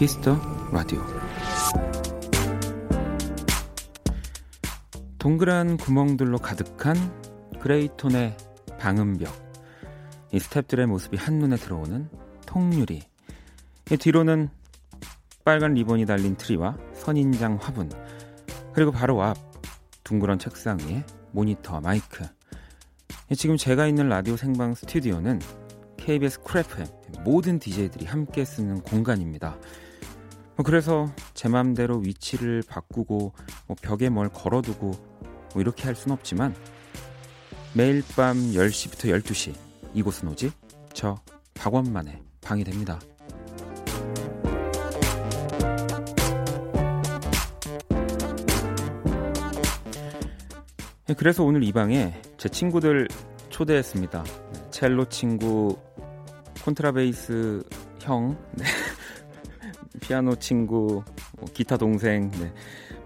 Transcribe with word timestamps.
Kiss 0.00 0.23
the 0.23 0.40
Radio. 0.72 1.02
동그란 5.18 5.76
구멍들로 5.76 6.38
가득한 6.38 6.96
gray 7.60 7.90
tone의 7.90 8.34
방음벽. 8.78 9.30
이 10.32 10.38
스탭들의 10.38 10.86
모습이 10.86 11.18
한눈에 11.18 11.56
들어오는 11.56 12.08
통유리. 12.46 13.02
이 13.90 13.96
뒤로는 13.98 14.48
빨간 15.44 15.74
리본이 15.74 16.06
달린 16.06 16.34
트리와 16.34 16.78
선인장 16.94 17.58
화분. 17.60 17.90
그리고 18.72 18.92
바로 18.92 19.22
앞 19.22 19.36
둥그런 20.02 20.38
책상 20.38 20.78
위에 20.78 21.04
모니터 21.32 21.78
마이크. 21.82 22.24
지금 23.36 23.58
제가 23.58 23.86
있는 23.86 24.08
라디오 24.08 24.38
생방 24.38 24.74
스튜디오는 24.74 25.40
KBS 25.98 26.40
쿨 26.40 26.60
FM 26.60 26.86
모든 27.22 27.58
DJ들이 27.58 28.06
함께 28.06 28.46
쓰는 28.46 28.80
공간입니다. 28.80 29.58
뭐 30.60 30.62
그래서 30.62 31.10
제 31.32 31.48
맘대로 31.48 31.96
위치를 32.00 32.62
바꾸고 32.68 33.32
뭐 33.66 33.76
벽에 33.80 34.10
뭘 34.10 34.28
걸어두고 34.28 34.90
뭐 35.54 35.62
이렇게 35.62 35.84
할순 35.84 36.12
없지만 36.12 36.54
매일 37.72 38.04
밤 38.14 38.36
10시부터 38.36 39.22
12시 39.22 39.54
이곳은 39.94 40.28
오직 40.28 40.52
저 40.92 41.18
박원만의 41.54 42.20
방이 42.42 42.62
됩니다. 42.62 43.00
네, 51.06 51.14
그래서 51.16 51.42
오늘 51.42 51.64
이 51.64 51.72
방에 51.72 52.20
제 52.36 52.50
친구들 52.50 53.08
초대했습니다. 53.48 54.24
첼로 54.70 55.06
친구, 55.06 55.78
콘트라베이스 56.62 57.62
형, 58.02 58.36
네. 58.52 58.66
피아노 60.10 60.34
친구, 60.34 61.04
뭐 61.38 61.48
기타 61.54 61.76
동생, 61.76 62.32
네. 62.32 62.52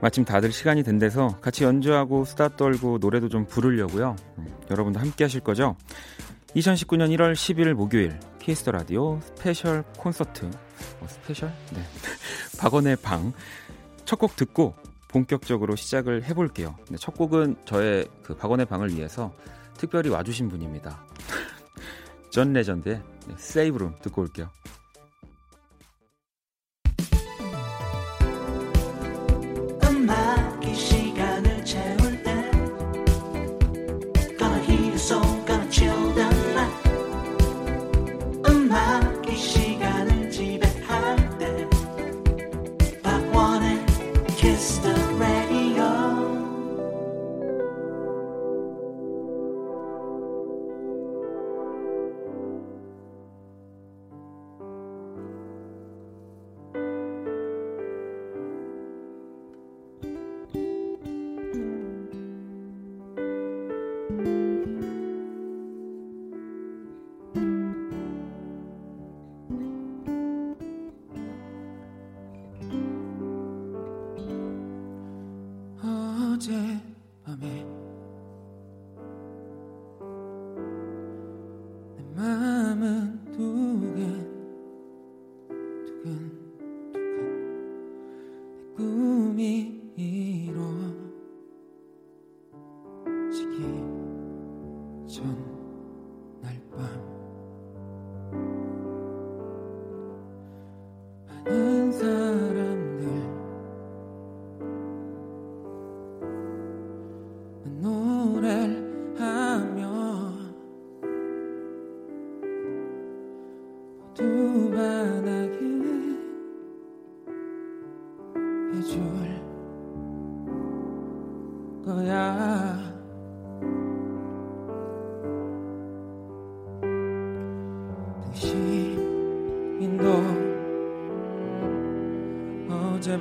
마침 0.00 0.24
다들 0.24 0.50
시간이 0.50 0.82
된대서 0.82 1.38
같이 1.42 1.62
연주하고 1.62 2.24
수다 2.24 2.56
떨고 2.56 2.96
노래도 2.96 3.28
좀 3.28 3.44
부르려고요. 3.44 4.16
음, 4.38 4.46
여러분도 4.70 5.00
함께 5.00 5.24
하실 5.24 5.40
거죠? 5.40 5.76
2019년 6.56 7.14
1월 7.14 7.34
10일 7.34 7.74
목요일 7.74 8.18
Kiss 8.38 8.58
the 8.58 8.72
Radio 8.72 9.20
special 9.20 9.84
콘서트 9.98 10.46
어, 10.46 11.06
special? 11.06 11.52
네. 11.74 11.82
박원의 12.58 12.96
방 12.96 13.34
첫 14.06 14.16
곡 14.16 14.36
듣고 14.36 14.74
본격적으로 15.08 15.76
시작을 15.76 16.24
해볼게요. 16.24 16.74
네, 16.88 16.96
첫 16.98 17.14
곡은 17.14 17.56
저의 17.66 18.08
그 18.22 18.34
박원의 18.34 18.64
방을 18.64 18.96
위해서 18.96 19.30
특별히 19.76 20.08
와주신 20.08 20.48
분입니다. 20.48 21.04
전 22.30 22.54
레전드의 22.54 23.02
네, 23.26 23.34
세이브룸 23.36 23.96
듣고 24.00 24.22
올게요. 24.22 24.48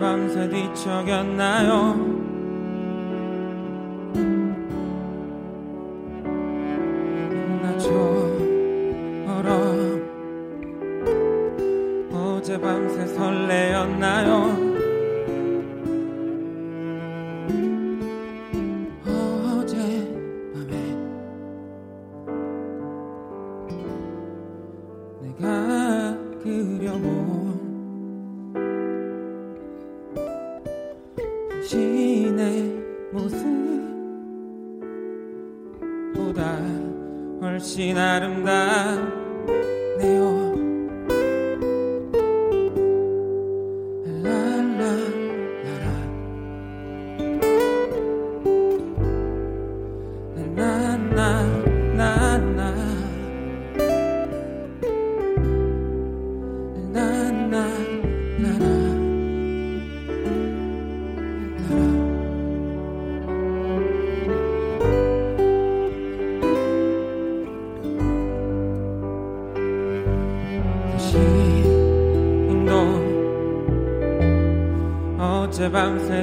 밤새 0.04 0.50
뒤척였나요 0.50 2.13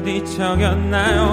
뒤척였나요 0.03 1.30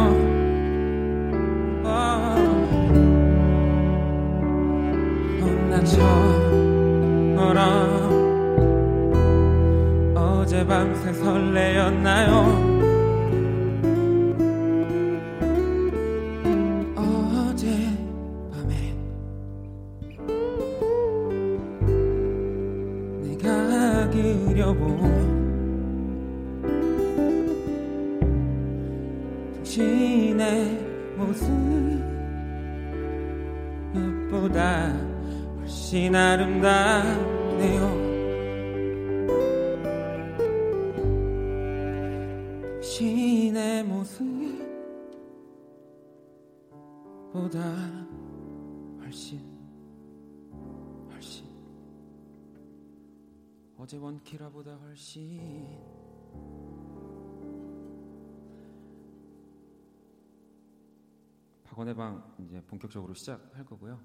박원의 61.77 61.93
방 61.93 62.35
이제 62.39 62.59
본격적으로 62.65 63.13
시작할 63.13 63.63
거고요. 63.63 63.99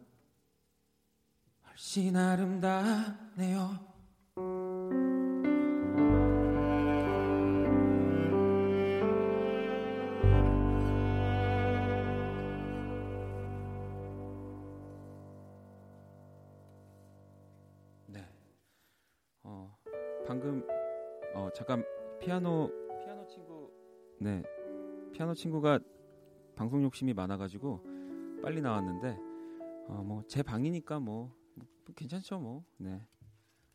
훨씬 1.67 2.15
아름답네요. 2.15 3.79
네. 18.09 18.29
어, 19.45 19.75
방금 20.27 20.63
어, 21.35 21.49
잠깐 21.55 21.83
피아노 22.21 22.71
피아노 23.03 23.27
친구 23.27 23.73
네. 24.21 24.43
피아노 25.15 25.33
친구가 25.33 25.79
방송 26.55 26.83
욕심이 26.83 27.15
많아가지고 27.15 28.41
빨리 28.43 28.61
나왔는데 28.61 29.17
어, 29.89 30.03
뭐 30.05 30.30
제 30.30 30.43
방이니까 30.43 31.01
뭐, 31.01 31.35
뭐 31.55 31.95
괜찮죠 31.95 32.41
뭐 32.41 32.65
네. 32.79 33.07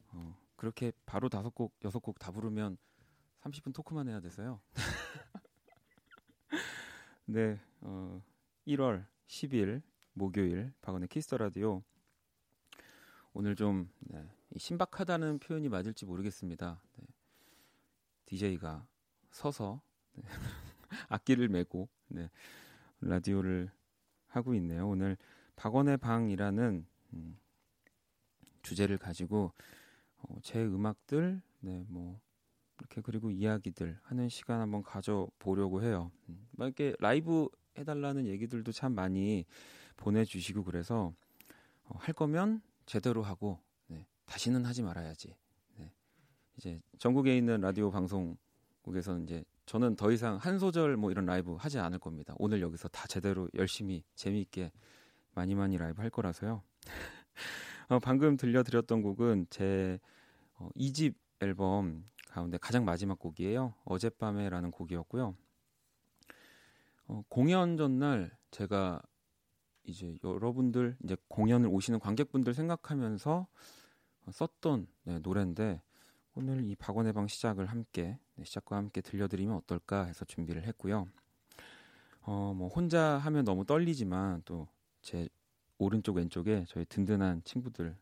어, 0.10 0.38
그렇게 0.56 0.92
바로 1.06 1.30
다섯 1.30 1.54
곡 1.54 1.76
여섯 1.84 2.00
곡 2.00 2.20
다 2.20 2.32
부르면 2.32 2.78
30분 3.42 3.74
토크만 3.74 4.08
해야 4.10 4.20
돼서요. 4.20 4.60
네, 7.26 7.60
어, 7.82 8.22
1월 8.68 9.06
10일 9.28 9.82
목요일 10.14 10.74
박원의 10.82 11.10
Kiss 11.10 11.26
the 11.26 11.38
Radio 11.38 11.84
오늘 13.34 13.56
좀 13.56 13.90
네, 14.00 14.28
신박하다는 14.58 15.40
표현이 15.40 15.70
맞을지 15.70 16.06
모르겠습니다. 16.06 16.82
네. 16.96 17.06
DJ가 18.26 18.88
서서 19.32 19.82
네. 20.14 20.24
악기를 21.10 21.50
메고 21.50 21.90
네. 22.08 22.30
라디오를 23.02 23.72
하고 24.28 24.54
있네요. 24.56 24.88
오늘 24.88 25.18
박원의 25.56 25.98
방이라는 25.98 26.86
음, 27.14 27.38
주제를 28.62 28.98
가지고 28.98 29.52
어, 30.18 30.36
제 30.42 30.64
음악들, 30.64 31.42
네, 31.62 31.86
뭐 31.88 32.20
이렇게 32.80 33.02
그리고 33.02 33.32
이야기들 33.32 33.98
하는 34.04 34.30
시간 34.30 34.62
한번 34.62 34.84
가져 34.84 35.28
보려고 35.40 35.82
해요. 35.82 36.12
음, 36.30 36.48
막 36.52 36.66
이렇게 36.66 36.96
라이브 37.00 37.50
해달라는 37.78 38.26
얘기들도 38.28 38.72
참 38.72 38.94
많이 38.94 39.46
보내주시고 39.98 40.64
그래서 40.64 41.14
어, 41.86 41.98
할 41.98 42.14
거면 42.14 42.62
제대로 42.86 43.24
하고 43.24 43.60
네, 43.88 44.06
다시는 44.26 44.66
하지 44.66 44.84
말아야지. 44.84 45.36
네, 45.78 45.92
이제 46.58 46.80
전국에 47.00 47.38
있는 47.38 47.62
라디오 47.62 47.90
방송국에서는 47.92 49.24
이제 49.24 49.44
저는 49.68 49.98
더 49.98 50.12
이상 50.12 50.38
한 50.38 50.60
소절 50.60 50.96
뭐 50.96 51.12
이런 51.12 51.26
라이브 51.26 51.54
하지 51.56 51.78
않을 51.78 52.00
겁니다. 52.00 52.34
오늘 52.38 52.62
여기서 52.62 52.88
다 52.88 53.06
제대로 53.06 53.50
열심히 53.54 54.02
재미있게 54.16 54.72
많이 55.36 55.56
많이 55.56 55.78
라이브 55.78 56.02
할 56.02 56.10
거라서요. 56.10 56.64
어, 57.90 58.00
방금 58.00 58.38
들려드렸던 58.38 59.02
곡은 59.02 59.48
제 59.50 60.00
어, 60.56 60.70
2집 60.78 61.16
앨범 61.42 62.06
가운데 62.30 62.58
가장 62.58 62.86
마지막 62.86 63.20
곡이에요. 63.20 63.74
어젯밤에라는 63.84 64.72
곡이었고요. 64.72 65.36
어, 67.10 67.24
공연 67.28 67.76
전날 67.76 68.32
제가 68.52 69.02
이제 69.84 70.18
여러분들 70.24 70.96
이제 71.04 71.18
공연을 71.28 71.68
오시는 71.68 72.00
관객분들 72.00 72.54
생각하면서 72.54 73.48
썼던 74.32 74.88
네, 75.04 75.20
노래인데 75.20 75.82
오늘 76.38 76.64
이 76.64 76.76
박원의 76.76 77.14
방 77.14 77.28
시작을 77.28 77.66
함께 77.66 78.20
네, 78.36 78.44
시작과 78.44 78.76
함께 78.78 79.02
들려드리면 79.02 79.56
어떨까 79.56 80.04
해서 80.06 80.24
준비를 80.24 80.64
했고요. 80.68 81.08
어, 82.22 82.54
뭐 82.56 82.68
혼자 82.68 83.18
하면 83.18 83.44
너무 83.44 83.66
떨리지만 83.66 84.44
또 84.46 84.68
제 85.02 85.30
오른쪽 85.78 86.18
왼쪽에 86.18 86.66
저희 86.68 86.86
든든한 86.86 87.44
친구들 87.44 87.96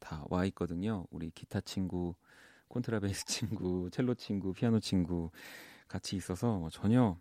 다 0.00 0.24
와 0.28 0.44
있거든요. 0.46 1.06
우리 1.10 1.30
기타 1.30 1.60
친구, 1.60 2.14
콘트라베이스 2.68 3.24
친구, 3.26 3.88
첼로 3.90 4.14
친구, 4.14 4.52
피아노 4.52 4.80
친구 4.80 5.30
같이 5.86 6.16
있어서 6.16 6.58
뭐 6.58 6.68
전혀 6.68 7.16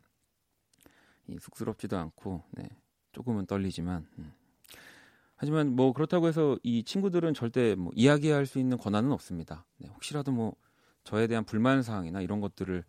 이 1.28 1.38
쑥스럽지도 1.40 1.98
않고 1.98 2.44
네, 2.52 2.68
조금은 3.14 3.46
떨리지만 3.46 4.08
음. 4.18 4.34
하지만 5.38 5.76
뭐 5.76 5.94
그렇다고 5.94 6.28
해서 6.28 6.58
이 6.64 6.84
친구들은 6.84 7.34
절대 7.34 7.76
뭐 7.76 7.92
이야기할 7.96 8.46
수 8.46 8.60
있는 8.60 8.78
권한은 8.78 9.12
없습니다. 9.12 9.66
네, 9.78 9.88
혹시라도 9.88 10.32
뭐 10.32 10.56
저에 11.04 11.28
대한 11.28 11.46
불만 11.46 11.84
사항이나 11.84 12.22
이런 12.22 12.42
것들을 12.42 12.84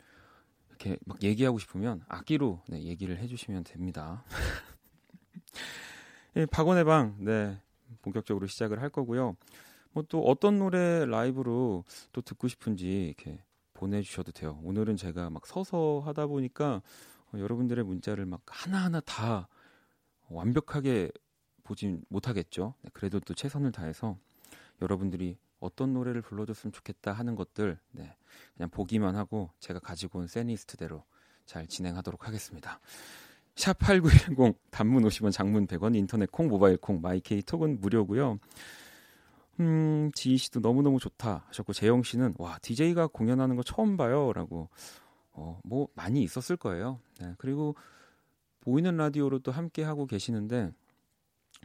이렇게 0.71 0.97
막 1.05 1.23
얘기하고 1.23 1.59
싶으면 1.59 2.03
악기로 2.09 2.62
네, 2.69 2.83
얘기를 2.83 3.19
해주시면 3.19 3.65
됩니다. 3.65 4.25
예, 6.37 6.47
박원의 6.47 6.85
방, 6.85 7.17
네, 7.21 7.61
본격적으로 8.03 8.47
시작을 8.47 8.81
할 8.81 8.91
거고요. 8.91 9.37
뭐 9.93 10.05
또 10.09 10.23
어떤 10.25 10.59
노래 10.59 11.05
라이브로 11.07 11.85
또 12.12 12.21
듣고 12.21 12.49
싶은지 12.49 13.07
이렇게 13.07 13.43
보내주셔도 13.75 14.33
돼요. 14.33 14.59
오늘은 14.62 14.97
제가 14.97 15.31
막 15.31 15.47
서서 15.47 16.02
하다 16.05 16.26
보니까 16.26 16.83
어, 17.33 17.38
여러분들의 17.38 17.85
문자를 17.85 18.26
막 18.26 18.43
하나하나 18.47 19.00
다 19.00 19.49
완벽하게 20.28 21.11
보진 21.68 22.02
못하겠죠. 22.08 22.75
네, 22.80 22.90
그래도 22.94 23.20
또 23.20 23.34
최선을 23.34 23.72
다해서 23.72 24.16
여러분들이 24.80 25.37
어떤 25.60 25.92
노래를 25.92 26.22
불러줬으면 26.22 26.72
좋겠다 26.72 27.12
하는 27.12 27.34
것들 27.34 27.78
네, 27.90 28.16
그냥 28.56 28.70
보기만 28.70 29.16
하고 29.16 29.50
제가 29.60 29.78
가지고 29.78 30.20
온 30.20 30.26
세니스트대로 30.26 31.04
잘 31.44 31.66
진행하도록 31.66 32.26
하겠습니다. 32.26 32.80
샵8910 33.54 34.56
단문 34.70 35.02
50원 35.04 35.30
장문 35.30 35.66
100원 35.66 35.94
인터넷 35.94 36.30
콩 36.32 36.48
모바일 36.48 36.78
콩 36.78 37.02
마이케이 37.02 37.42
톡은 37.42 37.80
무료고요. 37.80 38.38
음, 39.60 40.10
지희 40.14 40.38
씨도 40.38 40.60
너무너무 40.60 41.00
좋다 41.00 41.44
하셨고 41.48 41.72
재영 41.75 42.02
씨는 42.02 42.34
와, 42.38 42.58
DJ가 42.62 43.08
공연하는 43.08 43.56
거 43.56 43.62
처음 43.62 43.96
봐요라고 43.96 44.70
어, 45.32 45.60
뭐 45.64 45.88
많이 45.94 46.22
있었을 46.22 46.56
거예요. 46.56 47.00
네, 47.20 47.34
그리고 47.37 47.75
보이는 48.60 48.96
라디오로 48.96 49.40
또 49.40 49.52
함께 49.52 49.82
하고 49.82 50.06
계시는데 50.06 50.72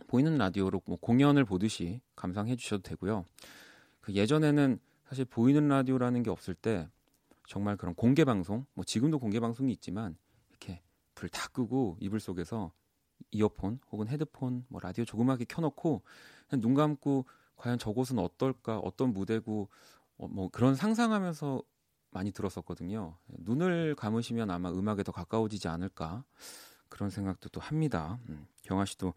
보이는 0.08 0.38
라디오로 0.38 0.82
뭐 0.86 0.98
공연을 0.98 1.46
보듯이 1.46 2.02
감상해 2.16 2.56
주셔도 2.56 2.84
되고요. 2.84 3.26
그 4.02 4.14
예전에는 4.14 4.80
사실 5.06 5.26
보이는 5.26 5.68
라디오라는 5.68 6.24
게 6.24 6.30
없을 6.30 6.54
때 6.54 6.90
정말 7.48 7.78
그런 7.78 7.94
공개 7.94 8.24
방송, 8.26 8.66
뭐 8.74 8.84
지금도 8.86 9.20
공개 9.20 9.40
방송이 9.40 9.72
있지만 9.74 10.18
이렇게 10.50 10.82
불 11.16 11.30
다 11.30 11.48
끄고 11.50 11.98
이불 12.00 12.20
속에서 12.20 12.72
이어폰 13.32 13.80
혹은 13.92 14.08
헤드폰, 14.08 14.66
뭐 14.70 14.82
라디오 14.82 15.06
조그맣게 15.06 15.46
켜놓고 15.46 16.02
눈 16.60 16.74
감고 16.74 17.26
과연 17.56 17.78
저곳은 17.80 18.20
어떨까, 18.20 18.80
어떤 18.80 19.14
무대고 19.14 19.70
어, 20.18 20.28
뭐 20.28 20.50
그런 20.50 20.76
상상하면서 20.76 21.62
많이 22.12 22.32
들었었거든요. 22.32 23.18
눈을 23.28 23.96
감으시면 23.96 24.52
아마 24.52 24.72
음악에 24.72 25.04
더 25.04 25.12
가까워지지 25.12 25.68
않을까 25.68 26.24
그런 26.90 27.10
생각도 27.10 27.50
또 27.50 27.60
합니다. 27.60 28.20
음, 28.30 28.46
경아 28.64 28.86
씨도 28.86 29.14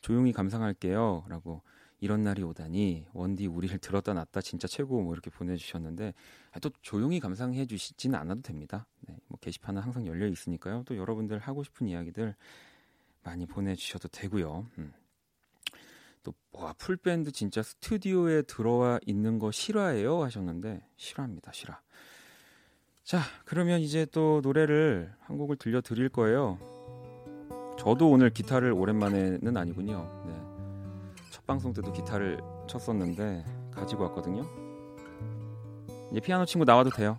조용히 0.00 0.32
감상할게요 0.32 1.24
라고 1.28 1.62
이런 2.00 2.22
날이 2.22 2.42
오다니 2.42 3.06
원디 3.12 3.46
우리를 3.46 3.76
들었다 3.78 4.14
놨다 4.14 4.40
진짜 4.40 4.68
최고 4.68 5.02
뭐 5.02 5.12
이렇게 5.14 5.30
보내주셨는데 5.30 6.14
또 6.62 6.70
조용히 6.80 7.20
감상해 7.20 7.66
주시지는 7.66 8.18
않아도 8.18 8.42
됩니다. 8.42 8.86
네, 9.00 9.16
뭐 9.26 9.38
게시판은 9.40 9.82
항상 9.82 10.06
열려 10.06 10.26
있으니까요. 10.26 10.84
또 10.86 10.96
여러분들 10.96 11.38
하고 11.38 11.64
싶은 11.64 11.88
이야기들 11.88 12.34
많이 13.24 13.46
보내주셔도 13.46 14.08
되고요. 14.08 14.66
음. 14.78 14.92
또와 16.52 16.74
풀밴드 16.74 17.32
진짜 17.32 17.62
스튜디오에 17.62 18.42
들어와 18.42 18.98
있는 19.06 19.38
거 19.38 19.50
실화예요 19.50 20.22
하셨는데 20.22 20.86
실화입니다 20.96 21.52
실화. 21.52 21.80
자 23.02 23.20
그러면 23.44 23.80
이제 23.80 24.04
또 24.06 24.40
노래를 24.42 25.12
한 25.20 25.38
곡을 25.38 25.56
들려 25.56 25.80
드릴 25.80 26.08
거예요. 26.08 26.77
저도 27.78 28.10
오늘 28.10 28.30
기타를 28.30 28.72
오랜만에는 28.72 29.56
아니군요. 29.56 30.10
네. 30.26 30.34
첫 31.30 31.46
방송 31.46 31.72
때도 31.72 31.92
기타를 31.92 32.40
쳤었는데 32.66 33.44
가지고 33.72 34.04
왔거든요. 34.04 34.42
이제 36.10 36.20
피아노 36.20 36.44
친구 36.44 36.64
나와도 36.64 36.90
돼요. 36.90 37.18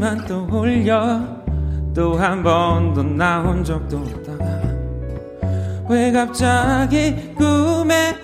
당신만 0.00 0.24
떠올려. 0.26 1.20
또 1.94 2.16
한 2.16 2.42
번도 2.42 3.02
나온 3.02 3.62
적도 3.62 3.98
없다가 3.98 4.44
왜 5.88 6.10
갑자기 6.12 7.34
꿈에 7.34 8.14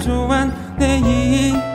나와 0.00 0.02
정말 0.02 0.50
좋았네 0.78 0.98
이 1.04 1.69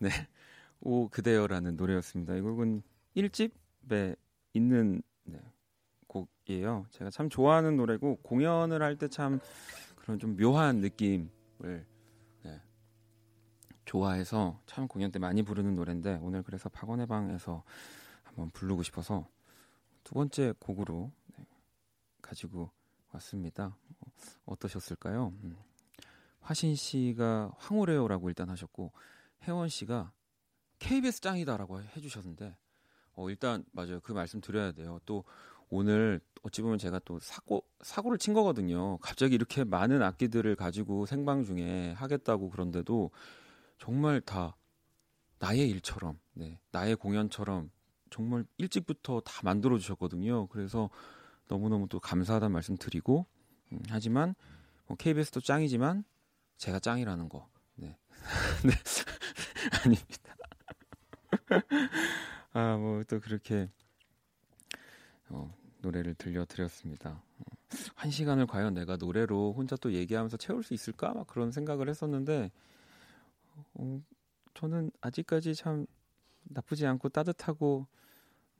네. 0.00 0.08
오 0.80 1.08
그대여라는 1.08 1.76
노래였습니다. 1.76 2.34
이 2.34 2.40
곡은 2.40 2.82
1집에 3.16 4.16
있는 4.54 5.02
네, 5.24 5.38
곡이에요. 6.06 6.86
제가 6.90 7.10
참 7.10 7.28
좋아하는 7.28 7.76
노래고 7.76 8.16
공연을 8.22 8.82
할 8.82 8.96
때 8.96 9.08
참 9.08 9.40
그런 9.96 10.18
좀 10.18 10.36
묘한 10.36 10.76
느낌을 10.80 11.86
네, 12.42 12.60
좋아해서 13.84 14.58
참 14.66 14.88
공연 14.88 15.12
때 15.12 15.18
많이 15.18 15.42
부르는 15.42 15.74
노래인데 15.74 16.18
오늘 16.22 16.42
그래서 16.42 16.68
박원의 16.70 17.06
방에서 17.06 17.62
한번 18.24 18.50
부르고 18.50 18.82
싶어서 18.82 19.28
두 20.02 20.14
번째 20.14 20.54
곡으로 20.58 21.12
네, 21.36 21.44
가지고 22.22 22.70
왔습니다. 23.12 23.76
어떠셨을까요? 24.46 25.34
음. 25.44 25.56
화신 26.40 26.74
씨가 26.74 27.52
황홀해요라고 27.58 28.30
일단 28.30 28.48
하셨고 28.48 28.92
혜원 29.44 29.68
씨가 29.68 30.12
KBS 30.78 31.20
짱이다라고 31.20 31.82
해주셨는데 31.82 32.56
어, 33.14 33.30
일단 33.30 33.64
맞아요 33.72 34.00
그 34.00 34.12
말씀 34.12 34.40
드려야 34.40 34.72
돼요. 34.72 35.00
또 35.04 35.24
오늘 35.68 36.20
어찌 36.42 36.62
보면 36.62 36.78
제가 36.78 37.00
또 37.04 37.18
사고 37.20 37.64
사고를 37.80 38.18
친 38.18 38.34
거거든요. 38.34 38.98
갑자기 38.98 39.34
이렇게 39.34 39.62
많은 39.62 40.02
악기들을 40.02 40.56
가지고 40.56 41.06
생방 41.06 41.44
중에 41.44 41.92
하겠다고 41.92 42.50
그런데도 42.50 43.10
정말 43.78 44.20
다 44.20 44.56
나의 45.38 45.70
일처럼, 45.70 46.18
네, 46.34 46.60
나의 46.70 46.96
공연처럼 46.96 47.70
정말 48.10 48.44
일찍부터 48.58 49.20
다 49.20 49.40
만들어 49.44 49.78
주셨거든요. 49.78 50.48
그래서 50.48 50.90
너무너무 51.48 51.88
또 51.88 52.00
감사하다는 52.00 52.52
말씀 52.52 52.76
드리고 52.76 53.26
음, 53.72 53.80
하지만 53.88 54.34
뭐 54.86 54.96
KBS도 54.96 55.40
짱이지만 55.40 56.04
제가 56.56 56.80
짱이라는 56.80 57.28
거. 57.28 57.48
네. 58.64 58.70
네. 58.70 58.76
아닙니다. 59.84 60.36
아, 62.52 62.76
뭐 62.76 63.02
또 63.04 63.20
그렇게 63.20 63.68
어, 65.28 65.52
노래를 65.80 66.14
들려드렸습니다. 66.14 67.22
어, 67.38 67.44
한 67.94 68.10
시간을 68.10 68.46
과연 68.46 68.74
내가 68.74 68.96
노래로 68.96 69.54
혼자 69.56 69.76
또 69.76 69.92
얘기하면서 69.92 70.36
채울 70.36 70.62
수 70.62 70.74
있을까? 70.74 71.12
막 71.14 71.26
그런 71.26 71.52
생각을 71.52 71.88
했었는데, 71.88 72.50
어, 73.74 74.02
저는 74.54 74.90
아직까지 75.00 75.54
참 75.54 75.86
나쁘지 76.44 76.86
않고 76.86 77.10
따뜻하고, 77.10 77.86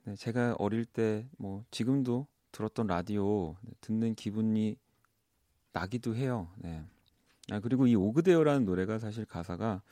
네, 0.04 0.16
제가 0.16 0.56
어릴 0.58 0.84
때, 0.84 1.28
뭐, 1.38 1.64
지금도 1.70 2.26
들었던 2.52 2.86
라디오 2.86 3.56
네, 3.62 3.72
듣는 3.80 4.14
기분이 4.14 4.76
나기도 5.72 6.14
해요. 6.16 6.48
네. 6.58 6.84
아, 7.50 7.60
그리고 7.60 7.86
이 7.86 7.94
오그데어라는 7.96 8.64
노래가 8.64 8.98
사실 8.98 9.24
가사가, 9.24 9.82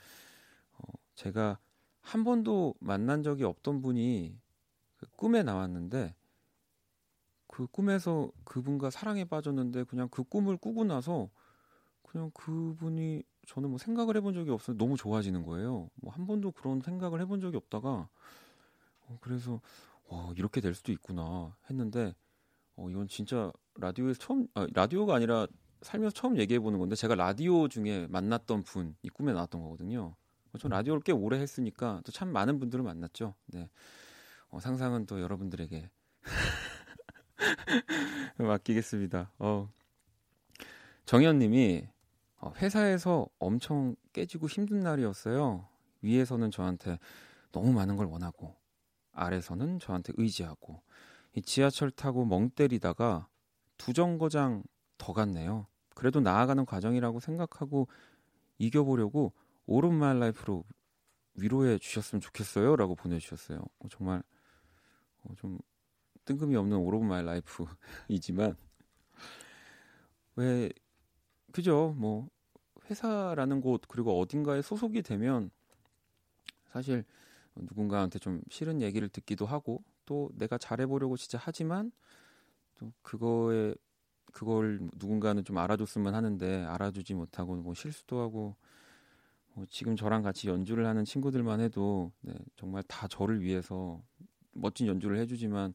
어, 0.73 0.83
제가 1.15 1.59
한 2.01 2.23
번도 2.23 2.75
만난 2.79 3.23
적이 3.23 3.43
없던 3.45 3.81
분이 3.81 4.37
그 4.97 5.07
꿈에 5.17 5.43
나왔는데, 5.43 6.15
그 7.47 7.67
꿈에서 7.67 8.31
그분과 8.45 8.89
사랑에 8.89 9.25
빠졌는데 9.25 9.83
그냥 9.85 10.07
그 10.09 10.23
꿈을 10.23 10.57
꾸고 10.57 10.83
나서 10.85 11.29
그냥 12.03 12.31
그분이 12.33 13.23
저는 13.47 13.69
뭐 13.69 13.77
생각을 13.79 14.15
해본 14.17 14.33
적이 14.33 14.51
없어서 14.51 14.77
너무 14.77 14.97
좋아지는 14.97 15.43
거예요. 15.45 15.89
뭐 15.95 16.11
한 16.13 16.27
번도 16.27 16.51
그런 16.51 16.81
생각을 16.81 17.21
해본 17.21 17.41
적이 17.41 17.57
없다가 17.57 18.09
어 19.07 19.17
그래서 19.21 19.61
와 20.09 20.31
이렇게 20.37 20.61
될 20.61 20.73
수도 20.75 20.91
있구나 20.91 21.55
했는데 21.69 22.15
어 22.75 22.89
이건 22.89 23.07
진짜 23.07 23.51
라디오에서 23.75 24.19
처음 24.19 24.47
아, 24.55 24.67
라디오가 24.73 25.15
아니라 25.15 25.47
살면서 25.81 26.13
처음 26.13 26.37
얘기해 26.37 26.59
보는 26.59 26.79
건데 26.79 26.95
제가 26.95 27.15
라디오 27.15 27.67
중에 27.67 28.07
만났던 28.09 28.63
분이 28.63 29.09
꿈에 29.13 29.33
나왔던 29.33 29.61
거거든요. 29.61 30.15
전 30.59 30.71
라디오를 30.71 31.01
꽤 31.03 31.11
오래 31.11 31.39
했으니까 31.39 32.01
또 32.05 32.11
참 32.11 32.31
많은 32.31 32.59
분들을 32.59 32.83
만났죠. 32.83 33.35
네. 33.47 33.69
어, 34.49 34.59
상상은 34.59 35.05
또 35.05 35.21
여러분들에게 35.21 35.89
맡기겠습니다. 38.37 39.31
어. 39.39 39.69
정현 41.05 41.39
님이 41.39 41.87
어, 42.37 42.53
회사에서 42.57 43.27
엄청 43.39 43.95
깨지고 44.13 44.47
힘든 44.47 44.79
날이었어요. 44.79 45.67
위에서는 46.01 46.51
저한테 46.51 46.99
너무 47.51 47.73
많은 47.73 47.95
걸 47.95 48.07
원하고 48.07 48.55
아래서는 49.11 49.79
저한테 49.79 50.13
의지하고 50.17 50.81
이 51.35 51.41
지하철 51.41 51.91
타고 51.91 52.25
멍 52.25 52.49
때리다가 52.49 53.27
두 53.77 53.93
정거장 53.93 54.63
더 54.99 55.13
갔네요. 55.13 55.65
그래도 55.95 56.19
나아가는 56.19 56.63
과정이라고 56.63 57.19
생각하고 57.19 57.87
이겨보려고 58.59 59.33
All 59.65 59.83
of 59.83 59.95
My 59.95 60.19
Life로 60.19 60.63
위로해 61.33 61.79
주셨으면 61.79 62.21
좋겠어요 62.21 62.75
라고 62.75 62.93
보내주셨어요. 62.93 63.59
어, 63.79 63.87
정말 63.89 64.21
어, 65.23 65.33
좀 65.37 65.57
뜬금이 66.25 66.55
없는 66.55 67.07
My 67.07 67.23
Life이지만 67.23 68.55
왜 70.35 70.69
그죠 71.51 71.95
뭐 71.97 72.29
회사라는 72.89 73.61
곳 73.61 73.81
그리고 73.87 74.19
어딘가에 74.19 74.61
소속이 74.61 75.01
되면 75.01 75.49
사실 76.71 77.03
누군가한테 77.55 78.19
좀 78.19 78.41
싫은 78.49 78.81
얘기를 78.81 79.09
듣기도 79.09 79.45
하고 79.45 79.83
또 80.05 80.29
내가 80.35 80.57
잘해보려고 80.57 81.17
진짜 81.17 81.39
하지만 81.41 81.91
또 82.75 82.91
그거에 83.01 83.73
그걸 84.31 84.79
누군가는 84.95 85.43
좀 85.43 85.57
알아줬으면 85.57 86.15
하는데 86.15 86.65
알아주지 86.65 87.13
못하고 87.15 87.55
뭐 87.55 87.73
실수도 87.73 88.21
하고 88.21 88.55
뭐 89.53 89.65
지금 89.69 89.95
저랑 89.95 90.21
같이 90.23 90.47
연주를 90.49 90.85
하는 90.85 91.05
친구들만 91.05 91.59
해도 91.61 92.11
네, 92.21 92.33
정말 92.55 92.83
다 92.83 93.07
저를 93.07 93.41
위해서 93.41 94.01
멋진 94.53 94.87
연주를 94.87 95.17
해주지만 95.19 95.73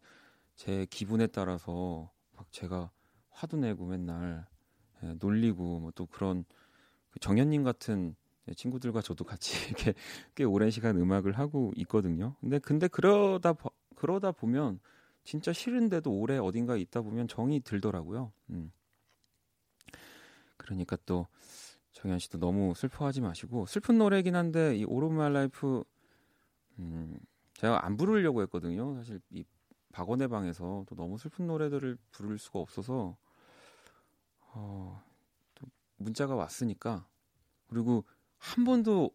제 0.57 0.87
기분에 0.91 1.27
따라서 1.27 2.11
막 2.37 2.51
제가 2.53 2.91
화도 3.31 3.57
내고 3.59 3.87
맨날 3.87 4.47
예, 5.03 5.15
놀리고 5.21 5.81
뭐 5.81 5.91
또 5.95 6.07
그런 6.07 6.45
그 7.11 7.19
정현님 7.21 7.65
같은 7.65 8.17
친구들과 8.57 9.01
저도 9.03 9.25
같이 9.25 9.55
이렇게 9.71 9.95
꽤 10.35 10.45
오랜 10.45 10.71
시간 10.71 10.97
음악을 10.97 11.39
하고 11.39 11.73
있거든요. 11.77 12.37
근데 12.41 12.59
근데 12.59 12.89
그러다 12.89 13.55
그러다 13.97 14.33
보면 14.33 14.81
진짜 15.25 15.53
싫은데도 15.53 16.13
오래 16.13 16.39
어딘가에 16.39 16.81
있다 16.81 17.01
보면 17.03 17.29
정이 17.29 17.61
들더라고요. 17.61 18.33
음. 18.51 18.71
그러니까 20.57 20.97
또 21.07 21.27
정현 21.93 22.19
씨도 22.19 22.39
너무 22.39 22.75
슬퍼하지 22.75 23.21
마시고 23.21 23.67
슬픈 23.67 23.99
노래긴 23.99 24.37
한데 24.37 24.77
이 24.77 24.85
All 24.85 25.09
of 25.09 25.21
My 25.21 25.33
Life 25.33 25.85
음 26.79 27.19
제가 27.55 27.85
안 27.85 27.97
부르려고 27.97 28.43
했거든요. 28.43 28.95
사실 28.97 29.21
이 29.31 29.45
박원의 29.93 30.29
방에서 30.29 30.85
또 30.89 30.95
너무 30.97 31.19
슬픈 31.19 31.47
노래들을 31.47 31.97
부를 32.11 32.37
수가 32.39 32.59
없어서 32.59 33.17
어, 34.53 35.03
또 35.55 35.67
문자가 35.97 36.35
왔으니까 36.35 37.07
그리고 37.69 38.05
한 38.39 38.65
번도 38.65 39.11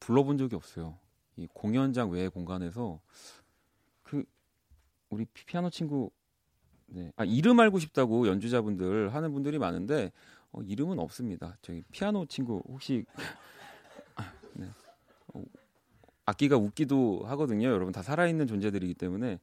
불러본 0.00 0.38
적이 0.38 0.56
없어요. 0.56 0.98
이 1.36 1.46
공연장 1.52 2.10
외의 2.10 2.28
공간에서 2.30 3.00
그 3.06 3.47
우리 5.10 5.24
피아노 5.24 5.70
친구 5.70 6.10
네. 6.86 7.12
아, 7.16 7.24
이름 7.24 7.60
알고 7.60 7.78
싶다고 7.78 8.28
연주자분들 8.28 9.14
하는 9.14 9.32
분들이 9.32 9.58
많은데 9.58 10.12
어, 10.52 10.62
이름은 10.62 10.98
없습니다. 10.98 11.56
저기 11.60 11.82
피아노 11.92 12.26
친구 12.26 12.62
혹시 12.68 13.04
네. 14.54 14.68
어, 15.34 15.42
악기가 16.24 16.56
웃기도 16.56 17.22
하거든요. 17.26 17.68
여러분 17.68 17.92
다 17.92 18.02
살아있는 18.02 18.46
존재들이기 18.46 18.94
때문에 18.94 19.38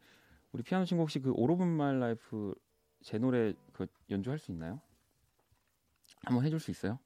우리 0.52 0.64
피아노 0.64 0.86
친구 0.86 1.02
혹시 1.02 1.20
그 1.20 1.32
All 1.32 1.51
of 1.51 1.64
My 1.64 2.00
Life 2.00 2.54
제 3.02 3.18
노래 3.18 3.54
그 3.74 3.86
연주할 4.10 4.40
수 4.40 4.52
있나요? 4.52 4.82
한번 6.24 6.44
해줄 6.44 6.60
수 6.60 6.72
있어요? 6.72 6.98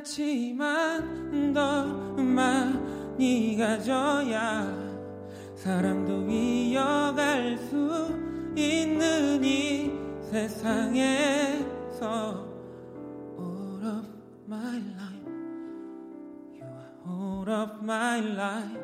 않지만 0.00 1.52
더 1.52 1.84
많이 2.16 3.56
가져야 3.56 4.66
사랑도 5.54 6.26
이어갈 6.30 7.58
수 7.58 8.08
있는 8.56 9.44
이 9.44 9.92
세상에서 10.30 12.00
All 13.38 13.84
of 13.84 14.06
my 14.46 14.76
life 14.76 15.30
all 17.06 17.48
of 17.48 17.82
my 17.82 18.20
life. 18.20 18.80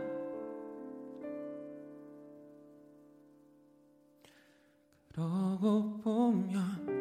그러고 5.15 5.99
보면 6.03 6.95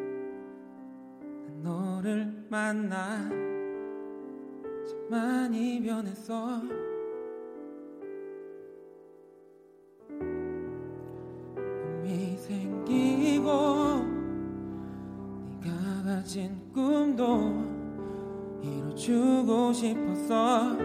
너를 1.62 2.46
만나 2.48 3.28
참 3.28 3.45
많이 5.08 5.80
변했어. 5.82 6.60
꿈이 12.02 12.36
생기고 12.36 13.50
네가 15.62 16.02
가진 16.04 16.58
꿈도 16.72 17.64
이뤄주고 18.62 19.72
싶었어. 19.72 20.76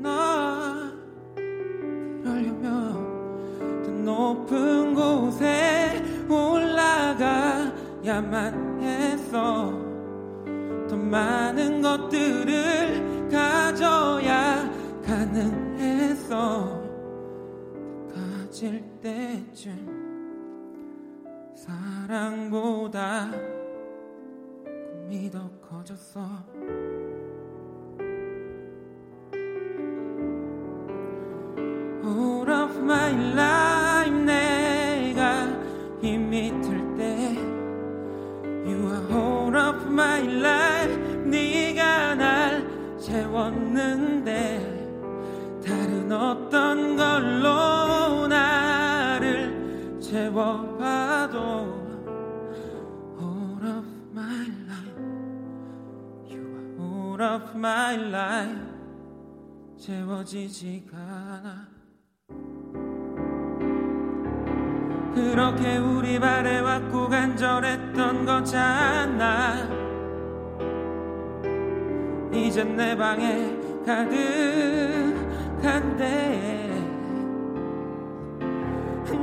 나 0.00 0.92
그러려면 2.22 3.82
더 3.84 3.90
높은 3.90 4.94
곳에 4.94 6.02
올라가야만 6.28 8.02
했어. 8.82 9.72
더 10.88 10.96
많은 10.96 11.80
것들을 11.82 12.67
질 18.58 18.82
때쯤 19.00 19.70
사랑보다 21.54 23.30
꿈이 24.64 25.30
더 25.30 25.48
커졌어. 25.60 26.28
All 32.04 32.50
of 32.50 32.76
my 32.80 33.12
life 33.32 34.24
내가 34.24 35.46
힘이 36.02 36.50
들때 36.60 37.36
You 38.66 38.90
are 38.90 39.06
all 39.12 39.56
of 39.56 39.86
my 39.86 40.20
life 40.20 40.96
네가 41.26 42.16
날 42.16 42.98
채웠는데 42.98 44.58
다른 45.64 46.10
어떤 46.10 46.96
걸로 46.96 47.67
채워봐도 50.08 51.38
All 53.20 53.60
of 53.62 53.86
my 54.10 54.48
life 54.64 55.02
You 56.30 56.40
are 56.56 56.72
all 56.80 57.20
of 57.20 57.50
my 57.54 57.94
life. 57.94 58.68
채워지지가 59.76 60.96
않아. 60.96 61.68
그렇게 65.14 65.76
우리 65.76 66.18
바래왔고 66.18 67.08
간절했던 67.08 68.24
거잖아. 68.24 69.68
이젠 72.32 72.76
내 72.76 72.96
방에 72.96 73.54
가득한데 73.84 75.38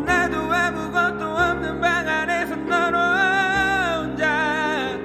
나도 0.05 0.37
아무것도 0.37 1.25
없는 1.25 1.81
방 1.81 2.07
안에서 2.07 2.55
너로 2.55 2.97
혼자 4.03 4.97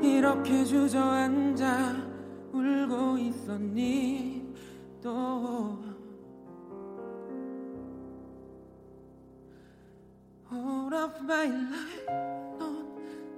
이렇게 0.00 0.64
주저앉아 0.64 1.96
울고 2.52 3.18
있었니? 3.18 4.54
또 5.02 5.78
All 10.52 10.94
of 10.94 11.18
my 11.22 11.46
life 11.48 12.06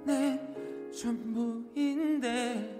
넌내 0.05 0.39
전부인데 0.91 2.75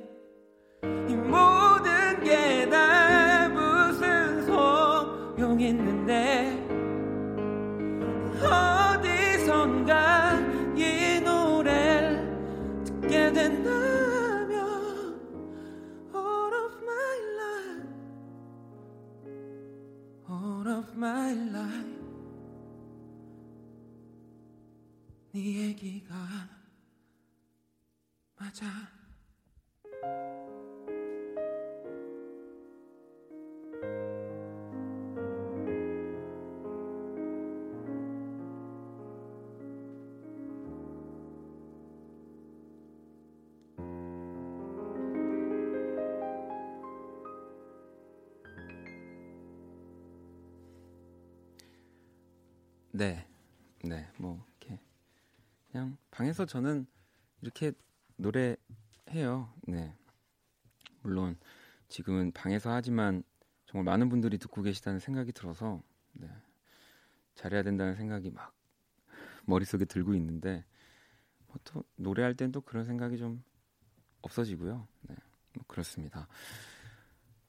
my 20.97 21.31
life. 21.53 21.97
네 25.31 25.67
얘기가 25.67 26.15
맞아 28.35 28.65
네, 52.97 53.27
네, 53.83 54.09
뭐 54.17 54.43
이렇게 54.59 54.79
그냥 55.71 55.97
방에서 56.09 56.47
저는 56.47 56.87
이렇게 57.41 57.71
노래해요. 58.15 59.53
네, 59.67 59.95
물론 61.03 61.37
지금은 61.89 62.31
방에서 62.31 62.71
하지만 62.71 63.21
정말 63.67 63.85
많은 63.85 64.09
분들이 64.09 64.39
듣고 64.39 64.63
계시다는 64.63 64.99
생각이 64.99 65.31
들어서 65.31 65.83
네, 66.13 66.27
잘해야 67.35 67.61
된다는 67.61 67.93
생각이 67.93 68.31
막 68.31 68.55
머릿속에 69.45 69.85
들고 69.85 70.15
있는데 70.15 70.65
뭐 71.45 71.57
또 71.63 71.83
노래할 71.97 72.33
땐 72.33 72.51
또 72.51 72.61
그런 72.61 72.83
생각이 72.83 73.19
좀 73.19 73.43
없어지고요. 74.23 74.87
네, 75.01 75.15
뭐 75.53 75.63
그렇습니다. 75.67 76.27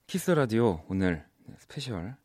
Kiss 0.07 0.31
the 0.31 0.51
Radio 0.51 0.85
오늘 0.89 1.27
네, 1.47 1.55
special 1.59 2.17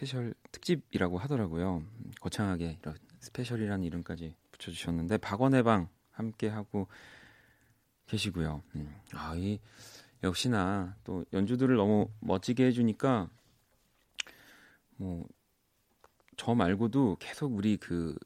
special 0.00 0.34
특집이라고 0.50 1.18
하더라고요. 1.18 1.82
거창하게 2.20 2.78
이런 2.80 2.96
special이라는 3.20 3.84
이름까지 3.84 4.34
붙여주셨는데 4.52 5.18
박원의 5.18 5.62
방 5.62 5.88
함께 6.10 6.48
하고 6.48 6.88
계시고요. 8.06 8.62
음, 8.76 8.94
아, 9.12 9.34
이 9.36 9.60
역시나 10.22 10.96
또 11.04 11.24
연주들을 11.32 11.76
너무 11.76 12.08
멋지게 12.20 12.66
해주니까 12.66 13.28
뭐 14.96 15.26
저 16.40 16.54
말고도 16.54 17.18
계속 17.20 17.54
우리 17.54 17.76
그 17.76 18.16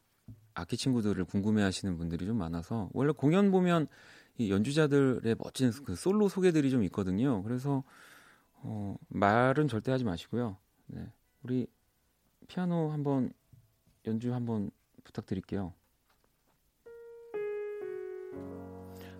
악기 0.54 0.76
친구들을 0.76 1.24
궁금해하시는 1.24 1.98
분들이 1.98 2.26
좀 2.26 2.38
많아서 2.38 2.88
원래 2.92 3.12
공연 3.12 3.50
보면 3.50 3.88
이 4.38 4.52
연주자들의 4.52 5.34
멋진 5.40 5.72
그 5.84 5.96
솔로 5.96 6.28
소개들이 6.28 6.70
좀 6.70 6.84
있거든요. 6.84 7.42
그래서 7.42 7.82
어, 8.52 8.94
말은 9.08 9.66
절대 9.66 9.90
하지 9.90 10.04
마시고요. 10.04 10.56
네. 10.86 11.12
우리 11.44 11.66
피아노 12.48 12.90
한번 12.90 13.30
연주 14.06 14.32
한번 14.32 14.70
부탁드릴게요. 15.04 15.74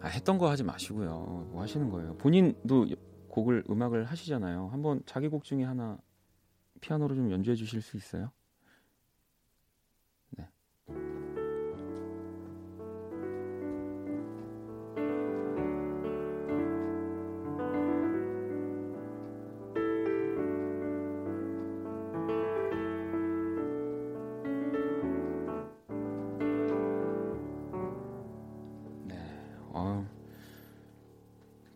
아, 0.01 0.09
했던 0.09 0.39
거 0.39 0.49
하지 0.49 0.63
마시고요. 0.65 1.49
뭐 1.53 1.63
하시는 1.63 1.89
거예요? 1.91 2.17
본인도 2.17 2.87
곡을 3.29 3.65
음악을 3.69 4.05
하시잖아요. 4.07 4.69
한번 4.69 5.03
자기 5.05 5.29
곡 5.29 5.45
중에 5.45 5.65
하나 5.65 5.99
피아노로 6.81 7.15
좀 7.15 7.31
연주해 7.31 7.57
주실 7.57 7.83
수 7.83 7.97
있어요? 7.99 8.33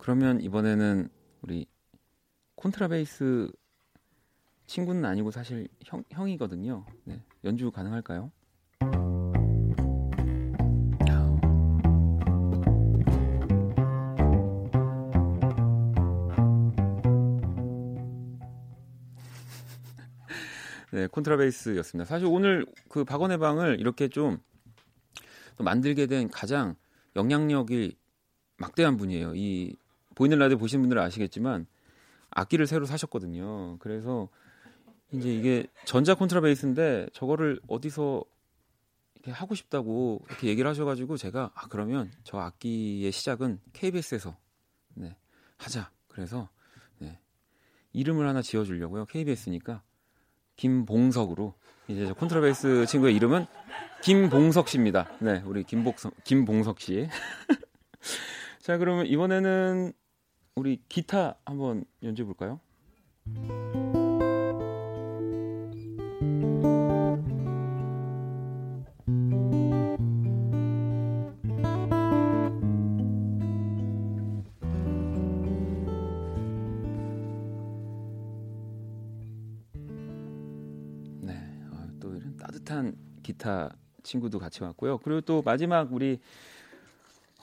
그러면 0.08 0.40
이번에는 0.40 1.10
우리 1.42 1.66
콘트라베이스 2.54 3.52
친구는 4.64 5.04
아니고 5.04 5.30
사실 5.30 5.68
형, 5.84 6.02
형이거든요. 6.08 6.86
네. 7.04 7.22
연주 7.44 7.70
가능할까요? 7.70 8.32
네, 20.90 21.06
콘트라베이스였습니다. 21.08 22.08
사실 22.08 22.28
오늘 22.28 22.64
그 22.88 23.04
박원의 23.04 23.36
방을 23.36 23.78
이렇게 23.78 24.08
좀 24.08 24.38
만들게 25.58 26.06
된 26.06 26.30
가장 26.30 26.76
영향력이 27.14 27.98
막대한 28.56 28.96
분이에요. 28.96 29.34
이 29.34 29.76
보이는 30.18 30.36
라디오 30.36 30.58
보시는 30.58 30.82
분들은 30.82 31.00
아시겠지만 31.00 31.66
악기를 32.30 32.66
새로 32.66 32.86
사셨거든요. 32.86 33.78
그래서 33.78 34.28
이제 35.12 35.32
이게 35.32 35.68
전자 35.84 36.16
콘트라베이스인데 36.16 37.10
저거를 37.12 37.60
어디서 37.68 38.24
이렇게 39.14 39.30
하고 39.30 39.54
싶다고 39.54 40.20
이렇게 40.28 40.48
얘기를 40.48 40.68
하셔가지고 40.68 41.18
제가 41.18 41.52
아 41.54 41.68
그러면 41.68 42.10
저 42.24 42.38
악기의 42.38 43.12
시작은 43.12 43.60
KBS에서 43.72 44.36
네 44.94 45.16
하자. 45.56 45.92
그래서 46.08 46.48
네 46.98 47.20
이름을 47.92 48.26
하나 48.26 48.42
지어주려고요. 48.42 49.06
KBS니까 49.06 49.82
김봉석으로 50.56 51.54
이제 51.86 52.06
저 52.08 52.14
콘트라베이스 52.14 52.86
친구의 52.86 53.14
이름은 53.14 53.46
김봉석 54.02 54.68
씨입니다. 54.68 55.12
네, 55.20 55.44
우리 55.46 55.62
김복석 55.62 56.24
김봉석 56.24 56.80
씨. 56.80 57.08
자, 58.68 58.76
그러면 58.76 59.06
이번에는 59.06 59.94
우리 60.58 60.82
기타 60.88 61.36
한번 61.44 61.84
연주해 62.02 62.26
볼까요? 62.26 62.58
기타 83.28 83.70
친구도 84.02 84.38
같이 84.38 84.62
왔고요. 84.62 84.98
그리고 84.98 85.20
또 85.20 85.42
마지막 85.42 85.92
우리 85.92 86.18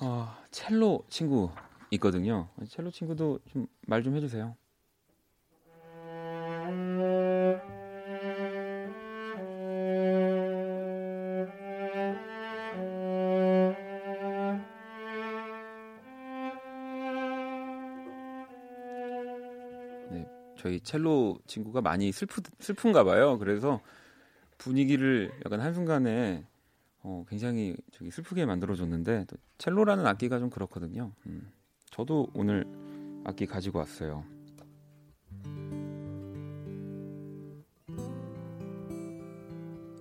어, 0.02 0.36
첼로 0.52 1.06
친구 1.10 1.50
있거든요. 1.96 2.50
첼로 2.70 2.92
친구도 2.92 3.40
좀말좀 3.86 4.16
해주세요. 4.16 4.56
네, 20.12 20.28
저희 20.58 20.80
첼로 20.82 21.38
친구가 21.48 21.82
많이 21.82 22.12
슬프 22.12 22.42
슬픈가 22.60 23.04
봐요. 23.04 23.38
그래서 23.40 23.82
분위기를 24.58 25.32
약간 25.46 25.60
한순간에 25.62 26.46
어, 27.02 27.24
굉장히 27.30 27.76
저기 27.92 28.10
슬프게 28.10 28.46
만들어줬는데 28.46 29.26
또 29.28 29.38
첼로라는 29.60 30.08
악기가 30.08 30.40
좀 30.40 30.50
그렇거든요. 30.50 31.12
음, 31.28 31.52
저도 31.96 32.28
오늘 32.34 32.66
악기 33.24 33.46
가지고 33.46 33.80
왔어요. 33.80 34.26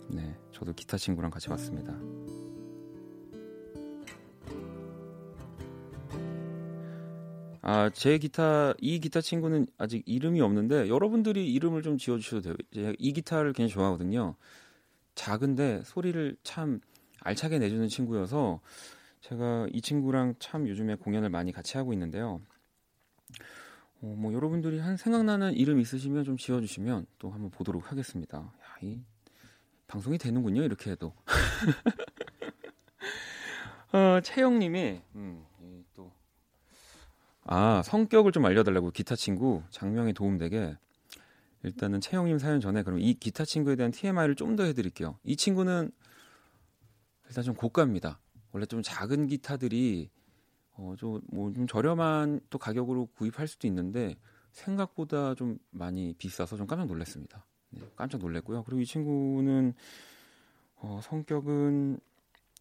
네, 0.08 0.36
저도 0.50 0.72
기타 0.72 0.96
친구랑 0.96 1.30
같이 1.30 1.50
왔습니다. 1.50 1.94
아, 7.62 7.88
제 7.90 8.18
기타, 8.18 8.74
이 8.80 8.98
기타 8.98 9.20
친구는 9.20 9.68
아직 9.78 10.02
이름이 10.04 10.40
없는데 10.40 10.88
여러분들이 10.88 11.48
이름을 11.52 11.82
좀 11.82 11.96
지어 11.96 12.18
주셔도 12.18 12.42
돼요. 12.42 12.56
제가 12.74 12.92
이 12.98 13.12
기타를 13.12 13.52
굉장히 13.52 13.72
좋아하거든요. 13.72 14.34
작은데 15.14 15.82
소리를 15.84 16.36
참 16.42 16.80
알차게 17.20 17.60
내주는 17.60 17.86
친구여서 17.86 18.60
제가 19.24 19.66
이 19.72 19.80
친구랑 19.80 20.34
참 20.38 20.68
요즘에 20.68 20.96
공연을 20.96 21.30
많이 21.30 21.50
같이 21.50 21.78
하고 21.78 21.94
있는데요. 21.94 22.42
어, 24.02 24.14
뭐 24.18 24.34
여러분들이 24.34 24.78
한 24.78 24.98
생각나는 24.98 25.54
이름 25.54 25.80
있으시면 25.80 26.24
좀 26.24 26.36
지어주시면 26.36 27.06
또 27.18 27.30
한번 27.30 27.50
보도록 27.50 27.90
하겠습니다. 27.90 28.38
야, 28.38 28.76
이 28.82 29.00
방송이 29.86 30.18
되는군요. 30.18 30.62
이렇게 30.62 30.90
해도. 30.90 31.14
어, 33.94 34.20
채영님이 34.20 35.00
음, 35.14 35.42
또 35.94 36.12
아, 37.44 37.80
성격을 37.82 38.32
좀 38.32 38.44
알려달라고 38.44 38.90
기타 38.90 39.16
친구 39.16 39.62
장명에 39.70 40.12
도움되게 40.12 40.76
일단은 41.62 42.02
채영님 42.02 42.38
사연 42.38 42.60
전에 42.60 42.82
그럼 42.82 42.98
이 42.98 43.14
기타 43.14 43.46
친구에 43.46 43.74
대한 43.74 43.90
TMI를 43.90 44.34
좀 44.34 44.56
더 44.56 44.64
해드릴게요. 44.64 45.18
이 45.24 45.34
친구는 45.34 45.90
일단 47.26 47.42
좀 47.42 47.54
고가입니다. 47.54 48.18
원래 48.54 48.66
좀 48.66 48.82
작은 48.82 49.26
기타들이 49.26 50.10
어, 50.76 50.94
좀, 50.96 51.20
뭐, 51.26 51.52
좀 51.52 51.66
저렴한 51.66 52.40
또 52.50 52.58
가격으로 52.58 53.06
구입할 53.06 53.48
수도 53.48 53.66
있는데 53.66 54.16
생각보다 54.52 55.34
좀 55.34 55.58
많이 55.70 56.14
비싸서 56.14 56.56
좀 56.56 56.68
깜짝 56.68 56.86
놀랐습니다. 56.86 57.44
네, 57.70 57.80
깜짝 57.96 58.18
놀랐고요. 58.18 58.62
그리고 58.62 58.80
이 58.80 58.86
친구는 58.86 59.74
어, 60.76 61.00
성격은 61.02 61.98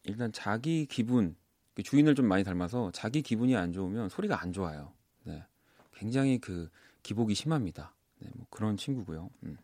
일단 0.05 0.31
자기 0.31 0.87
기분 0.87 1.35
그 1.75 1.83
주인을 1.83 2.15
좀 2.15 2.27
많이 2.27 2.43
닮아서 2.43 2.89
자기 2.91 3.21
기분이 3.21 3.55
안 3.55 3.71
좋으면 3.71 4.09
소리가 4.09 4.41
안 4.41 4.51
좋아요. 4.51 4.93
네. 5.23 5.45
굉장히 5.93 6.39
그 6.39 6.71
기복이 7.03 7.35
심합니다. 7.35 7.93
네, 8.17 8.29
뭐 8.33 8.47
그런 8.49 8.77
친구고요. 8.77 9.29
음. 9.43 9.57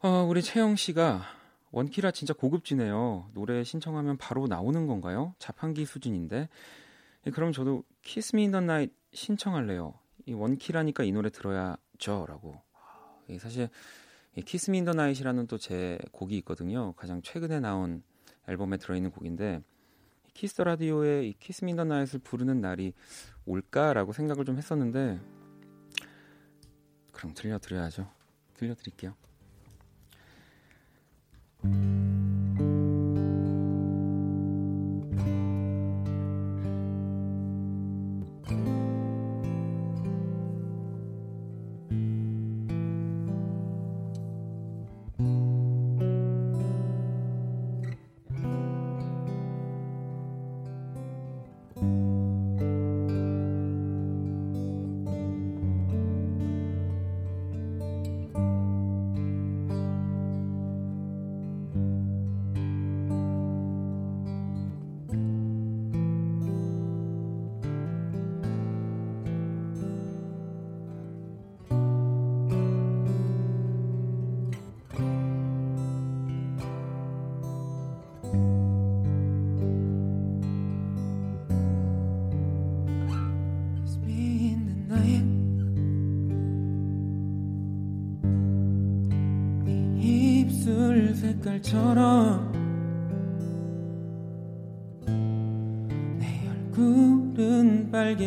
어, 0.00 0.26
우리 0.28 0.42
채영 0.42 0.74
씨가 0.74 1.41
원키라 1.72 2.10
진짜 2.12 2.34
고급지네요. 2.34 3.30
노래 3.34 3.64
신청하면 3.64 4.18
바로 4.18 4.46
나오는 4.46 4.86
건가요? 4.86 5.34
자판기 5.38 5.84
수준인데. 5.86 6.48
예, 7.26 7.30
그럼 7.30 7.52
저도 7.52 7.84
Kiss 8.02 8.36
Me 8.36 8.44
in 8.44 8.50
the 8.50 8.60
Night 8.60 8.92
신청할래요. 9.12 9.94
이 10.26 10.34
원키라니까 10.34 11.02
이 11.04 11.12
노래 11.12 11.30
들어야죠라고. 11.30 12.60
예, 13.30 13.38
사실 13.38 13.68
Kiss 14.44 14.70
Me 14.70 14.78
in 14.78 14.84
the 14.84 14.92
Night이라는 14.92 15.46
또 15.46 15.58
제 15.58 15.98
곡이 16.12 16.36
있거든요. 16.38 16.92
가장 16.94 17.22
최근에 17.22 17.60
나온 17.60 18.02
앨범에 18.48 18.76
들어 18.76 18.94
있는 18.96 19.10
곡인데 19.10 19.62
Kiss 20.34 20.60
Radio에 20.62 21.26
이 21.26 21.34
Kiss 21.38 21.64
Me 21.64 21.70
in 21.70 21.75
the 21.75 21.84
Night을 21.84 22.20
부르는 22.20 22.60
날이 22.60 22.92
올까라고 23.46 24.12
생각을 24.12 24.44
좀 24.44 24.56
했었는데 24.56 25.20
그럼 27.12 27.34
들려 27.34 27.58
드려야죠. 27.58 28.10
들려 28.54 28.74
드릴게요. 28.74 29.14
색깔 31.62 32.11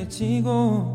지고 0.10 0.94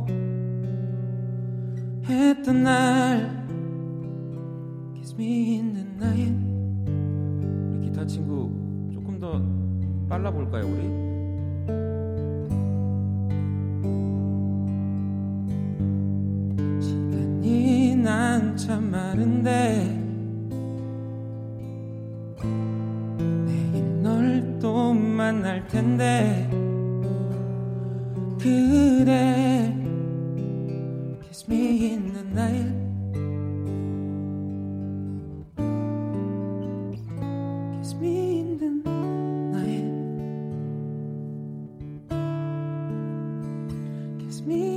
me 44.46 44.69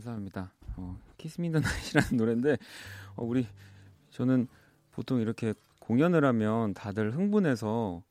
감사합니다. 0.00 0.52
어, 0.76 0.98
Kiss 1.18 1.40
Me 1.40 1.46
in 1.46 1.51
the 1.51 1.60
Night이라는 1.60 2.16
노래인데 2.16 2.56
어, 3.16 3.24
우리 3.24 3.46
저는 4.10 4.48
보통 4.92 5.20
이렇게 5.20 5.54
공연을 5.78 6.24
하면 6.24 6.74
다들 6.74 7.14
흥분해서 7.14 8.02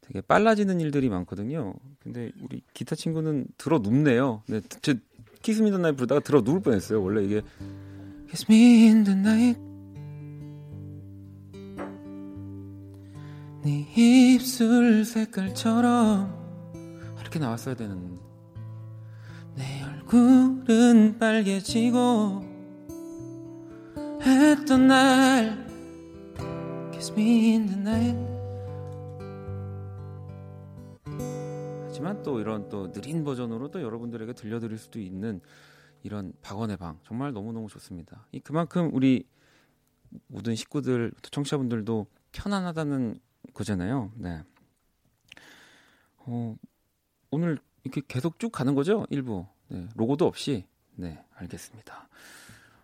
되게 0.00 0.20
빨라지는 0.20 0.80
일들이 0.80 1.08
많거든요. 1.08 1.74
근데 2.00 2.32
우리 2.42 2.62
기타 2.72 2.94
친구는 2.96 3.46
들어 3.56 3.78
눕네요. 3.78 4.42
네, 4.48 4.60
제 4.82 4.98
Kiss 5.42 5.62
Me 5.62 5.67
in 5.67 5.71
the 5.71 5.78
Night 5.78 5.96
부르다가 5.96 6.20
들어 6.20 6.40
누울 6.40 6.60
뻔했어요. 6.60 7.02
원래 7.02 7.22
이게 7.24 7.42
the 8.32 9.10
night 9.10 9.60
네 13.62 13.86
입술 13.96 15.04
색깔처럼 15.04 16.44
이렇게 17.20 17.38
나왔어야 17.38 17.74
되는 17.74 18.18
내 19.56 19.82
얼굴 19.84 20.43
은 20.66 21.18
빨개지고 21.18 22.42
했던 24.22 24.86
날 24.86 25.66
Kiss 26.90 27.12
me 27.12 27.50
in 27.50 27.66
the 27.66 27.78
night 27.78 28.18
하지만 31.84 32.22
또 32.22 32.40
이런 32.40 32.70
또 32.70 32.90
느린 32.92 33.24
버전으로 33.24 33.70
또 33.70 33.82
여러분들에게 33.82 34.32
들려드릴 34.32 34.78
수도 34.78 34.98
있는 34.98 35.42
이런 36.02 36.32
박원의 36.40 36.78
방 36.78 36.98
정말 37.04 37.34
너무너무 37.34 37.68
좋습니다. 37.68 38.26
이 38.32 38.40
그만큼 38.40 38.90
우리 38.94 39.26
모든 40.28 40.54
식구들 40.54 41.12
또 41.20 41.30
청취자분들도 41.30 42.06
편안하다는 42.32 43.18
거잖아요. 43.52 44.12
네. 44.16 44.42
어, 46.18 46.56
오늘 47.30 47.58
이렇게 47.82 48.00
계속 48.08 48.38
쭉 48.38 48.50
가는 48.50 48.74
거죠? 48.74 49.06
일부. 49.10 49.46
네, 49.74 49.88
로고도 49.96 50.26
없이. 50.26 50.64
네, 50.94 51.22
알겠습니다. 51.34 52.08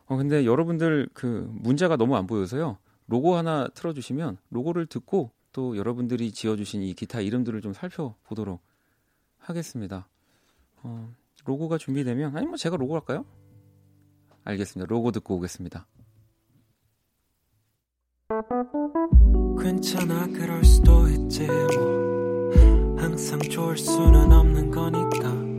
어, 0.07 0.17
근데 0.17 0.45
여러분들 0.45 1.09
그 1.15 1.49
문자가 1.53 1.97
너무 1.97 2.17
안 2.17 2.27
보여서요. 2.27 2.79
로고 3.07 3.37
하나 3.37 3.69
틀어주시면 3.69 4.39
로고를 4.51 4.87
듣고 4.87 5.31
또 5.53 5.77
여러분들이 5.77 6.33
지어주신 6.33 6.83
이 6.83 6.95
기타 6.95 7.21
이름들을 7.21 7.61
좀 7.61 7.73
살펴보도록 7.73 8.61
하겠습니다. 9.39 10.09
어, 10.83 11.13
로고가 11.45 11.79
준비되면 11.79 12.37
아니 12.37 12.47
뭐 12.47 12.57
제가 12.57 12.77
로고 12.77 12.95
할까요? 12.95 13.25
알겠습니다. 14.45 14.89
로고 14.89 15.13
듣고 15.13 15.37
오겠습니다. 15.37 15.87
괜찮아 19.61 20.27
그럴 20.29 20.65
수도 20.65 21.09
있지 21.09 21.47
뭐 21.47 22.97
항상 22.97 23.39
좋을 23.41 23.77
수는 23.77 24.33
없는 24.33 24.71
거니까 24.71 25.50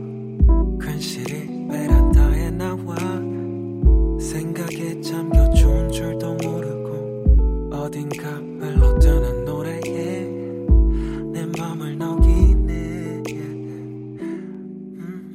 괜시리 0.84 1.68
베란다에 1.68 2.50
나와 2.50 2.96
생각에 4.20 5.00
잠겨 5.00 5.48
좋은 5.50 5.90
줄도 5.90 6.34
모르고 6.34 7.70
어딘가 7.74 8.28
흘러드는 8.30 9.44
노래에 9.44 10.26
내 11.32 11.46
맘을 11.58 11.96
녹이네 11.96 13.22
음. 14.98 15.28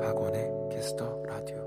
박원의 0.00 0.50
Kiss 0.72 1.01
the 1.01 1.22
Radio 1.26 1.64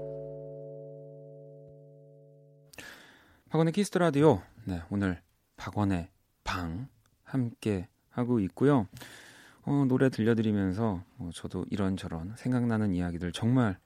박원의 3.49 3.71
Kiss 3.73 3.87
the 3.87 3.97
Radio. 3.97 4.41
네, 4.65 4.81
오늘 4.89 5.21
박원의 5.55 6.09
방 6.43 6.89
함께 7.23 7.87
하고 8.09 8.39
있고요. 8.41 8.87
어, 9.67 9.83
노래 9.85 10.09
들려드리면서 10.09 11.03
어, 11.17 11.29
저도 11.33 11.65
이런저런 11.69 12.33
생각나는 12.37 12.93
이야기들 12.93 13.33
정말 13.33 13.77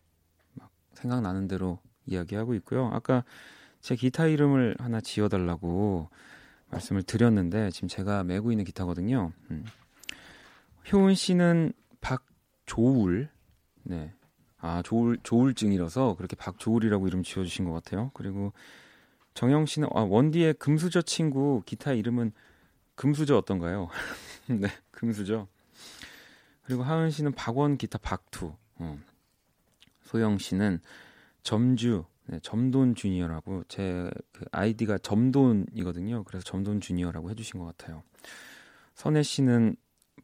막 0.54 0.70
생각나는 0.94 1.48
대로 1.48 1.80
이야기하고 2.06 2.54
있고요. 2.56 2.92
아까 2.94 3.24
제 3.80 3.96
기타 3.96 4.28
이름을 4.28 4.76
하나 4.78 5.02
지어달라고 5.02 6.10
말씀을 6.70 7.02
드렸는데 7.02 7.72
지금 7.72 7.88
제가 7.90 8.24
메고 8.24 8.52
있는 8.52 8.64
기타거든요. 8.64 9.32
음. 9.50 9.66
효은 10.94 11.16
씨는 11.16 11.74
박조울, 12.00 13.30
네, 13.82 14.14
아 14.60 14.84
조울 14.84 15.18
조울증이라서 15.24 16.14
그렇게 16.16 16.36
박조울이라고 16.36 17.08
이름 17.08 17.24
지어주신 17.24 17.66
것 17.66 17.72
같아요. 17.72 18.12
그리고 18.14 18.54
정영 19.34 19.66
씨는 19.66 19.90
아, 19.96 20.02
원디의 20.02 20.56
금수저 20.56 21.02
친구 21.02 21.64
기타 21.66 21.94
이름은 21.94 22.34
금수저 22.94 23.36
어떤가요? 23.36 23.90
네, 24.48 24.68
금수저. 24.92 25.48
그리고 26.72 26.84
하은 26.84 27.12
씨는 27.12 27.34
박원 27.34 27.78
기타 27.78 27.98
박투. 27.98 28.56
어. 28.76 29.00
소영 30.04 30.38
씨는 30.38 30.80
점주, 31.44 32.06
네, 32.28 32.40
점돈 32.42 32.96
주니어라고 32.96 33.66
제 33.68 34.10
그 34.32 34.46
아이디가 34.52 34.98
점돈이거든요. 34.98 36.24
그래서 36.24 36.44
점돈 36.46 36.82
주니어라고 36.82 37.30
해주신 37.30 37.60
것 37.60 37.66
같아요. 37.66 38.04
선혜 38.96 39.22
씨는 39.22 39.76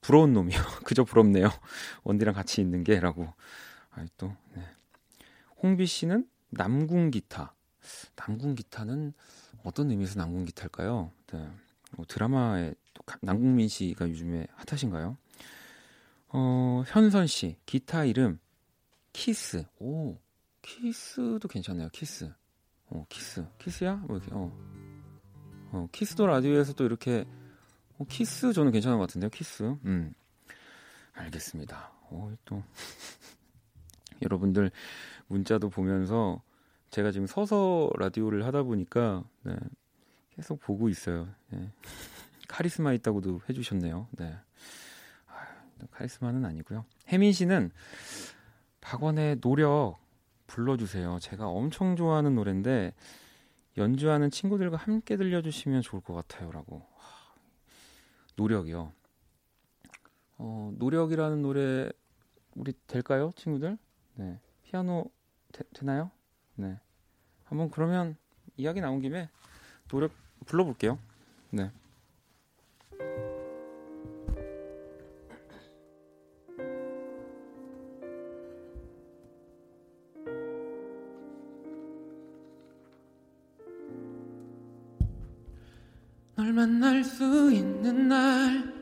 부러운 0.01 0.33
놈이요. 0.33 0.57
그저 0.85 1.03
부럽네요. 1.03 1.49
원디랑 2.03 2.33
같이 2.33 2.61
있는 2.61 2.83
게라고. 2.83 3.31
아, 3.91 4.05
또 4.17 4.33
네. 4.55 4.63
홍비 5.61 5.85
씨는 5.85 6.27
남궁 6.49 7.11
기타. 7.11 7.53
남궁 8.15 8.55
기타는 8.55 9.13
어떤 9.63 9.91
의미에서 9.91 10.17
남궁 10.19 10.45
기타일까요? 10.45 11.11
네. 11.33 11.49
뭐 11.91 12.05
드라마에 12.07 12.73
또 12.93 13.03
남궁민 13.21 13.67
씨가 13.67 14.09
요즘에 14.09 14.47
핫하신가요? 14.55 15.17
어, 16.39 16.83
현선 16.85 17.25
씨 17.25 17.57
기타 17.65 18.05
이름 18.05 18.39
키스. 19.11 19.65
오, 19.79 20.19
키스도 20.61 21.47
괜찮네요. 21.47 21.89
키스. 21.89 22.31
어, 22.89 23.07
키스. 23.09 23.43
키스야? 23.57 23.95
뭐 23.95 24.17
이렇게 24.17 24.31
어. 24.35 24.55
어, 25.71 25.87
키스도 25.91 26.27
라디오에서 26.27 26.73
또 26.73 26.85
이렇게 26.85 27.25
어, 27.97 28.05
키스 28.07 28.53
저는 28.53 28.71
괜찮은 28.71 28.99
것 28.99 29.07
같은데요. 29.07 29.31
키스. 29.31 29.63
음. 29.85 30.13
알겠습니다. 31.13 31.91
어, 32.11 32.31
또 32.45 32.61
여러분들 34.21 34.69
문자도 35.25 35.69
보면서 35.71 36.43
제가 36.91 37.11
지금 37.11 37.25
서서 37.25 37.89
라디오를 37.97 38.45
하다 38.45 38.61
보니까 38.61 39.23
네, 39.41 39.55
계속 40.35 40.59
보고 40.59 40.87
있어요. 40.87 41.27
네. 41.49 41.71
카리스마 42.47 42.93
있다고도 42.93 43.41
해주셨네요. 43.49 44.07
네. 44.11 44.37
아, 45.81 45.85
카리스마는 45.91 46.45
아니고요. 46.45 46.85
혜민 47.07 47.33
씨는 47.33 47.71
박원의 48.81 49.41
노력 49.41 49.97
불러주세요. 50.47 51.19
제가 51.19 51.47
엄청 51.47 51.95
좋아하는 51.95 52.35
노래인데 52.35 52.93
연주하는 53.77 54.31
친구들과 54.31 54.77
함께 54.77 55.17
들려주시면 55.17 55.81
좋을 55.81 56.01
것 56.01 56.13
같아요라고. 56.13 56.85
노력이요. 58.35 58.91
어, 60.37 60.71
노력이라는 60.77 61.41
노래 61.41 61.89
우리 62.55 62.73
될까요, 62.87 63.33
친구들? 63.35 63.77
네. 64.15 64.39
피아노 64.63 65.05
되, 65.51 65.63
되나요? 65.73 66.11
네. 66.55 66.79
한번 67.43 67.69
그러면 67.69 68.15
이야기 68.55 68.81
나온 68.81 69.01
김에 69.01 69.29
노력 69.87 70.11
불러볼게요. 70.45 70.99
네. 71.51 71.71
있는 87.77 88.07
날 88.07 88.73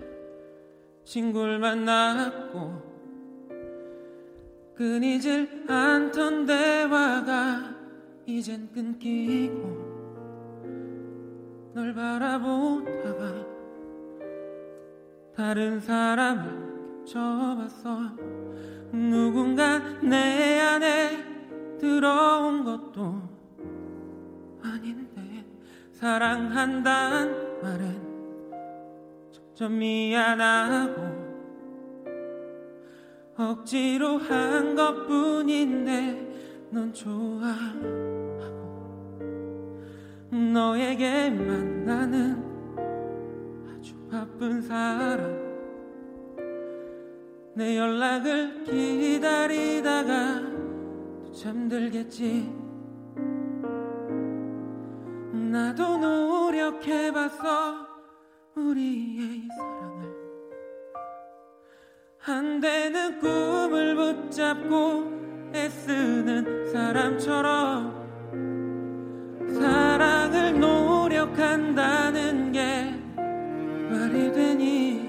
친구를 1.03 1.59
만났고 1.59 2.85
끊이질 4.75 5.65
않던 5.67 6.45
대화가 6.45 7.75
이젠 8.25 8.71
끊기고 8.71 9.85
널 11.73 11.93
바라보다가 11.93 13.45
다른 15.35 15.79
사람을 15.81 17.03
겹쳐봤어 17.05 18.15
누군가 18.93 19.79
내 20.01 20.59
안에 20.59 21.77
들어온 21.77 22.63
것도 22.63 23.21
아닌데 24.63 25.45
사랑한단 25.91 27.61
말은 27.61 28.04
점점 29.55 29.79
미안하고 29.79 31.01
억지로 33.37 34.17
한 34.17 34.75
것뿐인데 34.75 36.67
넌 36.71 36.93
좋아하고 36.93 38.05
너에게 40.29 41.29
만 41.29 41.85
나는 41.85 42.43
아주 43.69 43.95
바쁜 44.11 44.61
사람. 44.61 45.45
내 47.53 47.77
연락을 47.77 48.63
기다리다가 48.65 50.41
또 51.23 51.31
잠들겠지. 51.31 52.53
나도 55.31 55.97
노력해봤어 55.97 57.84
우리의 58.55 59.47
사랑을. 59.49 60.15
안 62.25 62.59
되는 62.61 63.19
꿈을 63.19 63.95
붙잡고 63.95 65.51
애쓰는 65.53 66.71
사람처럼 66.71 67.93
사랑을 69.59 70.57
노력한다는 70.59 72.51
게 72.53 72.95
말이 73.89 74.31
되니? 74.31 75.03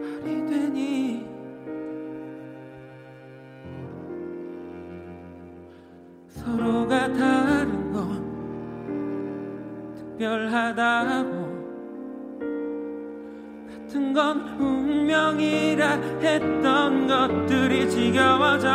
말이 0.00 0.46
되니? 0.46 1.26
서로가 6.26 7.12
다른 7.12 7.70
건 7.70 7.75
특별하다고. 10.16 11.56
같은 13.68 14.12
건 14.14 14.48
운명이라 14.58 15.88
했던 16.20 17.06
것들이 17.06 17.90
지겨워져. 17.90 18.68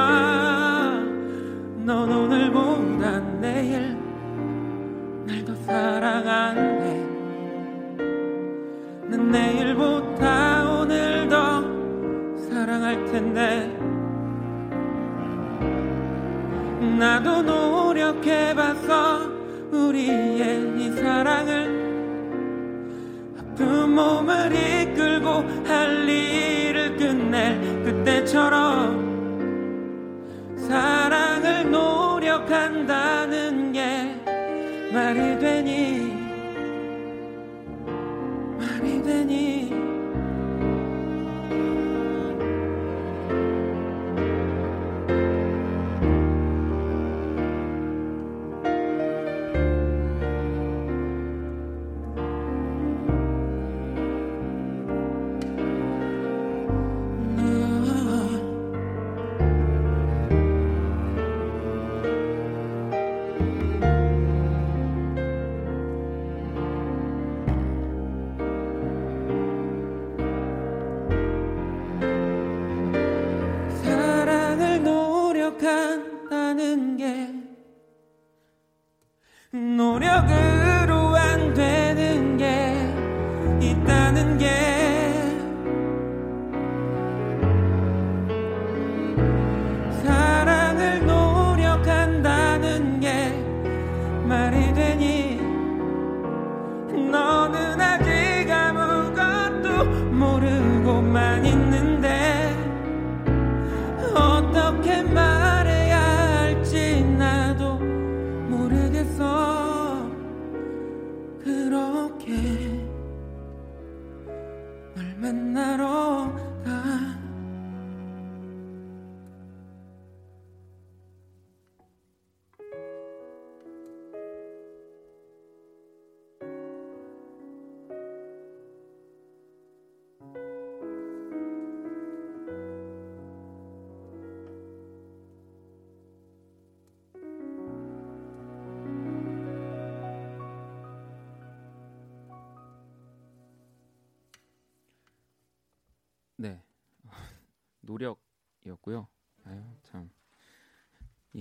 넌 1.84 2.12
오늘보다 2.12 3.20
내일 3.40 3.98
날 5.26 5.44
더 5.44 5.56
사랑한대. 5.56 7.06
난 9.10 9.32
내일보다 9.32 10.80
오늘 10.80 11.28
더 11.28 11.64
사랑할 12.38 13.04
텐데. 13.06 13.78
나도 17.00 17.42
노력해봤어 17.42 19.31
우리의 19.72 20.74
이 20.78 20.92
사랑을 20.92 21.82
아픈 23.40 23.90
몸을 23.92 24.52
이끌고 24.54 25.46
할 25.66 26.08
일을 26.08 26.96
끝낼 26.98 27.84
그때처럼 27.84 29.10
사랑을 30.58 31.72
노력한다는 31.72 33.72
게 33.72 34.14
말이 34.94 35.40
되니 35.40 36.14
말이 38.60 39.02
되니 39.02 39.91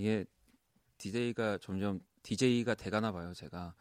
이게 0.01 0.25
DJ가 0.97 1.59
점점 1.59 1.99
DJ가 2.23 2.73
돼가나 2.73 3.11
봐요, 3.11 3.33
제가. 3.35 3.75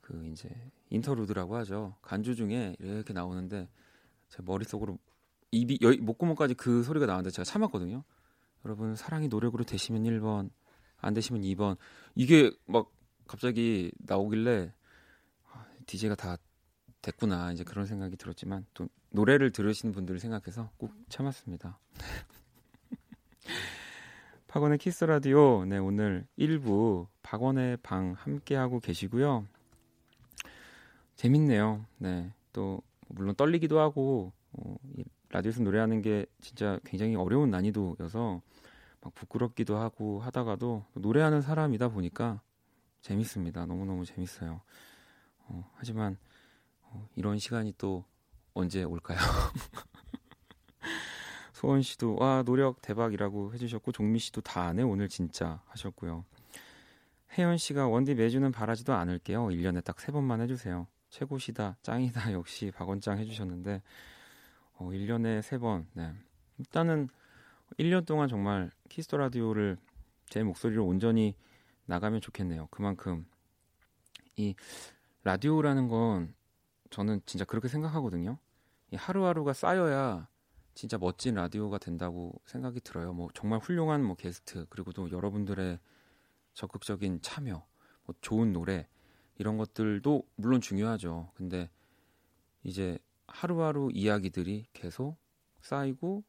그 0.00 0.24
이제 0.26 0.48
인터루드라고 0.90 1.56
하죠. 1.56 1.96
간주 2.00 2.36
중에 2.36 2.76
이렇게 2.78 3.12
나오는데 3.12 3.68
제 4.28 4.42
머릿속으로 4.42 4.98
입이 5.50 5.78
여, 5.82 5.92
목구멍까지 6.00 6.54
그 6.54 6.84
소리가 6.84 7.06
나왔는데 7.06 7.30
제가 7.30 7.44
참았거든요. 7.44 8.04
여러분 8.64 8.94
사랑이 8.94 9.26
노력으로 9.28 9.64
되시면 9.64 10.04
1번, 10.04 10.50
안 10.98 11.12
되시면 11.14 11.42
2번. 11.42 11.76
이게 12.14 12.52
막 12.66 12.92
갑자기 13.26 13.90
나오길래 13.98 14.72
DJ가 15.86 16.12
아, 16.12 16.16
다 16.16 16.36
됐구나 17.02 17.52
이제 17.52 17.64
그런 17.64 17.86
생각이 17.86 18.16
들었지만 18.16 18.64
또 18.74 18.88
노래를 19.10 19.50
들으시는 19.50 19.92
분들을 19.92 20.20
생각해서 20.20 20.70
꼭 20.76 20.92
참았습니다. 21.08 21.80
박원의 24.54 24.78
키스 24.78 25.04
라디오 25.04 25.64
네 25.64 25.78
오늘 25.78 26.28
1부 26.38 27.08
박원의 27.24 27.78
방 27.78 28.12
함께 28.16 28.54
하고 28.54 28.78
계시고요. 28.78 29.44
재밌네요. 31.16 31.84
네. 31.98 32.32
또 32.52 32.80
물론 33.08 33.34
떨리기도 33.34 33.80
하고 33.80 34.30
어, 34.52 34.76
라디오에서 35.30 35.64
노래하는 35.64 36.02
게 36.02 36.26
진짜 36.40 36.78
굉장히 36.84 37.16
어려운 37.16 37.50
난이도여서 37.50 38.42
막 39.00 39.14
부끄럽기도 39.16 39.76
하고 39.76 40.20
하다가도 40.20 40.84
노래하는 40.92 41.42
사람이다 41.42 41.88
보니까 41.88 42.40
재밌습니다. 43.02 43.66
너무너무 43.66 44.04
재밌어요. 44.04 44.60
어, 45.48 45.68
하지만 45.74 46.16
어, 46.82 47.08
이런 47.16 47.40
시간이 47.40 47.74
또 47.76 48.04
언제 48.52 48.84
올까요? 48.84 49.18
소원 51.64 51.80
씨도 51.80 52.16
와 52.16 52.42
노래 52.42 52.82
대박이라고 52.82 53.54
해주셨고 53.54 53.92
종미 53.92 54.18
씨도 54.18 54.42
다 54.42 54.66
안해 54.66 54.82
오늘 54.82 55.08
진짜 55.08 55.62
하셨고요. 55.68 56.26
혜연 57.38 57.56
씨가 57.56 57.88
원디 57.88 58.14
매주는 58.14 58.52
바라지도 58.52 58.92
않을게요. 58.92 59.46
1년에 59.46 59.82
딱 59.82 59.98
세 59.98 60.12
번만 60.12 60.42
해주세요. 60.42 60.86
최고시다 61.08 61.78
짱이다 61.80 62.32
역시 62.36 62.70
박원짱 62.70 63.16
해주셨는데 63.18 63.80
어, 64.74 64.90
1년에 64.90 65.40
세 65.40 65.56
번. 65.56 65.86
네. 65.94 66.12
일단은 66.58 67.08
1년 67.78 68.04
동안 68.04 68.28
정말 68.28 68.70
Kiss 68.90 69.05
the 69.05 69.16
Radio를 69.16 69.78
제 70.28 70.42
목소리로 70.42 70.84
온전히 70.84 71.34
나가면 71.86 72.20
좋겠네요. 72.20 72.68
그만큼 72.70 73.24
이 74.36 74.54
라디오라는 75.22 75.88
건 75.88 76.34
저는 76.90 77.22
진짜 77.24 77.46
그렇게 77.46 77.68
생각하거든요. 77.68 78.36
이 78.90 78.96
하루하루가 78.96 79.54
쌓여야 79.54 80.28
진짜 80.74 80.98
멋진 80.98 81.36
라디오가 81.36 81.78
된다고 81.78 82.40
생각이 82.46 82.80
들어요. 82.80 83.12
뭐 83.12 83.28
정말 83.32 83.60
훌륭한 83.60 84.04
뭐 84.04 84.16
게스트 84.16 84.66
그리고 84.68 84.92
또 84.92 85.10
여러분들의 85.10 85.78
적극적인 86.54 87.20
참여, 87.22 87.64
뭐 88.04 88.14
좋은 88.20 88.52
노래 88.52 88.88
이런 89.38 89.56
것들도 89.56 90.22
물론 90.36 90.60
중요하죠. 90.60 91.30
근데 91.34 91.70
이제 92.62 92.98
하루하루 93.26 93.90
이야기들이 93.92 94.66
계속 94.72 95.16
쌓이고 95.60 96.24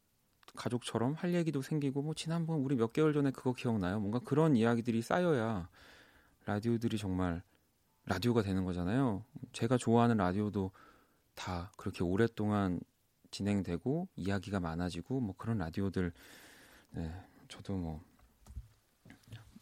가족처럼 0.56 1.14
할 1.14 1.34
얘기도 1.34 1.62
생기고 1.62 2.02
뭐 2.02 2.14
지난번 2.14 2.60
우리 2.60 2.76
몇 2.76 2.94
개월 2.94 3.14
전에 3.14 3.32
그거 3.32 3.54
기억나요? 3.54 4.00
뭔가 4.00 4.20
그런 4.20 4.56
이야기들이 4.56 5.02
쌓여야 5.02 5.70
라디오들이 6.46 6.98
정말 6.98 7.44
라디오가 8.06 8.44
되는 8.44 8.64
거잖아요. 8.64 9.26
제가 9.52 9.78
좋아하는 9.78 10.18
라디오도 10.18 10.72
다 11.34 11.72
그렇게 11.78 12.04
오랫동안 12.04 12.80
진행되고 13.36 14.08
이야기가 14.16 14.62
많아지고 14.62 15.20
뭐 15.20 15.36
그런 15.38 15.58
라디오들 15.58 16.14
네, 16.92 17.12
저도 17.50 17.76
뭐 17.76 18.02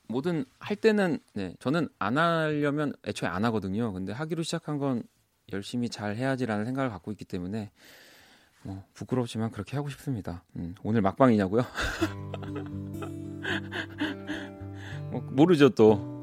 뭐든 0.07 0.45
할 0.59 0.76
때는 0.76 1.17
네, 1.34 1.55
저는 1.59 1.89
안 1.97 2.19
하려면 2.19 2.93
애초에 3.05 3.30
안 3.30 3.43
하거든요. 3.45 3.91
근데 3.91 4.13
하기로 4.13 4.43
시작한 4.43 4.78
건 4.78 5.01
열심히 5.51 5.89
잘 5.89 6.15
해야지라는 6.15 6.65
생각을 6.65 6.91
갖고 6.91 7.11
있기 7.11 7.26
때문에 7.26 7.71
뭐 8.61 8.84
부끄럽지만 8.93 9.49
그렇게 9.49 9.76
하고 9.76 9.89
싶습니다. 9.89 10.43
음, 10.55 10.76
오늘 10.84 11.01
막방이냐고요? 11.01 11.63
뭐, 15.11 15.21
모르죠 15.32 15.69
또. 15.69 16.13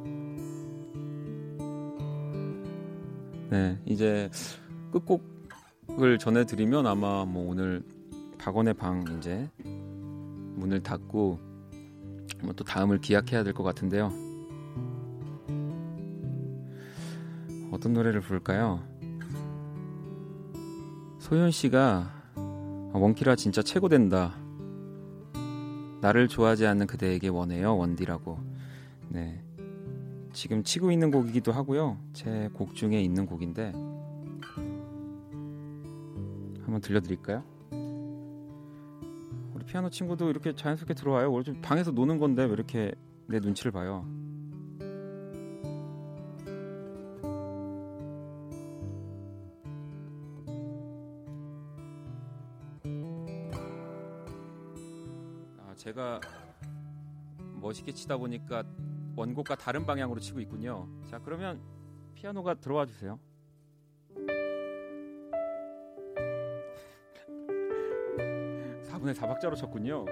네, 3.50 3.76
이제 3.86 4.30
끝곡 4.92 5.39
을 5.98 6.18
전해드리면 6.18 6.86
아마 6.86 7.24
뭐 7.26 7.50
오늘 7.50 7.82
박원의 8.38 8.74
방 8.74 9.04
이제 9.18 9.48
문을 10.56 10.82
닫고 10.82 11.38
뭐 12.42 12.52
또 12.56 12.64
다음을 12.64 13.00
기약해야 13.00 13.44
될 13.44 13.52
것 13.52 13.62
같은데요. 13.62 14.10
어떤 17.70 17.92
노래를 17.92 18.20
부를까요? 18.20 18.82
소연 21.18 21.50
씨가 21.50 22.10
원키라 22.92 23.36
진짜 23.36 23.62
최고 23.62 23.88
된다. 23.88 24.34
나를 26.00 26.28
좋아하지 26.28 26.66
않는 26.66 26.86
그대에게 26.86 27.28
원해요 27.28 27.76
원디라고. 27.76 28.38
네. 29.08 29.42
지금 30.32 30.62
치고 30.64 30.90
있는 30.92 31.10
곡이기도 31.10 31.52
하고요. 31.52 31.98
제 32.14 32.48
곡 32.54 32.74
중에 32.74 33.00
있는 33.02 33.26
곡인데 33.26 33.72
한번 36.70 36.80
들려드릴까요? 36.82 37.42
우리 39.54 39.64
피아노 39.64 39.90
친구도 39.90 40.30
이렇게 40.30 40.54
자연스럽게 40.54 40.94
들어와요. 40.94 41.32
원래 41.32 41.42
좀 41.42 41.60
방에서 41.60 41.90
노는 41.90 42.18
건데 42.18 42.44
왜 42.44 42.52
이렇게 42.52 42.92
내 43.26 43.40
눈치를 43.40 43.72
봐요? 43.72 44.06
제가 55.76 56.20
멋있게 57.54 57.92
치다 57.92 58.18
보니까 58.18 58.62
원곡과 59.16 59.56
다른 59.56 59.86
방향으로 59.86 60.20
치고 60.20 60.38
있군요. 60.40 60.86
자, 61.06 61.18
그러면 61.18 61.58
피아노가 62.14 62.52
들어와 62.54 62.84
주세요. 62.84 63.18
사분의사박자로 69.00 69.56
쳤군요. 69.56 70.04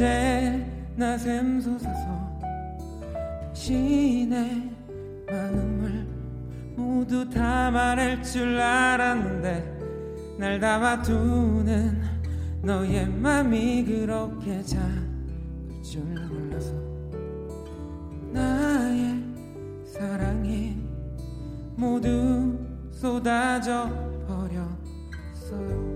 언제나 0.00 1.18
샘솟아서 1.18 2.40
당신의 3.42 4.70
마음을 5.30 6.06
모두 6.74 7.28
다 7.28 7.70
말할 7.70 8.22
줄 8.22 8.58
알았는데 8.58 9.78
날 10.38 10.58
담아두는 10.58 12.00
너의 12.62 13.08
맘이 13.08 13.84
그렇게 13.84 14.62
줄 15.82 16.02
몰라서 16.02 16.72
나의 18.32 19.22
사랑이 19.84 20.78
모두 21.76 22.58
쏟아져 22.90 23.90
버렸어요. 24.26 25.90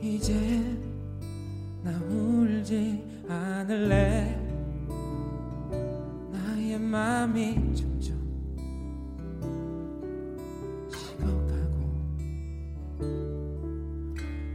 이제 0.00 0.34
나 0.34 0.75
울지 2.66 3.00
않을래? 3.28 4.36
나의 6.32 6.78
맘이 6.80 7.54
점점 7.76 8.16
식어가고 10.90 11.76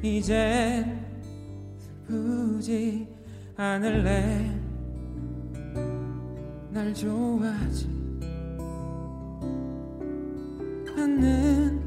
이제 0.03 0.83
슬프지 2.05 3.07
않을래? 3.55 4.59
날 6.69 6.93
좋아하지 6.93 7.87
않는 10.97 11.80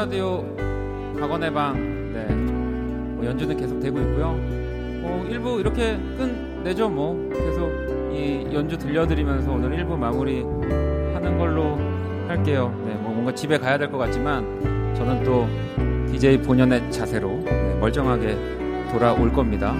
라디오 0.00 0.42
박원의 1.20 1.52
방 1.52 1.74
네, 2.14 2.24
뭐 2.34 3.22
연주는 3.22 3.54
계속 3.54 3.78
되고 3.80 3.98
있고요. 4.00 4.32
뭐 5.02 5.26
일부 5.28 5.60
이렇게 5.60 5.98
끝내죠 6.16 6.88
뭐 6.88 7.28
계속 7.30 7.68
이 8.10 8.48
연주 8.50 8.78
들려드리면서 8.78 9.52
오늘 9.52 9.74
일부 9.74 9.98
마무리 9.98 10.40
하는 10.42 11.36
걸로 11.36 11.76
할게요. 12.28 12.74
네, 12.86 12.94
뭐 12.94 13.12
뭔가 13.12 13.34
집에 13.34 13.58
가야 13.58 13.76
될 13.76 13.90
것 13.90 13.98
같지만 13.98 14.94
저는 14.94 15.22
또 15.22 15.46
DJ 16.10 16.38
본연의 16.44 16.90
자세로 16.90 17.42
네, 17.44 17.74
멀쩡하게 17.78 18.38
돌아올 18.92 19.30
겁니다. 19.30 19.74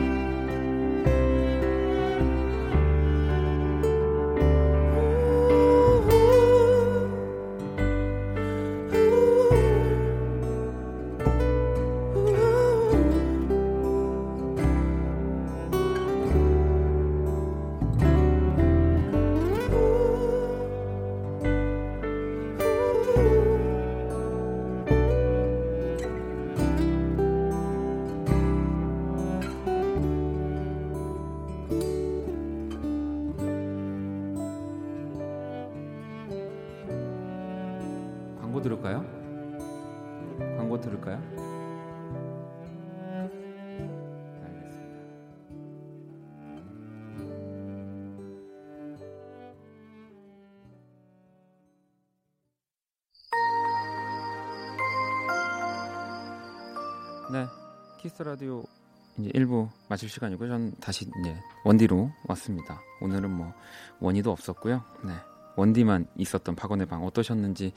마칠 60.01 60.09
시간이고 60.09 60.47
전 60.49 60.73
다시 60.81 61.07
이제 61.21 61.37
원디로 61.65 62.11
왔습니다. 62.29 62.81
오늘은 63.03 63.31
뭐 63.31 63.53
원이도 64.01 64.31
없었고요. 64.31 64.83
네. 65.05 65.13
원디만 65.57 66.07
있었던 66.17 66.55
박원의 66.57 66.87
방 66.87 67.05
어떠셨는지 67.05 67.73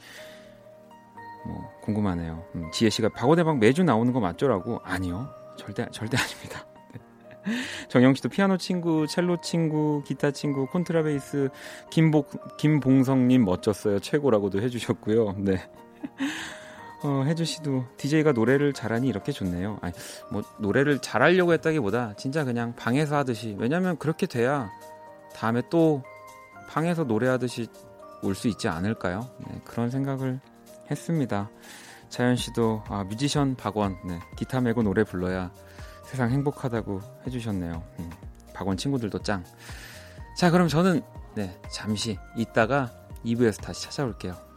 뭐 1.46 1.70
궁금하네요. 1.82 2.42
음, 2.54 2.70
지혜 2.72 2.88
씨가 2.88 3.10
박원의 3.10 3.44
방 3.44 3.58
매주 3.58 3.84
나오는 3.84 4.12
거 4.12 4.20
맞죠라고 4.20 4.80
아니요 4.82 5.28
절대 5.56 5.86
절대 5.90 6.16
아닙니다. 6.16 6.66
정영 7.90 8.14
씨도 8.14 8.30
피아노 8.30 8.56
친구, 8.56 9.06
첼로 9.06 9.38
친구, 9.42 10.02
기타 10.06 10.30
친구, 10.30 10.66
콘트라베이스 10.66 11.50
김복 11.90 12.56
김봉성 12.56 13.28
님 13.28 13.44
멋졌어요 13.44 13.98
최고라고도 13.98 14.62
해 14.62 14.70
주셨고요. 14.70 15.32
네. 15.38 15.62
어, 17.04 17.22
혜주 17.26 17.44
씨도 17.44 17.84
DJ가 17.98 18.32
노래를 18.32 18.72
잘하니 18.72 19.06
이렇게 19.08 19.30
좋네요. 19.30 19.78
아니, 19.82 19.92
뭐 20.30 20.42
노래를 20.58 21.00
잘하려고 21.00 21.52
했다기보다 21.52 22.14
진짜 22.16 22.44
그냥 22.44 22.74
방에서 22.76 23.16
하듯이 23.16 23.54
왜냐면 23.58 23.98
그렇게 23.98 24.26
돼야 24.26 24.70
다음에 25.34 25.60
또 25.70 26.02
방에서 26.68 27.04
노래하듯이 27.04 27.68
올 28.22 28.34
수 28.34 28.48
있지 28.48 28.68
않을까요? 28.68 29.28
네, 29.46 29.60
그런 29.66 29.90
생각을 29.90 30.40
했습니다. 30.90 31.50
자연 32.08 32.36
씨도 32.36 32.84
아, 32.88 33.04
뮤지션 33.04 33.54
박원 33.54 33.98
네, 34.06 34.18
기타 34.36 34.62
메고 34.62 34.82
노래 34.82 35.04
불러야 35.04 35.50
세상 36.06 36.30
행복하다고 36.30 37.02
해주셨네요. 37.26 37.82
음, 37.98 38.10
박원 38.54 38.78
친구들도 38.78 39.18
짱. 39.18 39.44
자 40.38 40.50
그럼 40.50 40.68
저는 40.68 41.02
네, 41.34 41.54
잠시 41.70 42.16
있다가 42.34 42.90
2부에서 43.26 43.60
다시 43.60 43.82
찾아올게요. 43.82 44.53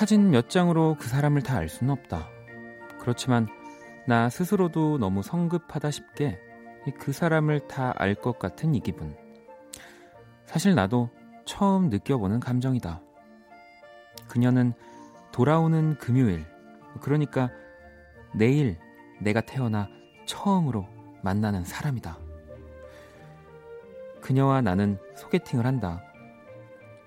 사진 0.00 0.30
몇 0.30 0.48
장으로 0.48 0.96
그 0.98 1.08
사람을 1.08 1.42
다 1.42 1.58
알 1.58 1.68
수는 1.68 1.92
없다. 1.92 2.26
그렇지만 3.00 3.48
나 4.06 4.30
스스로도 4.30 4.96
너무 4.96 5.22
성급하다 5.22 5.90
싶게 5.90 6.40
그 6.98 7.12
사람을 7.12 7.68
다 7.68 7.92
알 7.98 8.14
것 8.14 8.38
같은 8.38 8.74
이 8.74 8.80
기분. 8.80 9.14
사실 10.46 10.74
나도 10.74 11.10
처음 11.44 11.90
느껴보는 11.90 12.40
감정이다. 12.40 13.02
그녀는 14.26 14.72
돌아오는 15.32 15.98
금요일, 15.98 16.46
그러니까 17.02 17.50
내일 18.34 18.78
내가 19.20 19.42
태어나 19.42 19.86
처음으로 20.24 20.88
만나는 21.22 21.62
사람이다. 21.62 22.18
그녀와 24.22 24.62
나는 24.62 24.96
소개팅을 25.14 25.66
한다. 25.66 26.02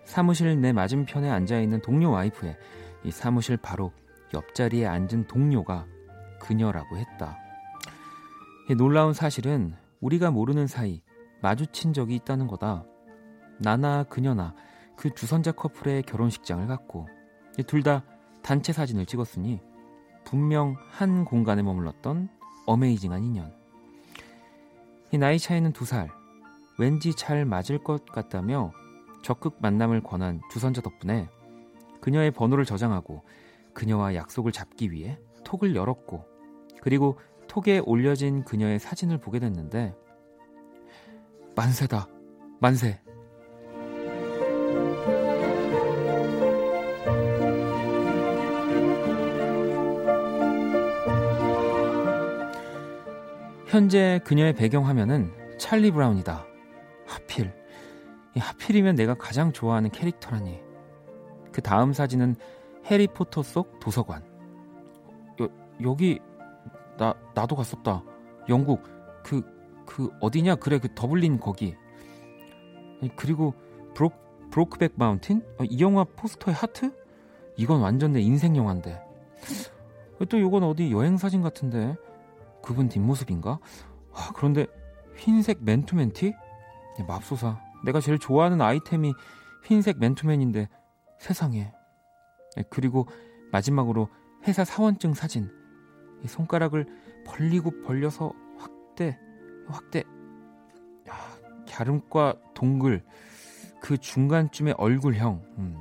사무실 0.05 0.61
내 0.61 0.71
맞은편에 0.73 1.27
앉아있는 1.27 1.81
동료 1.81 2.11
와이프의 2.11 2.55
이 3.03 3.11
사무실 3.11 3.57
바로 3.57 3.91
옆자리에 4.33 4.85
앉은 4.85 5.27
동료가 5.27 5.85
그녀라고 6.39 6.97
했다. 6.97 7.37
놀라운 8.77 9.13
사실은 9.13 9.75
우리가 10.01 10.31
모르는 10.31 10.67
사이 10.67 11.01
마주친 11.41 11.93
적이 11.93 12.15
있다는 12.15 12.47
거다. 12.47 12.85
나나 13.59 14.03
그녀나 14.03 14.55
그 14.95 15.09
두선자 15.13 15.51
커플의 15.51 16.03
결혼식장을 16.03 16.65
갔고 16.67 17.07
둘 17.67 17.83
다 17.83 18.03
단체 18.41 18.73
사진을 18.73 19.05
찍었으니 19.05 19.61
분명 20.25 20.75
한 20.91 21.25
공간에 21.25 21.61
머물렀던 21.61 22.29
어메이징한 22.65 23.23
인연. 23.23 23.53
이 25.11 25.17
나이 25.17 25.37
차이는 25.37 25.73
두 25.73 25.85
살. 25.85 26.09
왠지 26.79 27.13
잘 27.13 27.45
맞을 27.45 27.83
것 27.83 28.05
같다며 28.05 28.71
적극 29.21 29.57
만남을 29.61 30.01
권한 30.01 30.41
두선자 30.49 30.81
덕분에 30.81 31.29
그녀의 32.03 32.31
번호를 32.31 32.65
저장하고 32.65 33.23
그녀와 33.73 34.13
약속을 34.15 34.51
잡기 34.51 34.91
위해 34.91 35.17
톡을 35.45 35.73
열었고 35.73 36.25
그리고 36.81 37.17
톡에 37.47 37.79
올려진 37.79 38.43
그녀의 38.43 38.77
사진을 38.79 39.19
보게 39.19 39.39
됐는데 39.39 39.95
만세다 41.55 42.09
만세 42.59 42.99
현재 53.67 54.19
그녀의 54.25 54.55
배경화면은 54.55 55.31
찰리 55.57 55.89
브라운이다 55.89 56.45
하필 57.07 57.53
하필이면 58.35 58.95
내가 58.95 59.13
가장 59.13 59.53
좋아하는 59.53 59.91
캐릭터라니. 59.91 60.62
그 61.53 61.61
다음 61.61 61.93
사진은 61.93 62.35
해리포터 62.85 63.43
속 63.43 63.79
도서관. 63.79 64.23
여, 65.39 65.47
여기 65.83 66.19
나 66.97 67.13
나도 67.33 67.55
갔었다. 67.55 68.03
영국 68.49 68.83
그그 69.23 69.43
그 69.85 70.09
어디냐? 70.19 70.55
그래 70.55 70.79
그 70.79 70.93
더블린 70.93 71.39
거기. 71.39 71.75
그리고 73.15 73.53
브로 73.93 74.11
브로크백 74.51 74.93
마운틴? 74.95 75.41
아, 75.57 75.63
이 75.69 75.79
영화 75.81 76.03
포스터의 76.03 76.55
하트? 76.55 76.93
이건 77.55 77.81
완전 77.81 78.13
내 78.13 78.21
인생 78.21 78.55
영화인데. 78.55 79.01
또 80.29 80.37
이건 80.37 80.63
어디 80.63 80.91
여행 80.91 81.17
사진 81.17 81.41
같은데. 81.41 81.95
그분 82.61 82.87
뒷모습인가? 82.87 83.59
아, 84.13 84.31
그런데 84.35 84.67
흰색 85.17 85.63
맨투맨 85.63 86.11
티? 86.13 86.33
맙소사. 87.07 87.59
내가 87.83 87.99
제일 87.99 88.19
좋아하는 88.19 88.61
아이템이 88.61 89.13
흰색 89.65 89.99
맨투맨인데 89.99 90.69
세상에. 91.23 91.71
네, 92.57 92.63
그리고 92.69 93.07
마지막으로 93.51 94.09
회사 94.45 94.65
사원증 94.65 95.13
사진. 95.13 95.49
손가락을 96.25 96.85
벌리고 97.25 97.81
벌려서 97.83 98.33
확대, 98.57 99.17
확대. 99.67 100.03
야, 101.09 101.13
갸름과 101.69 102.35
동글 102.53 103.03
그 103.81 103.97
중간쯤의 103.97 104.75
얼굴형. 104.77 105.41
음, 105.57 105.77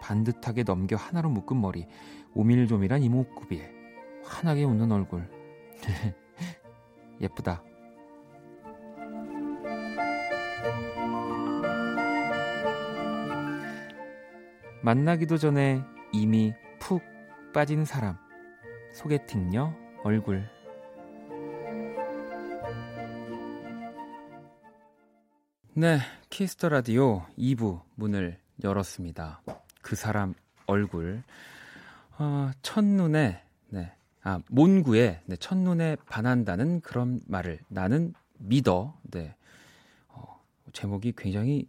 반듯하게 0.00 0.62
넘겨 0.62 0.94
하나로 0.94 1.28
묶은 1.30 1.60
머리. 1.60 1.86
오밀조밀한 2.34 3.02
이목구비에 3.02 3.72
환하게 4.24 4.62
웃는 4.62 4.92
얼굴. 4.92 5.28
예쁘다. 7.20 7.62
만나기도 14.80 15.38
전에 15.38 15.82
이미 16.12 16.54
푹 16.78 17.02
빠진 17.52 17.84
사람. 17.84 18.16
소개팅녀 18.92 19.74
얼굴. 20.04 20.48
네, 25.74 25.98
Kiss 26.30 26.52
the 26.52 26.68
Radio 26.68 27.24
2부 27.36 27.82
문을 27.96 28.38
열었습니다. 28.62 29.42
그 29.82 29.96
사람 29.96 30.34
얼굴. 30.66 31.22
어, 32.18 32.50
첫눈에, 32.62 33.42
네. 33.70 33.92
아, 34.22 34.40
몬구에, 34.48 35.22
네, 35.24 35.36
첫눈에 35.36 35.96
반한다는 36.06 36.80
그런 36.82 37.20
말을 37.26 37.58
나는 37.68 38.14
믿어. 38.38 38.96
네. 39.02 39.34
어, 40.08 40.40
제목이 40.72 41.14
굉장히 41.16 41.66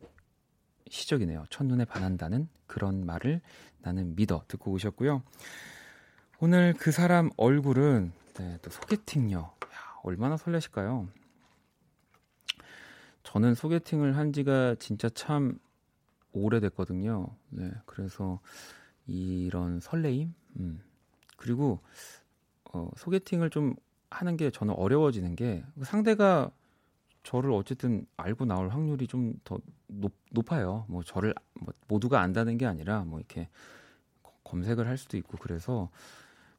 시적이네요. 0.89 1.45
첫눈에 1.49 1.85
반한다는 1.85 2.49
그런 2.67 3.05
말을 3.05 3.41
나는 3.81 4.15
믿어 4.15 4.43
듣고 4.47 4.71
오셨고요. 4.71 5.23
오늘 6.39 6.73
그 6.77 6.91
사람 6.91 7.29
얼굴은 7.37 8.11
네, 8.35 8.57
또 8.61 8.69
소개팅요. 8.69 9.39
야, 9.39 9.77
얼마나 10.03 10.37
설레실까요? 10.37 11.07
저는 13.23 13.53
소개팅을 13.55 14.17
한 14.17 14.33
지가 14.33 14.75
진짜 14.75 15.09
참 15.09 15.59
오래됐거든요. 16.31 17.27
네, 17.49 17.71
그래서 17.85 18.39
이런 19.05 19.79
설레임, 19.79 20.33
음. 20.59 20.81
그리고 21.35 21.79
어, 22.71 22.89
소개팅을 22.97 23.49
좀 23.49 23.75
하는 24.09 24.37
게 24.37 24.49
저는 24.49 24.73
어려워지는 24.73 25.35
게 25.35 25.63
상대가 25.83 26.51
저를 27.29 27.51
어쨌든 27.51 28.07
알고 28.17 28.45
나올 28.45 28.69
확률이 28.69 29.05
좀 29.05 29.35
더 29.43 29.59
높아요. 30.31 30.85
뭐 30.87 31.03
저를 31.03 31.35
뭐 31.53 31.71
모두가 31.87 32.21
안다는 32.21 32.57
게 32.57 32.65
아니라 32.65 33.03
뭐 33.03 33.19
이렇게 33.19 33.49
검색을 34.43 34.87
할 34.87 34.97
수도 34.97 35.15
있고 35.17 35.37
그래서 35.37 35.91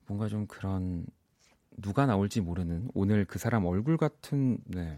뭔가 0.07 0.29
좀 0.29 0.47
그런 0.47 1.05
누가 1.77 2.07
나올지 2.07 2.41
모르는 2.41 2.89
오늘 2.95 3.25
그 3.25 3.41
사람 3.41 3.65
얼굴 3.67 3.97
같은 3.97 4.59
네. 4.65 4.97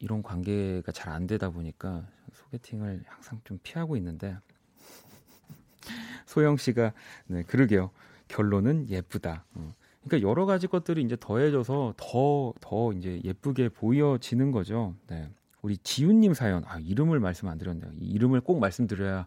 이런 0.00 0.22
관계가 0.24 0.90
잘 0.90 1.12
안 1.12 1.28
되다 1.28 1.50
보니까 1.50 2.04
소개팅을 2.32 3.04
항상 3.06 3.40
좀 3.44 3.60
피하고 3.62 3.96
있는데 3.96 4.36
소영 6.26 6.56
씨가 6.56 6.92
네 7.26 7.44
그러게요 7.44 7.92
결론은 8.26 8.88
예쁘다. 8.88 9.44
어. 9.54 9.72
그러니까 10.04 10.28
여러 10.28 10.46
가지 10.46 10.66
것들이 10.66 11.02
이제 11.02 11.16
더해져서 11.18 11.94
더, 11.96 12.54
더 12.60 12.92
이제 12.92 13.20
예쁘게 13.24 13.68
보여지는 13.70 14.50
거죠. 14.50 14.94
네. 15.08 15.30
우리 15.62 15.76
지훈님 15.78 16.32
사연, 16.32 16.64
아, 16.66 16.78
이름을 16.78 17.20
말씀 17.20 17.48
안 17.48 17.58
드렸네요. 17.58 17.90
이 18.00 18.06
이름을 18.06 18.40
꼭 18.40 18.60
말씀드려야 18.60 19.26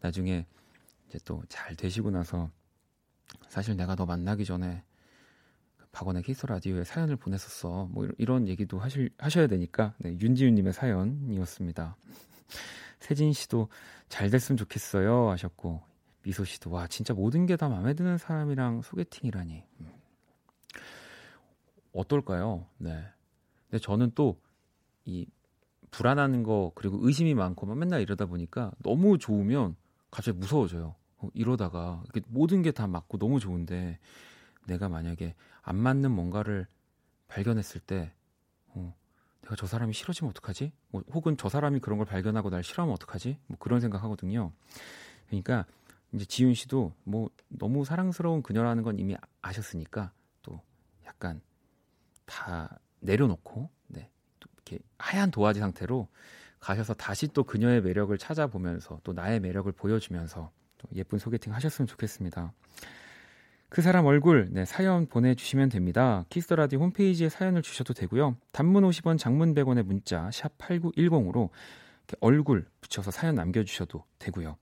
나중에 0.00 0.46
이제 1.08 1.18
또 1.24 1.42
잘 1.48 1.74
되시고 1.74 2.10
나서 2.10 2.48
사실 3.48 3.76
내가 3.76 3.96
너 3.96 4.06
만나기 4.06 4.44
전에 4.44 4.84
그 5.76 5.86
박원의 5.90 6.22
키스 6.22 6.46
라디오에 6.46 6.84
사연을 6.84 7.16
보냈었어. 7.16 7.88
뭐 7.90 8.08
이런 8.18 8.46
얘기도 8.46 8.78
하실, 8.78 9.10
하셔야 9.18 9.48
되니까. 9.48 9.94
네, 9.98 10.10
윤지훈님의 10.20 10.72
사연이었습니다. 10.72 11.96
세진 13.00 13.32
씨도 13.32 13.68
잘 14.08 14.30
됐으면 14.30 14.56
좋겠어요 14.56 15.30
하셨고 15.30 15.82
미소 16.22 16.44
씨도 16.44 16.70
와 16.70 16.86
진짜 16.86 17.12
모든 17.14 17.46
게 17.46 17.56
다 17.56 17.68
마음에 17.68 17.94
드는 17.94 18.16
사람이랑 18.18 18.82
소개팅이라니. 18.82 19.62
음. 19.80 19.92
어떨까요? 21.94 22.66
네. 22.78 23.04
근데 23.70 23.78
저는 23.82 24.12
또 24.14 24.36
이 25.04 25.26
불안한 25.90 26.42
거 26.42 26.72
그리고 26.74 26.98
의심이 27.02 27.34
많고 27.34 27.66
맨날 27.74 28.00
이러다 28.00 28.26
보니까 28.26 28.72
너무 28.78 29.18
좋으면 29.18 29.76
갑자기 30.10 30.38
무서워져요. 30.38 30.94
어, 31.18 31.28
이러다가 31.34 32.02
모든 32.28 32.62
게 32.62 32.72
다 32.72 32.86
맞고 32.86 33.18
너무 33.18 33.38
좋은데 33.38 33.98
내가 34.66 34.88
만약에 34.88 35.34
안 35.62 35.76
맞는 35.76 36.10
뭔가를 36.10 36.66
발견했을 37.28 37.80
때 37.80 38.12
어, 38.68 38.94
내가 39.42 39.56
저 39.56 39.66
사람이 39.66 39.92
싫어지면 39.92 40.30
어떡하지? 40.30 40.72
뭐, 40.90 41.02
혹은 41.12 41.36
저 41.36 41.48
사람이 41.48 41.80
그런 41.80 41.98
걸 41.98 42.06
발견하고 42.06 42.50
날 42.50 42.64
싫어하면 42.64 42.94
어떡하지? 42.94 43.38
뭐 43.46 43.58
그런 43.58 43.80
생각하거든요. 43.80 44.52
그러니까 45.28 45.66
이제 46.12 46.24
지윤 46.24 46.54
씨도 46.54 46.94
뭐 47.04 47.30
너무 47.48 47.84
사랑스러운 47.84 48.42
그녀라는 48.42 48.82
건 48.82 48.98
이미 48.98 49.16
아셨으니까 49.42 50.12
또 50.42 50.60
약간 51.06 51.40
다 52.26 52.78
내려놓고 53.00 53.70
네. 53.88 54.10
또 54.40 54.48
이렇게 54.54 54.78
하얀 54.98 55.30
도화지 55.30 55.60
상태로 55.60 56.08
가셔서 56.60 56.94
다시 56.94 57.28
또 57.28 57.44
그녀의 57.44 57.82
매력을 57.82 58.16
찾아보면서 58.16 59.00
또 59.04 59.12
나의 59.12 59.40
매력을 59.40 59.70
보여주면서 59.72 60.50
또 60.78 60.88
예쁜 60.94 61.18
소개팅 61.18 61.52
하셨으면 61.52 61.86
좋겠습니다. 61.86 62.52
그 63.68 63.82
사람 63.82 64.06
얼굴 64.06 64.48
네, 64.52 64.64
사연 64.64 65.06
보내주시면 65.06 65.68
됩니다. 65.68 66.24
키스터라디 66.30 66.76
홈페이지에 66.76 67.28
사연을 67.28 67.60
주셔도 67.60 67.92
되고요. 67.92 68.36
단문 68.52 68.84
50원, 68.84 69.18
장문 69.18 69.54
100원의 69.54 69.82
문자 69.82 70.30
샵 70.32 70.56
8910으로 70.58 71.50
얼굴 72.20 72.66
붙여서 72.80 73.10
사연 73.10 73.34
남겨주셔도 73.34 74.04
되고요. 74.18 74.56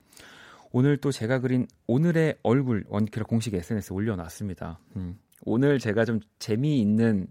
오늘 0.72 0.96
또 0.96 1.12
제가 1.12 1.40
그린 1.40 1.66
오늘의 1.86 2.38
얼굴 2.42 2.84
원키라 2.88 3.26
공식 3.26 3.54
SNS에 3.54 3.94
올려놨습니다. 3.94 4.80
음, 4.96 5.18
오늘 5.44 5.78
제가 5.78 6.04
좀 6.06 6.20
재미있는 6.38 7.28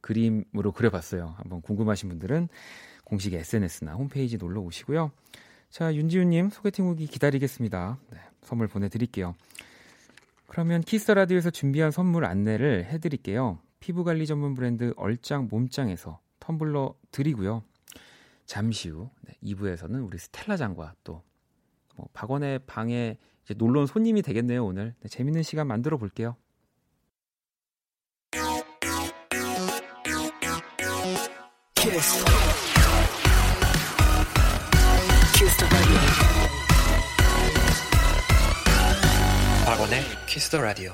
그림으로 0.00 0.72
그려봤어요. 0.72 1.34
한번 1.36 1.60
궁금하신 1.62 2.08
분들은 2.08 2.48
공식 3.04 3.34
SNS나 3.34 3.94
홈페이지 3.94 4.36
놀러 4.36 4.60
오시고요. 4.60 5.10
자, 5.70 5.94
윤지훈님 5.94 6.50
소개팅 6.50 6.86
후기 6.86 7.06
기다리겠습니다. 7.06 7.98
네, 8.10 8.18
선물 8.42 8.68
보내드릴게요. 8.68 9.34
그러면 10.46 10.80
키스 10.80 11.12
라디오에서 11.12 11.50
준비한 11.50 11.90
선물 11.90 12.24
안내를 12.24 12.86
해드릴게요. 12.86 13.60
피부 13.78 14.04
관리 14.04 14.26
전문 14.26 14.54
브랜드 14.54 14.92
얼짱 14.96 15.48
몸짱에서 15.50 16.20
텀블러 16.40 16.94
드리고요. 17.12 17.62
잠시 18.46 18.88
후 18.88 19.10
네, 19.22 19.34
2부에서는 19.44 20.04
우리 20.04 20.18
스텔라장과 20.18 20.94
또 21.04 21.22
뭐, 21.94 22.08
박원의 22.12 22.60
방에 22.66 23.16
이제 23.44 23.54
놀러 23.54 23.80
온 23.80 23.86
손님이 23.86 24.22
되겠네요 24.22 24.64
오늘. 24.64 24.94
네, 25.00 25.08
재밌는 25.08 25.44
시간 25.44 25.68
만들어 25.68 25.98
볼게요. 25.98 26.36
키스. 31.80 32.22
키스 35.34 35.56
박원의 39.64 40.02
키스 40.26 40.50
더 40.50 40.60
라디오. 40.60 40.92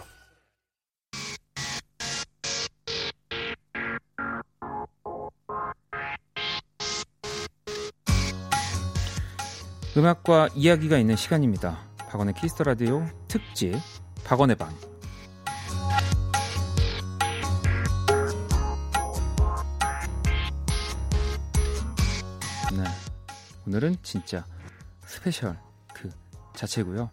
음악과 9.97 10.51
이야기가 10.55 10.99
있는 10.99 11.17
시간입니다. 11.17 11.81
박원의 11.99 12.35
Kiss 12.35 12.51
the 12.51 12.63
Radio 12.63 13.05
특집 13.27 13.75
박원의 14.25 14.55
방. 14.55 14.96
오늘은 23.67 23.97
진짜 24.03 24.45
special 25.07 25.57
그 25.93 26.11
자체고요. 26.55 27.11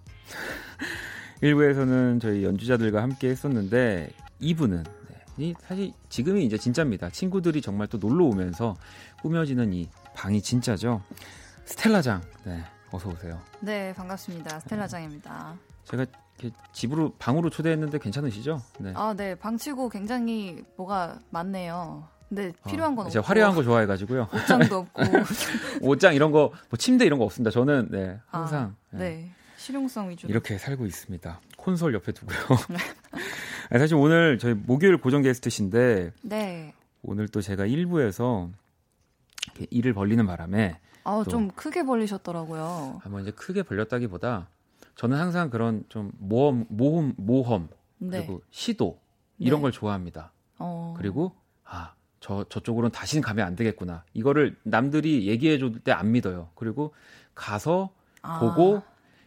1부에서는 1.42 2.22
저희 2.22 2.44
연주자들과 2.44 3.02
함께 3.02 3.30
했었는데 3.30 4.12
2부는 4.42 4.86
네, 5.36 5.54
사실 5.60 5.92
지금이 6.10 6.46
이제 6.46 6.58
진짜입니다. 6.58 7.10
친구들이 7.10 7.62
정말 7.62 7.88
또 7.88 7.98
놀러 7.98 8.26
오면서 8.26 8.76
꾸며지는 9.24 9.74
이 9.74 9.90
방이 10.14 10.42
진짜죠. 10.42 11.02
스텔라장. 11.66 12.22
네. 12.46 12.64
어서 12.92 13.10
오세요. 13.10 13.42
네, 13.60 13.92
반갑습니다. 13.94 14.60
스텔라장입니다. 14.60 15.56
제가 15.86 16.06
집으로 16.72 17.14
방으로 17.18 17.50
초대했는데 17.50 17.98
괜찮으시죠? 17.98 18.62
네. 18.80 18.94
아, 18.96 19.16
네. 19.18 19.34
방치고 19.34 19.90
굉장히 19.90 20.64
뭐가 20.78 21.20
많네요. 21.32 22.08
아, 22.42 22.70
필요한 22.70 22.96
건 22.96 23.08
어, 23.08 23.10
제가 23.10 23.26
화려한 23.26 23.56
거 23.56 23.64
좋아해가지고요. 23.64 24.30
옷장도 24.34 24.78
없고 24.78 25.02
옷장 25.82 26.16
이런 26.16 26.32
거, 26.32 26.52
뭐 26.70 26.78
침대 26.78 27.06
이런 27.06 27.20
거 27.20 27.26
없습니다. 27.26 27.52
저는 27.52 27.90
네 27.92 28.20
항상 28.28 28.76
아, 28.92 28.98
네. 28.98 28.98
네. 28.98 29.32
실용성 29.58 30.10
위주 30.10 30.28
이렇게 30.28 30.58
살고 30.58 30.86
있습니다. 30.86 31.40
콘솔 31.58 31.94
옆에 31.94 32.12
두고요. 32.12 32.38
사실 33.72 33.96
오늘 33.96 34.38
저희 34.38 34.54
목요일 34.54 34.98
고정 34.98 35.22
게스트신데 35.22 36.12
네. 36.24 36.74
오늘 37.02 37.28
또 37.28 37.42
제가 37.42 37.66
1부에서 37.66 38.52
일을 39.70 39.94
벌리는 39.94 40.26
바람에 40.26 40.80
아, 41.06 41.24
좀 41.30 41.50
크게 41.52 41.84
벌리셨더라고요. 41.84 43.02
아, 43.04 43.10
뭐 43.10 43.20
이제 43.20 43.32
크게 43.32 43.64
벌렸다기보다 43.64 44.48
저는 44.96 45.18
항상 45.18 45.50
그런 45.50 45.84
좀 45.90 46.12
모험, 46.18 46.66
모험, 46.70 47.14
모험 47.18 47.70
네. 47.98 48.20
그리고 48.20 48.42
시도 48.52 49.00
이런 49.38 49.60
네. 49.60 49.62
걸 49.64 49.72
좋아합니다. 49.72 50.32
어... 50.60 50.94
그리고 50.98 51.34
아, 51.36 51.43
저 52.24 52.46
저쪽으로는 52.48 52.92
다시는 52.92 53.22
가면 53.22 53.46
안 53.46 53.54
되겠구나. 53.58 54.06
이거를 54.14 54.56
남들이 54.64 55.28
얘기해 55.28 55.58
줄 55.58 55.74
때 55.84 55.92
안 55.92 56.14
믿어요. 56.14 56.48
그리고 56.56 56.94
가서 57.36 57.90
아... 58.22 58.40
보고 58.40 58.82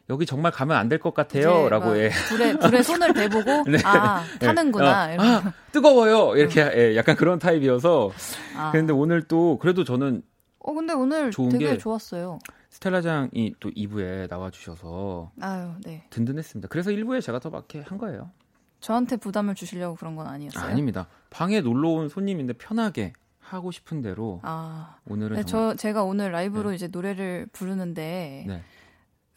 여기 0.09 0.25
정말 0.25 0.51
가면 0.51 0.75
안 0.79 0.89
될 0.89 0.99
것 0.99 1.13
같아요라고 1.13 1.99
예. 1.99 2.09
불에 2.29 2.57
불에 2.59 2.83
손을 2.83 3.13
대보고 3.13 3.65
네. 3.69 3.77
아 3.85 4.25
타는구나. 4.41 5.09
네. 5.09 5.17
어, 5.19 5.21
아, 5.21 5.53
뜨거워요. 5.73 6.37
이렇게 6.37 6.63
음. 6.63 6.71
예, 6.75 6.97
약간 6.97 7.17
그런 7.17 7.39
타입이어서. 7.39 8.13
아. 8.57 8.71
그런데 8.73 8.95
오늘 8.95 9.23
또 9.29 9.59
그래도 9.59 9.85
저는 9.85 10.23
어 10.61 10.73
근데 10.73 10.95
오늘 10.95 11.31
되게 11.51 11.77
좋았어요. 11.77 12.39
스텔라장이 12.71 13.57
또 13.61 13.69
2부에 13.71 14.29
나와 14.29 14.51
주셔서 14.51 15.33
아유, 15.41 15.71
네. 15.85 16.05
든든했습니다. 16.11 16.69
그래서 16.69 16.91
1부에 16.91 17.21
제가 17.21 17.41
더 17.41 17.51
막게 17.51 17.81
한 17.81 17.99
거예요. 17.99 18.31
저한테 18.81 19.17
부담을 19.17 19.55
주시려고 19.55 19.97
그런 19.97 20.17
건 20.17 20.27
아니었어요? 20.27 20.65
아, 20.65 20.75
닙니다 20.75 21.09
방에 21.31 21.61
놀러 21.61 21.91
온 21.91 22.09
손님인데 22.09 22.55
편하게 22.55 23.13
하고 23.39 23.71
싶은 23.71 24.03
대로 24.03 24.41
아, 24.43 24.99
오늘은 25.07 25.37
네, 25.37 25.45
저 25.45 25.75
제가 25.75 26.03
오늘 26.03 26.33
라이브로 26.33 26.71
네. 26.71 26.77
이제 26.77 26.89
노래를 26.89 27.47
부르는데 27.53 28.45
네. 28.47 28.63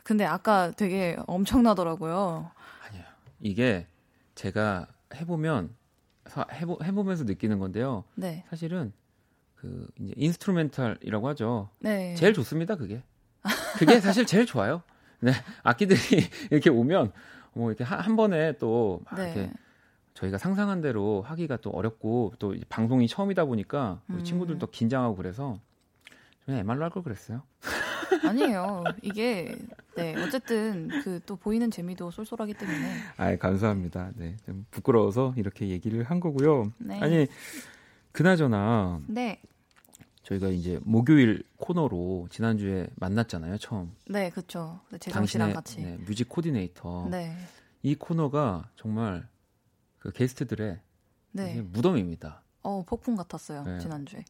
근데 0.04 0.26
아까 0.26 0.72
되게 0.72 1.18
엄청나더라고요. 1.28 2.50
아니요. 2.88 3.04
이게 3.42 3.86
제가 4.36 4.88
해 5.14 5.26
보면 5.26 5.76
해보, 6.52 6.80
해보면서 6.84 7.26
느끼는 7.26 7.60
건데요. 7.60 8.04
네. 8.16 8.44
사실은 8.50 8.92
그 9.56 9.88
이제 10.00 10.14
instrumental이라고 10.16 11.28
하죠. 11.30 11.70
네. 11.80 12.16
제일 12.16 12.34
좋습니다, 12.34 12.76
그게. 12.76 13.04
그게 13.78 14.00
사실 14.00 14.26
제일 14.26 14.46
좋아요. 14.46 14.82
네. 15.20 15.32
악기들이 15.64 16.00
이렇게 16.50 16.70
오면 16.70 17.12
뭐 17.54 17.70
이렇게 17.70 17.84
한, 17.84 18.00
한 18.00 18.16
번에 18.16 18.54
또 18.58 19.02
네. 19.16 19.24
이렇게 19.24 19.52
저희가 20.14 20.38
상상한 20.38 20.82
대로 20.82 21.22
하기가 21.22 21.58
또 21.58 21.70
어렵고 21.72 22.34
또 22.40 22.56
방송이 22.70 23.08
처음이다 23.08 23.46
보니까 23.46 24.02
우리 24.10 24.18
음. 24.20 24.24
친구들도 24.24 24.68
긴장하고 24.68 25.16
그래서 25.16 25.60
저는 26.46 26.60
MR로 26.60 26.84
할 26.84 26.90
걸 26.92 27.04
그랬어요. 27.04 27.44
아니에요. 28.24 28.84
이게 29.04 29.56
네 29.96 30.16
어쨌든 30.22 30.88
그 31.04 31.20
또 31.26 31.36
보이는 31.36 31.70
재미도 31.70 32.12
쏠쏠하기 32.12 32.54
때문에. 32.56 32.94
아 33.18 33.36
감사합니다. 33.36 34.12
네, 34.16 34.36
좀 34.46 34.66
부끄러워서 34.72 35.34
이렇게 35.38 35.68
얘기를 35.70 36.04
한 36.04 36.20
거고요. 36.20 36.72
네. 36.80 37.00
아니 37.00 37.28
그나저나 38.12 39.02
네. 39.08 39.40
저희가 40.30 40.50
이제 40.50 40.80
목요일 40.84 41.44
코너로 41.58 42.28
지난주에 42.30 42.88
만났잖아요, 42.96 43.58
처음. 43.58 43.92
네, 44.08 44.30
그렇죠. 44.30 44.80
네, 44.92 45.00
재정 45.00 45.26
씨랑 45.26 45.54
같이. 45.54 45.82
네, 45.82 45.98
뮤직 45.98 46.30
코디네이터. 46.30 47.08
네. 47.10 47.36
이 47.82 47.96
코너가 47.96 48.70
정말 48.76 49.28
그 49.98 50.12
게스트들의 50.12 50.80
네. 51.32 51.62
무덤입니다. 51.62 52.44
어, 52.62 52.84
폭풍 52.86 53.16
같았어요, 53.16 53.64
네. 53.64 53.80
지난주에. 53.80 54.24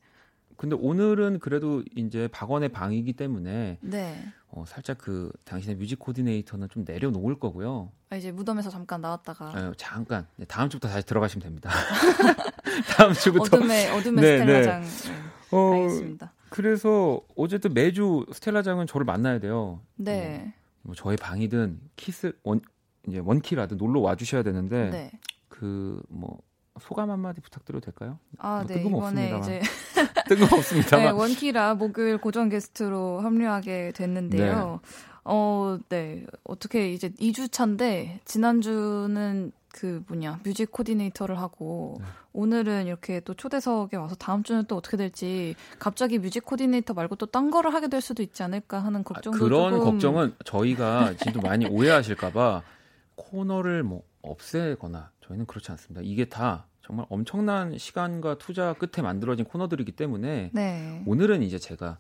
근데 0.59 0.75
오늘은 0.77 1.39
그래도 1.39 1.83
이제 1.95 2.27
박원의 2.33 2.67
방이기 2.73 3.13
때문에 3.13 3.77
네. 3.79 4.25
어, 4.49 4.65
살짝 4.67 4.97
그 4.97 5.31
당신의 5.45 5.77
music 5.77 5.97
코디네이터는 5.99 6.67
좀 6.67 6.83
내려놓을 6.85 7.39
거고요. 7.39 7.93
아, 8.09 8.17
이제 8.17 8.33
무덤에서 8.33 8.69
잠깐 8.69 8.99
나왔다가 8.99 9.45
아, 9.55 9.71
잠깐 9.77 10.27
네, 10.35 10.43
다음 10.43 10.67
주부터 10.67 10.89
다시 10.89 11.07
들어가시면 11.07 11.43
됩니다. 11.43 11.69
다음 12.97 13.13
주부터 13.13 13.55
어둠의 13.55 13.89
어둠의 13.89 14.21
네, 14.21 14.39
스텔라장. 14.39 14.81
네. 14.81 14.87
네. 14.87 15.57
어, 15.57 15.73
알겠습니다. 15.75 16.33
그래서 16.49 17.21
어쨌든 17.37 17.73
매주 17.73 18.25
스텔라장은 18.33 18.85
저를 18.85 19.05
만나야 19.05 19.39
돼요. 19.39 19.79
네. 19.95 20.53
어, 20.55 20.59
뭐 20.81 20.93
저의 20.93 21.15
방이든 21.15 21.79
키스 21.95 22.33
원 22.43 22.59
이제 23.07 23.19
원키라든 23.19 23.77
놀러 23.77 24.01
와 24.01 24.15
주셔야 24.15 24.43
되는데 24.43 24.89
네. 24.89 25.11
그뭐 25.47 26.41
소감 26.79 27.11
한마디 27.11 27.41
부탁드려도 27.41 27.83
될까요? 27.85 28.19
아, 28.37 28.63
뭐 28.65 28.75
네. 28.75 28.83
이번에 28.83 29.39
이제 29.39 29.61
뜬금없습니다. 30.29 30.97
네, 30.97 31.09
원키라 31.09 31.75
목요일 31.75 32.17
고정 32.17 32.49
게스트로 32.49 33.21
합류하게 33.21 33.91
됐는데요. 33.93 34.79
네. 34.81 34.89
어, 35.25 35.77
네. 35.89 36.25
어떻게 36.43 36.91
이제 36.91 37.09
2주 37.09 37.51
차인데 37.51 38.21
지난주는 38.25 39.51
그 39.71 40.03
뭐냐 40.07 40.39
music 40.43 40.71
코디네이터를 40.71 41.39
하고 41.39 41.97
네. 41.99 42.05
오늘은 42.33 42.87
이렇게 42.87 43.19
또 43.19 43.33
초대석에 43.35 43.97
와서 43.97 44.15
다음 44.15 44.41
주는 44.43 44.65
또 44.65 44.75
어떻게 44.75 44.97
될지 44.97 45.55
갑자기 45.77 46.17
music 46.17 46.43
코디네이터 46.43 46.93
말고 46.93 47.15
또 47.15 47.27
딴 47.27 47.51
거를 47.51 47.73
하게 47.73 47.87
될 47.87 48.01
수도 48.01 48.23
있지 48.23 48.41
않을까 48.41 48.79
하는 48.79 49.03
걱정도 49.03 49.37
아, 49.37 49.39
그런 49.39 49.71
조금... 49.73 49.91
걱정은 49.91 50.35
저희가 50.45 51.13
지금 51.23 51.41
많이 51.41 51.67
오해하실까봐 51.67 52.63
코너를 53.15 53.83
뭐 53.83 54.01
없애거나 54.23 55.11
저희는 55.21 55.45
그렇지 55.45 55.71
않습니다. 55.71 56.01
이게 56.03 56.25
다 56.25 56.65
정말 56.89 57.05
엄청난 57.09 57.77
시간과 57.77 58.39
투자 58.39 58.73
끝에 58.73 59.03
만들어진 59.03 59.45
코너들이기 59.45 59.91
때문에 59.91 60.49
네. 60.51 61.03
오늘은 61.05 61.43
이제 61.43 61.59
제가 61.59 61.99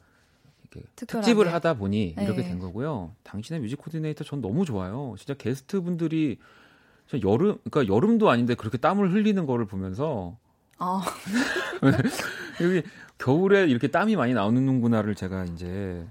이렇게 0.63 0.87
특집을 0.95 1.53
하다 1.53 1.75
보니 1.75 2.15
네. 2.17 2.23
이렇게 2.23 2.41
된 2.41 2.57
거고요. 2.57 3.11
당신의 3.21 3.61
뮤직 3.61 3.75
코디네이터 3.75 4.23
전 4.23 4.41
너무 4.41 4.65
좋아요. 4.65 5.13
진짜 5.19 5.35
게스트 5.35 5.81
분들이 5.81 6.39
여름 7.23 7.59
그러니까 7.69 7.93
여름도 7.93 8.31
아닌데 8.31 8.55
그렇게 8.55 8.79
땀을 8.79 9.13
흘리는 9.13 9.45
거를 9.45 9.67
보면서 9.67 10.35
아. 10.79 11.05
여기 12.59 12.81
겨울에 13.19 13.67
이렇게 13.67 13.89
땀이 13.89 14.15
많이 14.15 14.33
나오는구나를 14.33 15.13
제가 15.13 15.45
이제 15.45 16.03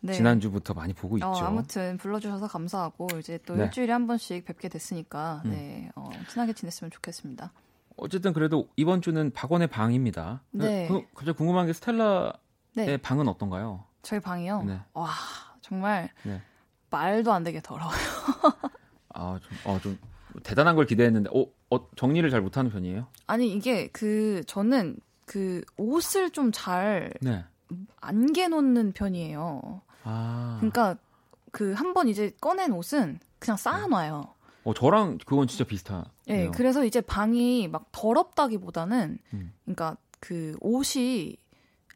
네. 0.00 0.14
지난주부터 0.14 0.72
많이 0.72 0.94
보고 0.94 1.16
어, 1.16 1.18
있죠. 1.18 1.26
어, 1.28 1.44
아무튼 1.44 1.98
불러주셔서 1.98 2.48
감사하고 2.48 3.08
이제 3.18 3.38
또 3.44 3.54
네. 3.54 3.64
일주일에 3.64 3.92
한 3.92 4.06
번씩 4.06 4.46
뵙게 4.46 4.70
됐으니까 4.70 5.42
음. 5.44 5.50
네, 5.50 5.90
어, 5.94 6.08
친하게 6.30 6.54
지냈으면 6.54 6.90
좋겠습니다. 6.90 7.52
어쨌든 7.96 8.32
그래도 8.32 8.68
이번 8.76 9.00
주는 9.02 9.30
박원의 9.30 9.68
방입니다. 9.68 10.42
네. 10.50 10.88
그, 10.88 11.02
갑자기 11.14 11.36
궁금한 11.36 11.66
게 11.66 11.72
스텔라의 11.72 12.32
네. 12.74 12.96
방은 12.96 13.28
어떤가요? 13.28 13.84
저희 14.02 14.20
방이요? 14.20 14.62
네. 14.64 14.80
와 14.92 15.10
정말 15.60 16.10
네. 16.24 16.42
말도 16.90 17.32
안 17.32 17.42
되게 17.44 17.60
더러워요. 17.62 17.94
아, 19.14 19.38
좀, 19.42 19.58
어, 19.72 19.78
좀 19.80 19.98
대단한 20.42 20.74
걸 20.74 20.86
기대했는데, 20.86 21.30
어, 21.32 21.46
어, 21.70 21.88
정리를 21.96 22.28
잘 22.30 22.40
못하는 22.40 22.70
편이에요? 22.70 23.06
아니 23.28 23.52
이게 23.52 23.88
그 23.88 24.42
저는 24.46 24.96
그 25.26 25.62
옷을 25.76 26.30
좀 26.30 26.50
잘 26.52 27.12
안개 28.00 28.48
놓는 28.48 28.92
편이에요. 28.92 29.80
아. 30.02 30.56
그러니까 30.60 30.96
그 31.52 31.72
한 31.74 31.94
번 31.94 32.08
이제 32.08 32.32
꺼낸 32.40 32.72
옷은 32.72 33.20
그냥 33.38 33.56
쌓아놔요. 33.56 34.33
어, 34.64 34.74
저랑 34.74 35.18
그건 35.26 35.46
진짜 35.46 35.64
비슷하네요. 35.64 36.04
네, 36.26 36.50
그래서 36.50 36.84
이제 36.84 37.00
방이 37.00 37.68
막 37.68 37.88
더럽다기보다는, 37.92 39.18
음. 39.34 39.52
그러니까 39.64 39.96
그 40.20 40.56
옷이 40.60 41.36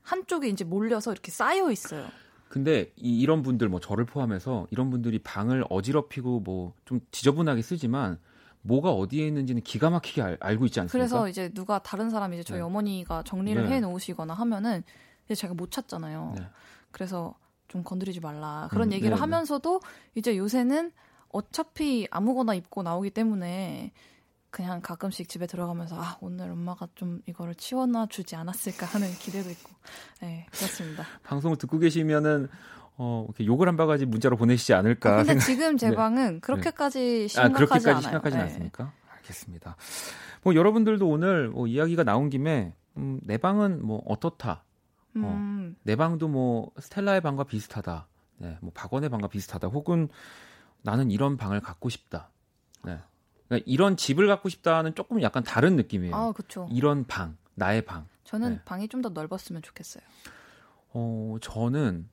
한쪽에 0.03 0.49
이제 0.49 0.65
몰려서 0.65 1.13
이렇게 1.13 1.31
쌓여 1.31 1.71
있어요. 1.71 2.07
근데 2.49 2.93
이, 2.97 3.21
이런 3.21 3.43
분들 3.43 3.69
뭐 3.69 3.79
저를 3.81 4.07
포함해서 4.07 4.67
이런 4.71 4.91
분들이 4.91 5.19
방을 5.19 5.65
어지럽히고 5.69 6.41
뭐 6.41 6.73
좀 6.87 7.01
지저분하게 7.11 7.61
쓰지만 7.63 8.19
뭐가 8.63 8.91
어디에 8.93 9.27
있는지는 9.27 9.63
기가 9.63 9.91
막히게 9.91 10.23
알, 10.23 10.37
알고 10.41 10.65
있지 10.67 10.81
않습니까? 10.81 10.93
그래서 10.99 11.29
이제 11.29 11.51
누가 11.51 11.79
다른 11.79 12.11
사람이 12.11 12.37
이제 12.37 12.43
저희 12.45 12.59
네. 12.59 12.63
어머니가 12.65 13.23
정리를 13.25 13.63
네. 13.69 13.77
해 13.77 13.81
놓으시거나 13.81 14.33
하면은 14.35 14.83
이제 15.27 15.35
제가 15.35 15.55
못 15.55 15.71
찾잖아요. 15.71 16.35
네. 16.39 16.47
그래서 16.91 17.35
좀 17.69 17.83
건드리지 17.85 18.21
말라 18.21 18.69
그런 18.71 18.89
음, 18.89 18.93
얘기를 18.93 19.11
네, 19.11 19.15
네. 19.17 19.21
하면서도 19.21 19.81
이제 20.15 20.37
요새는 20.37 20.91
어차피 21.31 22.07
아무거나 22.11 22.55
입고 22.55 22.83
나오기 22.83 23.11
때문에 23.11 23.93
그냥 24.51 24.81
가끔씩 24.81 25.29
집에 25.29 25.47
들어가면서 25.47 26.01
아 26.01 26.17
오늘 26.21 26.51
엄마가 26.51 26.89
좀 26.95 27.21
이거를 27.27 27.55
치워놔 27.55 28.07
주지 28.07 28.35
않았을까 28.35 28.87
하는 28.87 29.11
기대도 29.13 29.51
있고 29.51 29.71
네 30.23 30.47
그렇습니다. 30.53 31.05
방송을 31.25 31.59
듣고 31.59 31.79
계시면은 31.79 32.49
어 32.97 33.25
이렇게 33.29 33.45
욕을 33.45 33.69
한 33.69 33.77
바가지 33.77 34.07
문자로 34.07 34.37
보내시지 34.37 34.73
않을까. 34.73 35.13
아, 35.13 35.17
근데 35.19 35.39
생각... 35.39 35.45
지금 35.45 35.77
제 35.77 35.91
네. 35.91 35.97
방은 35.97 36.35
네. 36.35 36.41
그렇게까지 36.41 37.29
심각하지 37.29 37.55
아, 37.55 37.57
그렇게까지 37.57 37.89
않아요. 37.89 38.03
심각하진 38.03 38.39
네. 38.39 38.45
않습니까? 38.45 38.93
알겠습니다. 39.17 39.77
뭐 40.43 40.55
여러분들도 40.55 41.07
오늘 41.07 41.49
뭐 41.49 41.67
이야기가 41.67 42.05
나온 42.05 42.31
김에 42.31 42.73
음, 42.97 43.21
내 43.23 43.37
방은 43.37 43.85
뭐 43.85 44.03
어떻다. 44.07 44.65
어, 45.17 45.21
음. 45.21 45.77
내 45.83 45.97
방도 45.97 46.29
뭐 46.29 46.71
스텔라의 46.79 47.21
방과 47.21 47.45
비슷하다. 47.45 48.09
네, 48.39 48.57
뭐 48.61 48.71
박원의 48.75 49.09
방과 49.11 49.29
비슷하다. 49.29 49.69
혹은 49.69 50.09
나는 50.83 51.11
이런 51.11 51.37
방을 51.37 51.61
갖고 51.61 51.89
싶다. 51.89 52.31
네. 52.85 52.99
그러니까 53.49 53.65
이런 53.71 53.97
집을 53.97 54.27
갖고 54.29 54.49
싶다는 54.49 54.95
조금 54.95 55.21
약간 55.23 55.43
다른 55.43 55.77
느낌이에요. 55.77 56.15
아, 56.15 56.33
그렇죠. 56.33 56.69
이런 56.71 57.05
방, 57.07 57.37
나의 57.55 57.85
방. 57.85 58.07
저는 58.25 58.51
네. 58.57 58.61
방이 58.65 58.89
좀 58.89 59.03
더 59.03 59.09
넓었으면 59.11 59.63
좋겠어요. 59.63 60.03
어, 60.93 61.37
저는 61.41 62.09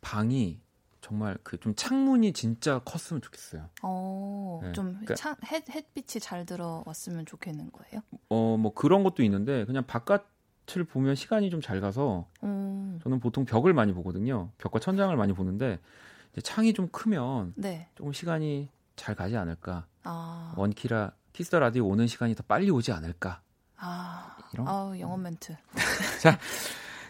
방이 0.00 0.60
정말 1.00 1.36
그 1.42 1.58
좀 1.58 1.74
창문이 1.74 2.32
진짜 2.32 2.80
컸으면 2.80 3.20
좋겠어요. 3.22 3.68
어, 3.82 4.60
네. 4.62 4.72
좀 4.72 4.90
그러니까, 4.92 5.14
창, 5.14 5.34
햇, 5.50 5.68
햇빛이 5.70 6.20
잘 6.20 6.44
들어왔으면 6.44 7.26
좋겠는 7.26 7.70
거예요? 7.72 8.02
어, 8.28 8.56
뭐 8.58 8.74
그런 8.74 9.02
것도 9.02 9.22
있는데 9.22 9.64
그냥 9.64 9.84
바깥을 9.86 10.84
보면 10.90 11.14
시간이 11.14 11.48
좀 11.50 11.60
잘 11.62 11.80
가서 11.80 12.28
음. 12.42 12.98
저는 13.02 13.20
보통 13.20 13.44
벽을 13.44 13.72
많이 13.72 13.92
보거든요. 13.94 14.50
벽과 14.58 14.78
천장을 14.78 15.14
많이 15.16 15.32
보는데 15.32 15.78
창이 16.42 16.72
좀 16.72 16.88
크면 16.88 17.54
네. 17.56 17.88
조금 17.94 18.12
시간이 18.12 18.68
잘 18.96 19.14
가지 19.14 19.36
않을까. 19.36 19.86
아. 20.04 20.54
원키라 20.56 21.12
Kiss 21.32 21.50
the 21.50 21.58
Radio 21.58 21.86
오는 21.86 22.06
시간이 22.06 22.34
더 22.34 22.42
빨리 22.46 22.70
오지 22.70 22.92
않을까. 22.92 23.40
아, 23.76 24.36
이런. 24.52 24.68
아 24.68 24.92
영업 24.98 25.22
멘트. 25.22 25.56
자, 26.22 26.38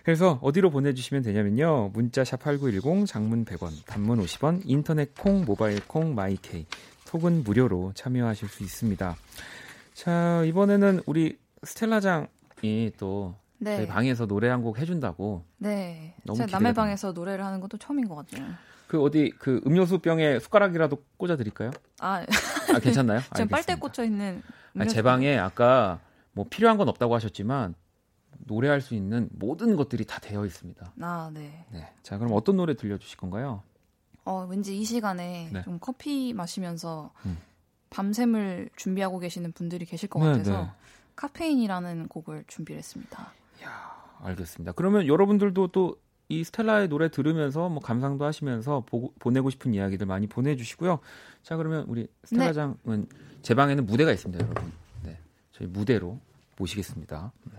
그래서 0.04 0.38
어디로 0.42 0.70
보내주시면 0.70 1.22
되냐면요. 1.22 1.90
문자 1.92 2.24
샵 2.24 2.40
#8910 2.42 3.06
장문 3.06 3.44
100원, 3.44 3.84
단문 3.86 4.20
50원, 4.24 4.62
인터넷 4.64 5.14
콩, 5.14 5.44
모바일 5.44 5.84
콩, 5.86 6.14
My 6.14 6.40
K, 6.40 6.66
톡은 7.06 7.42
무료로 7.44 7.92
참여하실 7.94 8.48
수 8.48 8.62
있습니다. 8.62 9.16
자, 9.94 10.42
이번에는 10.44 11.02
우리 11.06 11.38
스텔라장이 11.64 12.92
또 12.98 13.34
네. 13.58 13.76
저희 13.76 13.86
방에서 13.86 14.26
노래 14.26 14.48
한 14.48 14.62
곡 14.62 14.78
해준다고. 14.78 15.44
네. 15.58 16.14
너무 16.24 16.38
제가 16.38 16.50
남의 16.52 16.72
방에서 16.72 17.12
노래를 17.12 17.44
하는 17.44 17.60
것도 17.60 17.76
처음인 17.78 18.08
것 18.08 18.14
같아요. 18.14 18.46
그 18.90 19.00
어디 19.00 19.32
그 19.38 19.60
음료수 19.68 20.00
병에 20.00 20.40
숟가락이라도 20.40 21.04
꽂아 21.16 21.36
드릴까요? 21.36 21.70
아, 22.00 22.24
아 22.74 22.78
괜찮나요? 22.80 23.20
지금 23.36 23.46
빨대 23.46 23.76
꽂혀 23.76 24.02
있는 24.02 24.42
아니, 24.76 24.90
제 24.90 25.00
방에 25.00 25.38
아까 25.38 26.00
뭐 26.32 26.46
필요한 26.50 26.76
건 26.76 26.88
없다고 26.88 27.14
하셨지만 27.14 27.76
노래할 28.46 28.80
수 28.80 28.96
있는 28.96 29.28
모든 29.30 29.76
것들이 29.76 30.04
다 30.04 30.18
되어 30.18 30.44
있습니다. 30.44 30.92
아, 31.02 31.30
네. 31.32 31.66
네. 31.70 31.88
자, 32.02 32.18
그럼 32.18 32.32
어떤 32.34 32.56
노래 32.56 32.74
들려 32.74 32.98
주실 32.98 33.16
건가요? 33.16 33.62
어, 34.24 34.44
왠지 34.50 34.76
이 34.76 34.82
시간에 34.82 35.50
네. 35.52 35.62
좀 35.62 35.78
커피 35.78 36.32
마시면서 36.32 37.12
음. 37.26 37.38
밤샘을 37.90 38.70
준비하고 38.74 39.20
계시는 39.20 39.52
분들이 39.52 39.84
계실 39.84 40.08
것 40.08 40.18
네, 40.18 40.32
같아서 40.32 40.62
네. 40.62 40.68
카페인이라는 41.14 42.08
곡을 42.08 42.42
준비를 42.48 42.80
했습니다. 42.80 43.32
야, 43.62 44.16
알겠습니다. 44.18 44.72
그러면 44.72 45.06
여러분들도 45.06 45.68
또 45.68 45.96
이 46.30 46.44
스텔라의 46.44 46.88
노래 46.88 47.10
들으면서 47.10 47.68
뭐 47.68 47.82
감상도 47.82 48.24
하시면서 48.24 48.84
보, 48.86 49.12
보내고 49.18 49.50
싶은 49.50 49.74
이야기들 49.74 50.06
많이 50.06 50.28
보내주시고요. 50.28 51.00
자 51.42 51.56
그러면 51.56 51.84
우리 51.88 52.06
스텔라장은 52.24 52.76
네. 52.84 53.04
제 53.42 53.54
방에는 53.54 53.84
무대가 53.84 54.12
있습니다, 54.12 54.44
여러분. 54.44 54.72
네, 55.02 55.18
저희 55.50 55.66
무대로 55.66 56.20
모시겠습니다. 56.56 57.32
네. 57.52 57.58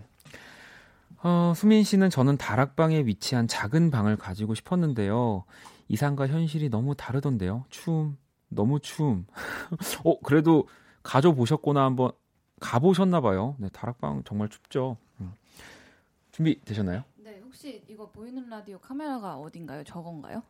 어, 1.21 1.53
수민 1.53 1.83
씨는 1.83 2.09
저는 2.09 2.37
다락방에 2.37 2.99
위치한 3.05 3.47
작은 3.47 3.91
방을 3.91 4.15
가지고 4.15 4.55
싶었는데요. 4.55 5.43
이상과 5.89 6.27
현실이 6.27 6.69
너무 6.69 6.95
다르던데요. 6.95 7.65
추움, 7.69 8.17
너무 8.47 8.79
추움. 8.79 9.25
어, 10.05 10.17
그래도 10.21 10.69
가져보셨거나 11.03 11.83
한번 11.83 12.11
가보셨나 12.61 13.19
봐요. 13.19 13.57
네, 13.59 13.67
다락방 13.73 14.23
정말 14.23 14.47
춥죠. 14.47 14.95
음. 15.19 15.33
준비 16.31 16.61
되셨나요? 16.61 17.03
혹시 17.51 17.83
이거 17.89 18.09
보이는 18.09 18.47
라디오 18.47 18.79
카메라가 18.79 19.35
어딘가요? 19.35 19.83
저건가요? 19.83 20.41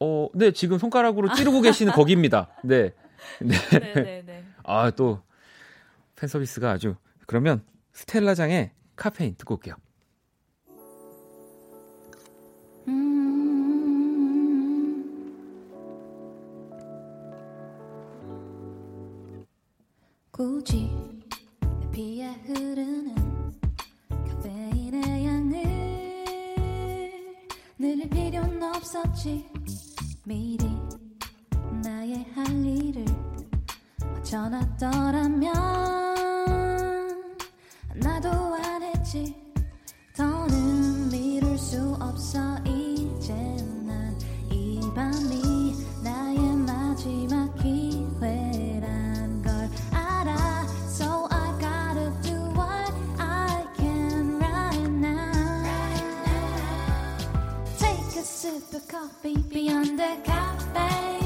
어, 0.00 0.28
네, 0.32 0.50
지금 0.52 0.78
손가락으로 0.78 1.30
찌르고 1.34 1.60
계시는 1.60 1.92
거기입니다. 1.94 2.48
네. 2.64 2.94
네. 3.38 3.54
네, 3.78 3.92
네, 3.92 4.22
네. 4.24 4.44
아, 4.64 4.90
또 4.90 5.22
팬 6.16 6.28
서비스가 6.28 6.70
아주 6.70 6.94
그러면 7.26 7.64
스텔라장의 7.92 8.70
카페인 8.96 9.34
듣고 9.34 9.54
올게요. 9.56 9.74
굳이 20.30 20.90
없었지. 28.92 29.48
미리 30.24 30.68
나의 31.82 32.26
할 32.34 32.46
일을 32.46 33.04
맞춰놨더라면 34.00 35.54
나도 37.94 38.28
안 38.28 38.82
했지. 38.82 39.34
더는 40.14 41.08
미룰 41.08 41.56
수 41.56 41.96
없어. 42.00 42.58
이제 42.66 43.32
난 43.86 44.14
이 44.50 44.78
밤이 44.94 45.74
나의 46.04 46.38
마지막 46.56 47.41
the 58.72 58.80
coffee 58.90 59.36
beyond 59.36 59.98
the 59.98 60.16
cafe. 60.24 61.21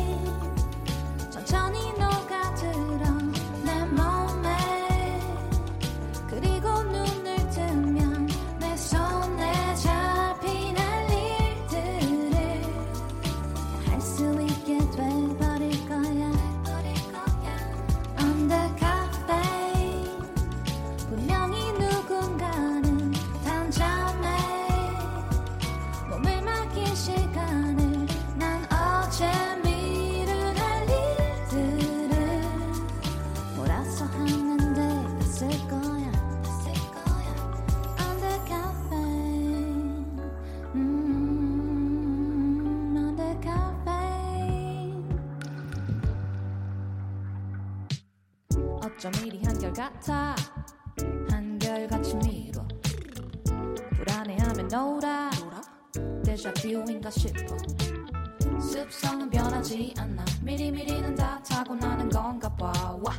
습성은 58.61 59.31
변하지 59.31 59.95
않아. 59.99 60.25
미리미리는 60.43 61.15
다 61.15 61.43
타고나는 61.43 62.09
건가 62.09 62.49
봐. 62.57 62.73
와, 63.03 63.13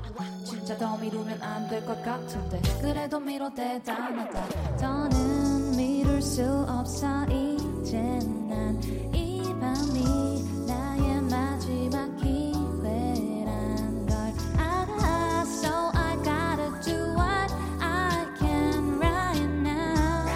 진짜 0.67 0.77
더 0.77 0.97
미루면 0.97 1.41
안 1.43 1.69
될 1.69 1.85
것 1.87 2.03
같은데 2.03 2.61
그래도 2.81 3.19
미뤄 3.21 3.49
대단하다 3.55 4.77
더는 4.79 5.77
미룰 5.77 6.21
수 6.23 6.43
없어 6.69 7.25
이제 7.27 7.99
난 8.49 8.79
이 9.15 9.43
밤이 9.61 10.45
나의 10.67 11.23
마지막 11.23 12.17
기회란 12.17 14.07
걸 14.07 14.17
알아 14.59 15.45
So 15.45 15.71
I 15.95 16.17
gotta 16.23 16.71
do 16.83 16.97
what 17.15 17.53
I 17.81 18.27
can 18.39 18.99
right 18.99 19.49
now 19.63 20.27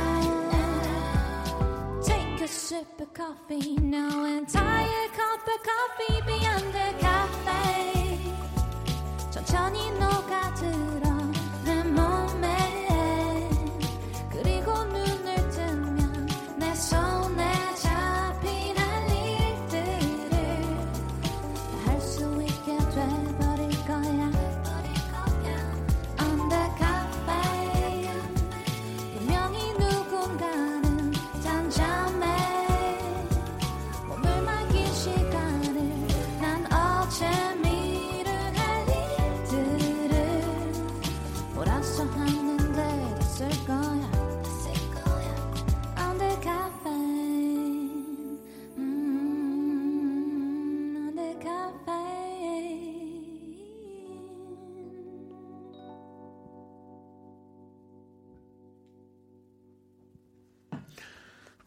Take 2.03 2.41
a 2.43 2.49
sip 2.49 2.87
of 3.01 3.13
coffee, 3.13 3.77
no 3.81 4.25
entire 4.25 5.09
cup 5.11 5.47
of 5.47 5.61
coffee 5.63 6.23
beyond 6.27 6.50
천천히 9.52 9.92
녹아들어 10.00 11.11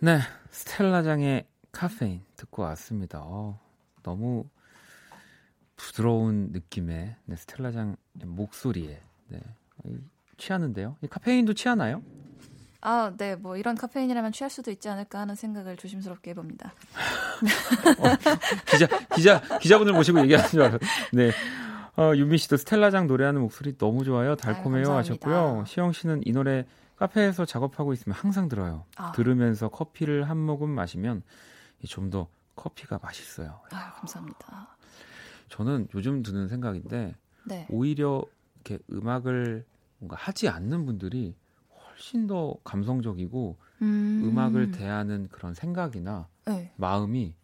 네, 0.04 0.18
스텔라장의 0.50 1.46
카페인 1.72 2.20
듣고 2.36 2.60
왔습니다. 2.64 3.20
어, 3.22 3.58
너무 4.02 4.44
부드러운 5.76 6.50
느낌의 6.52 7.16
네, 7.24 7.36
스텔라장 7.36 7.96
목소리에 8.12 9.00
네, 9.28 9.40
이, 9.86 9.96
취하는데요. 10.36 10.98
이 11.00 11.06
카페인도 11.06 11.54
취하나요? 11.54 12.02
아, 12.82 13.14
네, 13.16 13.34
뭐 13.34 13.56
이런 13.56 13.76
카페인이라면 13.76 14.32
취할 14.32 14.50
수도 14.50 14.70
있지 14.70 14.90
않을까 14.90 15.20
하는 15.20 15.36
생각을 15.36 15.78
조심스럽게 15.78 16.32
해봅니다. 16.32 16.74
기자 18.68 18.86
기자 19.14 19.58
기자분을 19.58 19.94
모시고 19.94 20.20
얘기하는 20.20 20.50
줄 20.50 20.60
알아요. 20.64 20.80
네. 21.14 21.30
어, 21.96 22.12
윤미 22.14 22.36
씨도 22.36 22.58
스텔라장 22.58 23.06
노래하는 23.06 23.40
목소리 23.40 23.78
너무 23.78 24.04
좋아요. 24.04 24.36
달콤해요 24.36 24.88
아유, 24.88 24.96
하셨고요. 24.98 25.64
시영 25.66 25.92
씨는 25.92 26.20
이 26.26 26.32
노래 26.32 26.66
카페에서 26.96 27.44
작업하고 27.44 27.92
있으면 27.92 28.16
항상 28.16 28.48
들어요. 28.48 28.84
아. 28.96 29.12
들으면서 29.12 29.68
커피를 29.68 30.28
한 30.28 30.38
모금 30.38 30.70
마시면 30.70 31.22
좀 31.86 32.10
더 32.10 32.28
커피가 32.56 32.98
맛있어요. 33.02 33.60
아, 33.72 33.92
감사합니다. 33.92 34.76
저는 35.48 35.88
요즘 35.94 36.22
드는 36.22 36.48
생각인데 36.48 37.14
네. 37.44 37.66
오히려 37.70 38.24
이렇게 38.54 38.82
음악을 38.90 39.64
뭔가 39.98 40.16
하지 40.16 40.48
않는 40.48 40.86
분들이 40.86 41.34
훨씬 41.70 42.26
더 42.26 42.56
감성적이고 42.64 43.56
음, 43.82 44.22
음악을 44.24 44.70
대하는 44.72 45.28
그런 45.30 45.54
생각이나 45.54 46.28
네. 46.46 46.72
마음이 46.76 47.34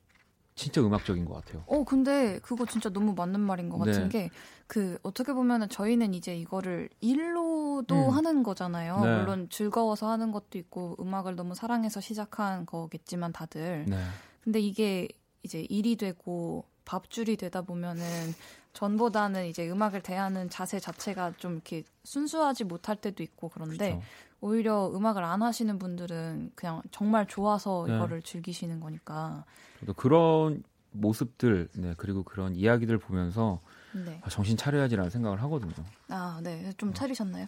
진짜 0.60 0.82
음악적인 0.82 1.24
것 1.24 1.32
같아요. 1.32 1.64
어, 1.66 1.84
근데 1.84 2.38
그거 2.42 2.66
진짜 2.66 2.90
너무 2.90 3.14
맞는 3.14 3.40
말인 3.40 3.70
것 3.70 3.78
같은 3.78 4.10
네. 4.10 4.28
게, 4.28 4.30
그, 4.66 4.98
어떻게 5.02 5.32
보면은 5.32 5.70
저희는 5.70 6.12
이제 6.12 6.36
이거를 6.36 6.90
일로도 7.00 7.94
음. 7.94 8.10
하는 8.10 8.42
거잖아요. 8.42 9.00
네. 9.00 9.16
물론 9.16 9.48
즐거워서 9.48 10.10
하는 10.10 10.32
것도 10.32 10.58
있고, 10.58 10.96
음악을 11.00 11.34
너무 11.34 11.54
사랑해서 11.54 12.02
시작한 12.02 12.66
거겠지만 12.66 13.32
다들. 13.32 13.86
네. 13.88 13.96
근데 14.44 14.60
이게 14.60 15.08
이제 15.42 15.62
일이 15.70 15.96
되고 15.96 16.66
밥줄이 16.84 17.38
되다 17.38 17.62
보면은 17.62 18.34
전보다는 18.74 19.46
이제 19.46 19.66
음악을 19.70 20.02
대하는 20.02 20.50
자세 20.50 20.78
자체가 20.78 21.32
좀 21.38 21.54
이렇게 21.54 21.84
순수하지 22.04 22.64
못할 22.64 22.96
때도 22.96 23.22
있고 23.22 23.48
그런데 23.48 23.92
그렇죠. 23.92 24.02
오히려 24.40 24.90
음악을 24.94 25.22
안 25.22 25.42
하시는 25.42 25.78
분들은 25.78 26.52
그냥 26.54 26.82
정말 26.90 27.26
좋아서 27.26 27.84
네. 27.86 27.94
이거를 27.96 28.22
즐기시는 28.22 28.80
거니까. 28.80 29.44
저도 29.80 29.92
그런 29.94 30.62
모습들, 30.92 31.68
네, 31.74 31.94
그리고 31.96 32.22
그런 32.22 32.56
이야기들 32.56 32.98
보면서 32.98 33.60
네. 33.92 34.20
아, 34.24 34.28
정신 34.28 34.56
차려야지라는 34.56 35.10
생각을 35.10 35.42
하거든요. 35.42 35.72
아, 36.08 36.40
네. 36.42 36.68
어. 36.68 36.72
좀 36.76 36.92
차리셨나요? 36.94 37.46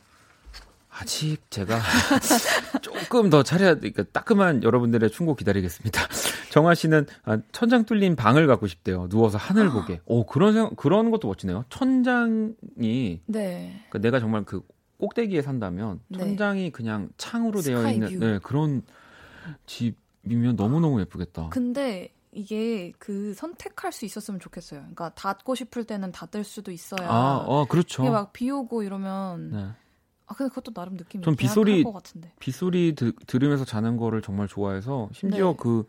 아직 0.94 1.38
제가 1.50 1.80
조금 2.82 3.30
더 3.30 3.42
차려야, 3.42 3.76
그러니까 3.76 4.02
따끔한 4.12 4.62
여러분들의 4.62 5.10
충고 5.10 5.34
기다리겠습니다. 5.34 6.02
정아 6.52 6.74
씨는 6.74 7.06
아, 7.24 7.38
천장 7.50 7.84
뚫린 7.86 8.14
방을 8.14 8.46
갖고 8.46 8.66
싶대요. 8.66 9.08
누워서 9.08 9.38
하늘 9.38 9.70
보게. 9.70 10.00
오 10.04 10.26
그런 10.26 10.52
생각, 10.52 10.76
그런 10.76 11.10
것도 11.10 11.28
멋지네요. 11.28 11.64
천장이 11.70 13.20
네. 13.24 13.80
그러니까 13.88 13.98
내가 14.00 14.20
정말 14.20 14.44
그 14.44 14.60
꼭대기에 15.02 15.42
산다면 15.42 16.00
네. 16.06 16.18
천장이 16.18 16.70
그냥 16.70 17.08
창으로 17.16 17.60
되어 17.60 17.90
있는 17.90 18.08
view. 18.08 18.18
네, 18.20 18.38
그런 18.40 18.82
집이면 19.66 20.54
너무 20.54 20.78
너무 20.78 21.00
예쁘겠다. 21.00 21.48
근데 21.48 22.14
이게 22.30 22.92
그 23.00 23.34
선택할 23.34 23.90
수 23.90 24.04
있었으면 24.04 24.38
좋겠어요. 24.38 24.78
그러니까 24.78 25.12
닫고 25.14 25.56
싶을 25.56 25.84
때는 25.84 26.12
닫을 26.12 26.44
수도 26.44 26.70
있어야. 26.70 27.08
아, 27.10 27.44
어, 27.44 27.64
그렇죠. 27.64 28.04
이게 28.04 28.10
막비 28.12 28.48
오고 28.48 28.84
이러면 28.84 29.50
네. 29.50 29.68
아 30.26 30.34
근데 30.34 30.48
그것도 30.50 30.72
나름 30.72 30.94
느낌이 30.94 31.24
전 31.24 31.34
빗소리-. 31.34 31.84
빗소리 32.38 32.94
드, 32.94 33.12
들으면서 33.26 33.64
자는 33.64 33.96
거를 33.96 34.22
정말 34.22 34.46
좋아해서 34.46 35.10
심지어 35.12 35.50
네. 35.50 35.56
그 35.58 35.84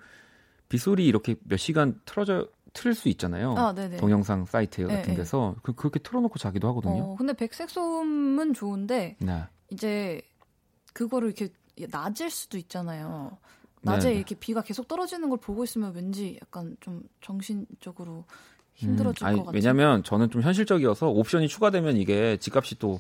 빗소리 0.69 1.05
이렇게 1.05 1.35
몇 1.43 1.57
시간 1.57 2.01
틀어져 2.05 2.47
틀 2.73 2.93
수 2.95 3.07
있잖아요. 3.09 3.55
아, 3.55 3.73
네네. 3.73 3.97
동영상 3.97 4.45
사이트 4.45 4.81
네, 4.81 4.95
같은 4.95 5.13
네. 5.13 5.15
데서 5.15 5.55
그, 5.63 5.73
그렇게 5.73 5.99
틀어놓고 5.99 6.37
자기도 6.39 6.67
하거든요. 6.69 7.03
어, 7.03 7.15
근데 7.15 7.33
백색 7.33 7.69
소음은 7.69 8.53
좋은데 8.53 9.15
네. 9.19 9.43
이제 9.69 10.21
그거를 10.93 11.29
이렇게 11.29 11.53
낮을 11.89 12.29
수도 12.29 12.57
있잖아요. 12.57 13.37
낮에 13.81 14.09
네. 14.09 14.15
이렇게 14.15 14.35
비가 14.35 14.61
계속 14.61 14.87
떨어지는 14.87 15.29
걸 15.29 15.39
보고 15.39 15.63
있으면 15.63 15.93
왠지 15.93 16.39
약간 16.41 16.75
좀 16.79 17.03
정신적으로 17.21 18.25
힘들어질 18.75 19.25
음, 19.25 19.27
아니, 19.27 19.37
것 19.37 19.45
같아요. 19.45 19.57
왜냐면 19.57 20.03
저는 20.03 20.29
좀 20.29 20.41
현실적이어서 20.41 21.09
옵션이 21.09 21.47
추가되면 21.47 21.97
이게 21.97 22.37
집값이 22.37 22.79
또 22.79 22.99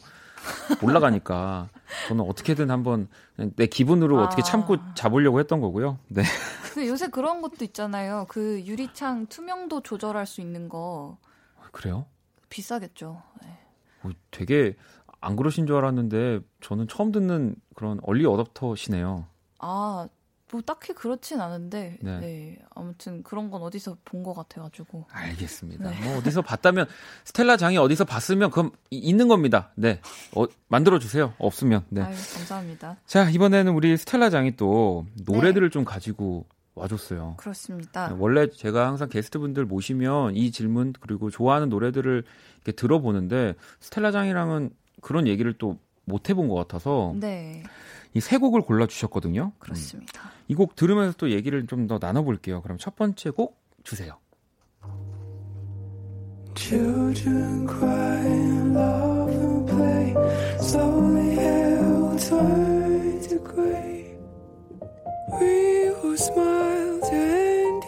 올라가니까 0.81 1.69
저는 2.07 2.25
어떻게든 2.25 2.69
한번 2.71 3.07
내 3.55 3.65
기분으로 3.65 4.19
아. 4.19 4.23
어떻게 4.23 4.41
참고 4.41 4.77
자보려고 4.95 5.39
했던 5.39 5.61
거고요. 5.61 5.99
네. 6.07 6.23
그 6.73 6.87
요새 6.87 7.07
그런 7.07 7.41
것도 7.41 7.63
있잖아요. 7.65 8.25
그 8.29 8.61
유리창 8.65 9.27
투명도 9.27 9.81
조절할 9.81 10.25
수 10.25 10.41
있는 10.41 10.69
거. 10.69 11.17
그래요? 11.71 12.05
비싸겠죠. 12.49 13.21
네. 13.41 13.59
어, 14.03 14.09
되게 14.31 14.75
안 15.21 15.35
그러신 15.35 15.65
줄 15.65 15.75
알았는데 15.77 16.41
저는 16.61 16.87
처음 16.87 17.11
듣는 17.11 17.55
그런 17.75 17.99
얼리 18.03 18.25
어답터시네요. 18.25 19.25
아, 19.59 20.07
뭐 20.53 20.61
딱히 20.61 20.93
그렇진 20.93 21.41
않은데 21.41 21.97
네. 22.01 22.19
네. 22.19 22.59
아무튼 22.75 23.23
그런 23.23 23.49
건 23.49 23.63
어디서 23.63 23.97
본 24.05 24.23
것 24.23 24.33
같아가지고 24.35 25.05
알겠습니다. 25.11 25.89
네. 25.89 25.99
뭐 26.05 26.17
어디서 26.19 26.43
봤다면 26.43 26.85
스텔라 27.25 27.57
장이 27.57 27.77
어디서 27.77 28.05
봤으면 28.05 28.51
그럼 28.51 28.71
있는 28.91 29.27
겁니다. 29.27 29.71
네, 29.75 29.99
어, 30.35 30.45
만들어 30.67 30.99
주세요. 30.99 31.33
없으면 31.39 31.83
네. 31.89 32.01
아유, 32.01 32.15
감사합니다. 32.35 32.97
자 33.07 33.29
이번에는 33.29 33.73
우리 33.73 33.97
스텔라 33.97 34.29
장이 34.29 34.55
또 34.55 35.05
노래들을 35.25 35.69
네. 35.69 35.73
좀 35.73 35.83
가지고 35.85 36.45
와줬어요. 36.75 37.33
그렇습니다. 37.37 38.09
네, 38.09 38.15
원래 38.17 38.47
제가 38.49 38.87
항상 38.87 39.09
게스트분들 39.09 39.65
모시면 39.65 40.35
이 40.35 40.51
질문 40.51 40.93
그리고 40.99 41.29
좋아하는 41.31 41.69
노래들을 41.69 42.23
이렇게 42.57 42.71
들어보는데 42.71 43.55
스텔라 43.79 44.11
장이랑은 44.11 44.69
그런 45.01 45.27
얘기를 45.27 45.53
또 45.57 45.77
못 46.05 46.29
해본 46.29 46.49
것 46.49 46.55
같아서 46.55 47.13
네. 47.15 47.63
이 48.15 48.19
세 48.19 48.37
곡을 48.37 48.61
골라 48.61 48.85
주셨거든요. 48.87 49.53
그렇습니다. 49.59 50.21
음. 50.23 50.29
이곡 50.47 50.75
들으면서 50.75 51.15
또 51.17 51.31
얘기를 51.31 51.65
좀 51.67 51.87
더 51.87 51.99
나눠 51.99 52.21
볼게요. 52.23 52.61
그럼 52.61 52.77
첫 52.77 52.95
번째 52.95 53.29
곡 53.31 53.57
주세요. 53.83 54.17
Children 56.55 57.67
cry 57.67 58.25
and 58.25 58.73
love 58.77 59.31
and 59.33 59.67
play 59.67 60.13
slowly 60.59 61.35
held 61.35 62.19
tight 62.19 63.29
to 63.29 63.39
gray. 63.39 64.15
We 65.41 65.89
will 66.03 66.15
smile 66.17 66.99
to 67.01 67.15
end 67.15 67.83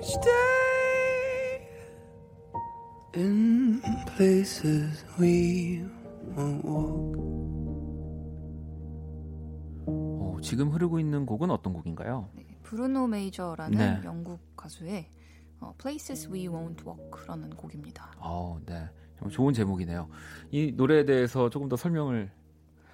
each 0.00 0.14
day 0.24 1.68
in 3.14 3.82
places 4.16 5.04
we 5.20 5.84
won't 6.34 6.64
walk. 6.64 7.35
지금 10.46 10.70
흐르고 10.70 11.00
있는 11.00 11.26
곡은 11.26 11.50
어떤 11.50 11.72
곡인가요? 11.72 12.28
네, 12.34 12.46
브루노 12.62 13.08
메이저라는 13.08 13.78
네. 13.78 14.00
영국 14.04 14.38
가수의 14.56 15.10
어, 15.58 15.74
Places 15.76 16.28
We 16.30 16.46
Won't 16.46 16.86
Walk라는 16.86 17.50
곡입니다. 17.50 18.12
어, 18.18 18.60
네. 18.64 18.88
좋은 19.32 19.52
제목이네요. 19.52 20.08
이 20.52 20.72
노래에 20.76 21.04
대해서 21.04 21.50
조금 21.50 21.68
더 21.68 21.74
설명을 21.74 22.30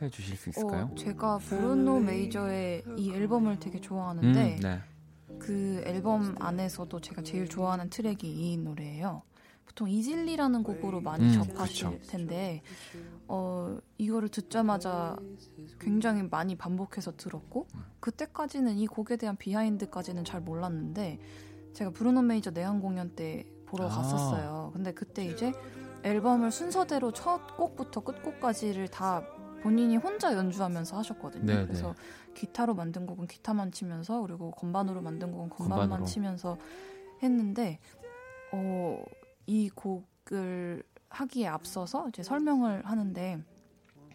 해 0.01 0.09
주실 0.09 0.37
수 0.39 0.49
있을까요? 0.49 0.89
어, 0.93 0.95
제가 0.95 1.39
브루노 1.39 2.01
메이저의 2.01 2.85
이 2.97 3.13
앨범을 3.13 3.61
되게 3.61 3.79
좋아하는데 3.79 4.55
음, 4.55 4.61
네. 4.61 4.81
그 5.39 5.83
앨범 5.85 6.35
안에서도 6.39 7.01
제가 7.01 7.23
제일 7.23 7.49
좋아하는 7.49 7.91
트랙이 7.91 8.17
이 8.23 8.57
노래예요. 8.57 9.23
보통 9.67 9.89
이질리라는 9.89 10.63
곡으로 10.63 11.01
많이 11.01 11.25
음, 11.25 11.33
접하실 11.33 11.99
그쵸. 11.99 12.11
텐데 12.11 12.63
어 13.35 13.79
이거를 13.97 14.29
듣자마자 14.29 15.17
굉장히 15.81 16.23
많이 16.23 16.55
반복해서 16.55 17.17
들었고 17.17 17.67
그때까지는 17.99 18.77
이 18.77 18.87
곡에 18.87 19.17
대한 19.17 19.39
비하인드까지는 19.39 20.23
잘 20.27 20.43
몰랐는데 20.43 21.19
제가 21.73 21.93
브루노 21.93 22.21
메이저 22.21 22.51
내한 22.51 22.83
공연 22.83 23.17
때 23.17 23.47
보러 23.65 23.87
아. 23.87 23.89
갔었어요. 23.89 24.71
근데 24.75 24.93
그때 24.93 25.25
이제 25.25 25.55
앨범을 26.03 26.51
순서대로 26.51 27.13
첫 27.13 27.57
곡부터 27.57 28.01
끝곡까지를 28.05 28.89
다 28.89 29.23
본인이 29.63 29.97
혼자 29.97 30.35
연주하면서 30.35 30.99
하셨거든요. 30.99 31.47
네네. 31.47 31.67
그래서 31.69 31.95
기타로 32.35 32.75
만든 32.75 33.07
곡은 33.07 33.29
기타만 33.29 33.73
치면서 33.73 34.21
그리고 34.21 34.51
건반으로 34.51 35.01
만든 35.01 35.33
곡은 35.33 35.49
건반만 35.49 35.89
건반으로. 35.89 36.05
치면서 36.05 36.59
했는데 37.23 37.79
어, 38.53 39.03
이 39.47 39.71
곡을 39.71 40.83
하기에 41.13 41.47
앞서서 41.47 42.09
이제 42.09 42.23
설명을 42.23 42.85
하는데 42.87 43.43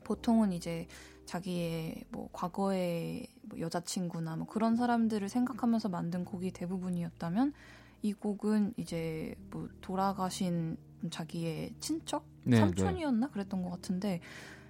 보통은 0.03 0.51
이제 0.51 0.87
자기의 1.25 2.05
뭐 2.09 2.29
과거의 2.31 3.27
뭐 3.43 3.59
여자친구나 3.59 4.37
뭐 4.37 4.47
그런 4.47 4.75
사람들을 4.75 5.27
생각하면서 5.29 5.89
만든 5.89 6.25
곡이 6.25 6.51
대부분이었다면 6.51 7.53
이 8.01 8.13
곡은 8.13 8.73
이제 8.77 9.35
뭐 9.51 9.67
돌아가신 9.81 10.77
자기의 11.09 11.73
친척 11.79 12.25
네, 12.43 12.57
삼촌이었나 12.57 13.27
네. 13.27 13.33
그랬던 13.33 13.61
것 13.61 13.69
같은데 13.69 14.21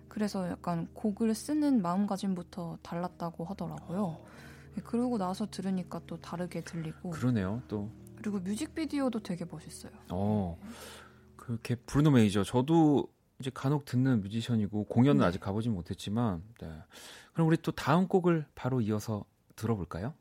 그래서 0.08 0.49
약간 0.49 0.88
곡을 0.94 1.36
쓰는 1.36 1.82
마음가짐부터 1.82 2.80
달랐다고 2.82 3.45
하더라고요. 3.45 4.18
네, 4.76 4.82
그러고 4.82 5.18
나서 5.18 5.48
들으니까 5.49 6.02
또 6.08 6.18
다르게 6.18 6.62
들리고 6.62 7.12
그러네요. 7.12 7.62
또 7.68 7.90
그리고 8.16 8.40
뮤직비디오도 8.40 9.20
되게 9.20 9.45
멋있어요. 9.45 9.91
어, 10.10 10.58
그렇게 11.48 11.76
브루노 11.76 12.11
메이저 12.11 12.44
저도 12.44 13.07
이제 13.40 13.49
간혹 13.53 13.86
듣는 13.86 14.22
뮤지션이고 14.22 14.84
공연은 14.86 15.22
네. 15.22 15.26
아직 15.26 15.40
가보진 15.40 15.72
못했지만, 15.72 16.44
네. 16.60 16.69
그럼 17.32 17.48
우리 17.48 17.56
또 17.56 17.72
다음 17.72 18.10
곡을 18.10 18.45
바로 18.53 18.82
이어서 18.82 19.24
들어볼까요? 19.56 20.14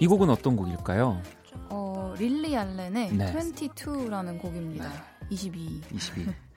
이 0.00 0.06
곡은 0.06 0.30
어떤 0.30 0.56
곡일까요? 0.56 1.20
어, 1.68 2.14
릴리 2.18 2.56
알렌의 2.56 3.12
네. 3.12 3.32
22라는 3.32 4.40
곡입니다. 4.40 4.88
네. 4.88 4.94
22. 5.28 5.82
22. 5.92 6.26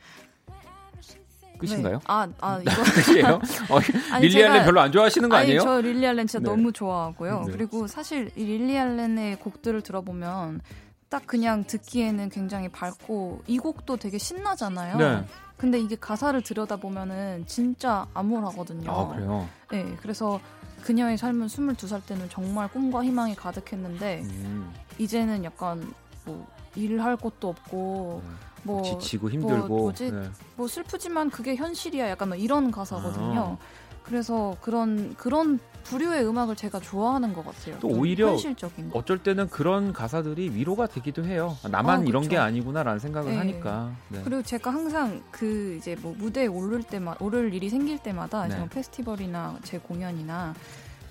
끝인가요? 1.59 1.97
네. 1.97 2.03
아, 2.07 2.27
아, 2.39 2.59
이거. 2.63 2.71
끝이에요? 3.05 3.27
어, 3.69 3.79
아니, 4.11 4.23
릴리 4.27 4.31
제가, 4.31 4.53
알렌 4.53 4.65
별로 4.65 4.79
안 4.81 4.91
좋아하시는 4.91 5.27
거 5.27 5.35
아니에요? 5.35 5.59
아니, 5.61 5.65
저 5.65 5.81
릴리 5.81 6.07
알렌 6.07 6.25
진짜 6.25 6.39
네. 6.43 6.49
너무 6.49 6.71
좋아하고요. 6.71 7.43
네. 7.47 7.51
그리고 7.51 7.85
사실 7.87 8.31
이 8.37 8.45
릴리 8.45 8.77
알렌의 8.77 9.37
곡들을 9.37 9.81
들어보면 9.81 10.61
딱 11.09 11.27
그냥 11.27 11.65
듣기에는 11.65 12.29
굉장히 12.29 12.69
밝고 12.69 13.43
이 13.47 13.59
곡도 13.59 13.97
되게 13.97 14.17
신나잖아요. 14.17 14.97
네. 14.97 15.25
근데 15.57 15.79
이게 15.79 15.95
가사를 15.95 16.41
들여다보면은 16.41 17.45
진짜 17.45 18.07
암울하거든요. 18.13 18.91
아, 18.91 19.07
그래요? 19.09 19.47
네, 19.69 19.95
그래서 20.01 20.39
그녀의 20.83 21.17
삶은 21.17 21.47
22살 21.47 22.05
때는 22.05 22.29
정말 22.29 22.67
꿈과 22.67 23.03
희망이 23.03 23.35
가득했는데 23.35 24.21
음. 24.23 24.73
이제는 24.97 25.43
약간 25.43 25.93
뭐 26.25 26.45
일할 26.75 27.15
곳도 27.15 27.49
없고 27.49 28.21
네. 28.23 28.29
뭐 28.63 28.83
지치고 28.83 29.29
힘들고 29.29 29.67
뭐, 29.67 29.79
뭐지 29.83 30.11
네. 30.11 30.29
뭐 30.55 30.67
슬프지만 30.67 31.29
그게 31.29 31.55
현실이야 31.55 32.09
약간 32.09 32.29
뭐 32.29 32.37
이런 32.37 32.69
가사거든요. 32.69 33.57
아. 33.59 34.03
그래서 34.03 34.55
그런 34.61 35.15
그런 35.15 35.59
부류의 35.83 36.25
음악을 36.25 36.55
제가 36.55 36.79
좋아하는 36.79 37.33
것 37.33 37.45
같아요. 37.45 37.77
또 37.79 37.87
오히려 37.87 38.29
현실적인 38.31 38.89
거. 38.89 38.99
어쩔 38.99 39.21
때는 39.21 39.49
그런 39.49 39.93
가사들이 39.93 40.49
위로가 40.55 40.87
되기도 40.87 41.25
해요. 41.25 41.57
나만 41.69 42.01
어, 42.01 42.03
이런 42.03 42.27
게 42.27 42.37
아니구나라는 42.37 42.99
생각을 42.99 43.31
네. 43.31 43.37
하니까. 43.37 43.91
네. 44.09 44.21
그리고 44.23 44.41
제가 44.41 44.73
항상 44.73 45.21
그 45.31 45.75
이제 45.77 45.95
뭐 46.01 46.15
무대에 46.17 46.47
오를 46.47 46.81
때마다 46.83 47.23
오를 47.23 47.53
일이 47.53 47.69
생길 47.69 47.97
때마다 47.99 48.47
네. 48.47 48.57
뭐 48.57 48.67
페스티벌이나 48.67 49.57
제 49.63 49.77
공연이나 49.77 50.53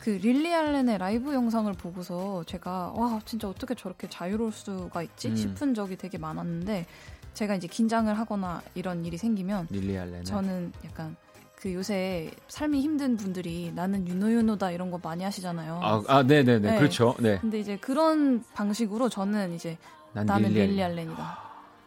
그 0.01 0.11
릴리 0.11 0.53
알렌의 0.53 0.99
라이브 0.99 1.33
영상을 1.33 1.73
보고서 1.75 2.43
제가 2.45 2.93
와 2.97 3.21
진짜 3.25 3.49
어떻게 3.49 3.75
저렇게 3.75 4.09
자유로울 4.09 4.51
수가 4.53 5.03
있지 5.03 5.29
음. 5.29 5.37
싶은 5.37 5.75
적이 5.75 5.97
되게 5.97 6.19
많았는데 6.19 6.87
제가 7.35 7.55
이제 7.55 7.69
긴장을 7.69 8.13
하거나 8.19 8.63
이런 8.75 9.05
일이 9.05 9.17
생기면 9.17 9.69
릴리 9.71 9.97
알렌 9.97 10.25
저는 10.25 10.73
약간 10.85 11.17
그 11.63 11.73
요새 11.75 12.29
삶이 12.49 12.81
힘든 12.81 13.17
분들이 13.17 13.71
나는 13.73 14.09
유노윤호다 14.09 14.73
이런 14.73 14.91
거 14.91 14.99
많이 15.01 15.23
하시잖아요. 15.23 15.79
아, 15.81 16.03
아 16.09 16.23
네네네. 16.25 16.73
네. 16.73 16.77
그렇죠. 16.77 17.15
네. 17.21 17.39
근데 17.41 17.61
이제 17.61 17.77
그런 17.77 18.43
방식으로 18.53 19.09
저는 19.09 19.53
이제 19.53 19.79
나는 20.13 20.43
릴리, 20.43 20.67
릴리 20.67 20.83
알렌이다. 20.83 21.39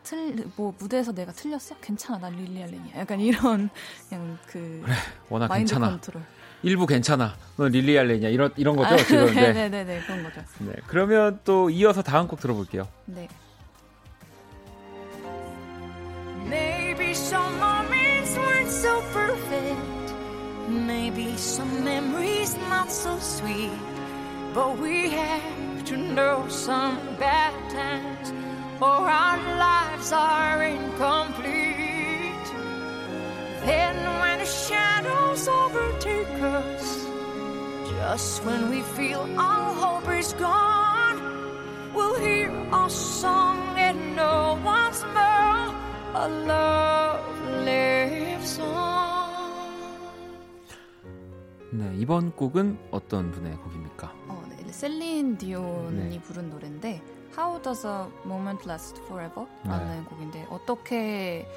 틀, 0.04 0.48
뭐, 0.56 0.74
무대에서 0.80 1.12
내가 1.12 1.34
틀렸어? 1.34 1.76
괜찮아. 1.82 2.20
난 2.20 2.38
릴리 2.38 2.64
알렌이야. 2.64 3.00
약간 3.00 3.20
이런, 3.20 3.70
그냥 4.08 4.38
그. 4.48 4.82
그래, 4.86 4.96
워낙 5.30 5.48
마인드 5.48 5.74
괜찮아. 5.74 5.90
컨트롤. 5.90 6.24
일부 6.64 6.86
괜찮아. 6.86 7.36
넌 7.58 7.72
릴리 7.72 8.00
알렌이야. 8.00 8.30
이런, 8.30 8.54
이런 8.56 8.78
거죠, 8.78 8.94
아, 8.94 8.98
지금. 8.98 9.26
네. 9.34 9.52
네네네. 9.52 10.02
그런 10.06 10.24
거죠. 10.24 10.42
네. 10.60 10.74
그러면 10.88 11.42
또 11.44 11.70
이어서 11.70 12.02
다음 12.02 12.30
곡 12.30 12.40
들어볼게요. 12.40 12.88
네. 13.08 13.28
So 18.68 19.02
perfect. 19.14 20.14
maybe 20.68 21.38
some 21.38 21.84
memories 21.84 22.58
not 22.70 22.92
so 22.92 23.18
sweet. 23.20 23.72
But 24.54 24.78
we 24.80 25.10
have 25.10 25.86
to 25.86 25.98
know 25.98 26.48
some 26.50 26.98
bad 27.20 27.54
times, 27.70 28.34
or 28.82 29.08
our 29.08 29.38
lives 29.58 30.12
are 30.12 30.64
incomplete. 30.64 32.48
Then, 33.66 33.96
when 34.20 34.40
the 34.40 34.46
shadows 34.46 35.48
overtake 35.48 36.42
us, 36.42 37.06
just 37.90 38.44
when 38.44 38.70
we 38.70 38.82
feel 38.82 39.28
all 39.38 39.74
hope 39.74 40.10
is 40.10 40.34
gone, 40.34 41.18
we'll 41.94 42.20
hear 42.20 42.50
a 42.74 42.90
song 42.90 43.60
and 43.78 44.16
know 44.16 44.60
once 44.64 45.04
more 45.14 45.76
a 46.16 46.28
love 46.48 47.26
lives 47.66 47.90
on. 47.90 47.95
네, 51.72 51.92
이번 51.98 52.32
곡은 52.32 52.78
어떤 52.92 53.32
분의 53.32 53.56
곡입니까? 53.58 54.14
어, 54.28 54.46
네, 54.50 54.72
셀린 54.72 55.38
디온이 55.38 56.10
네. 56.10 56.22
부른 56.22 56.52
노래인데 56.52 57.02
How 57.38 57.62
Does 57.62 57.88
a 57.88 58.06
Moment 58.24 58.70
Last 58.70 59.02
Forever? 59.06 59.48
라는 59.64 60.04
네. 60.04 60.10
곡인데 60.10 60.48
어떻게 60.50 61.48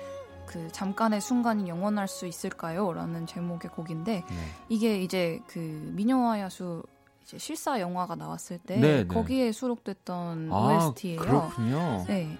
그 0.46 0.66
잠깐의 0.72 1.20
순간이 1.20 1.68
영원할 1.68 2.08
수 2.08 2.26
있을까요? 2.26 2.92
라는 2.92 3.26
제목의 3.26 3.70
곡인데 3.70 4.24
네. 4.26 4.36
이게 4.68 5.00
이제 5.02 5.40
그 5.46 5.58
미녀와 5.58 6.40
야수 6.40 6.82
이제 7.22 7.36
실사 7.36 7.78
영화가 7.78 8.16
나왔을 8.16 8.58
때 8.58 8.76
네, 8.76 9.04
네. 9.04 9.06
거기에 9.06 9.52
수록됐던 9.52 10.48
아, 10.50 10.88
OST예요. 10.88 11.20
그렇군요. 11.20 12.04
네. 12.08 12.38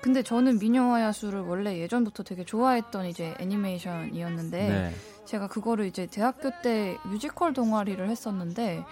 근데 0.00 0.22
저는 0.22 0.58
미녀와 0.58 1.02
야수를 1.02 1.40
원래 1.40 1.78
예전부터 1.78 2.22
되게 2.22 2.44
좋아했던 2.44 3.06
이제 3.06 3.34
애니메이션이었는데 3.40 4.68
네. 4.68 4.92
제가 5.24 5.48
그거를 5.48 5.86
이제 5.86 6.06
대학교 6.06 6.50
때 6.62 6.96
뮤지컬 7.04 7.52
동아리를 7.52 8.08
했었는데 8.08 8.84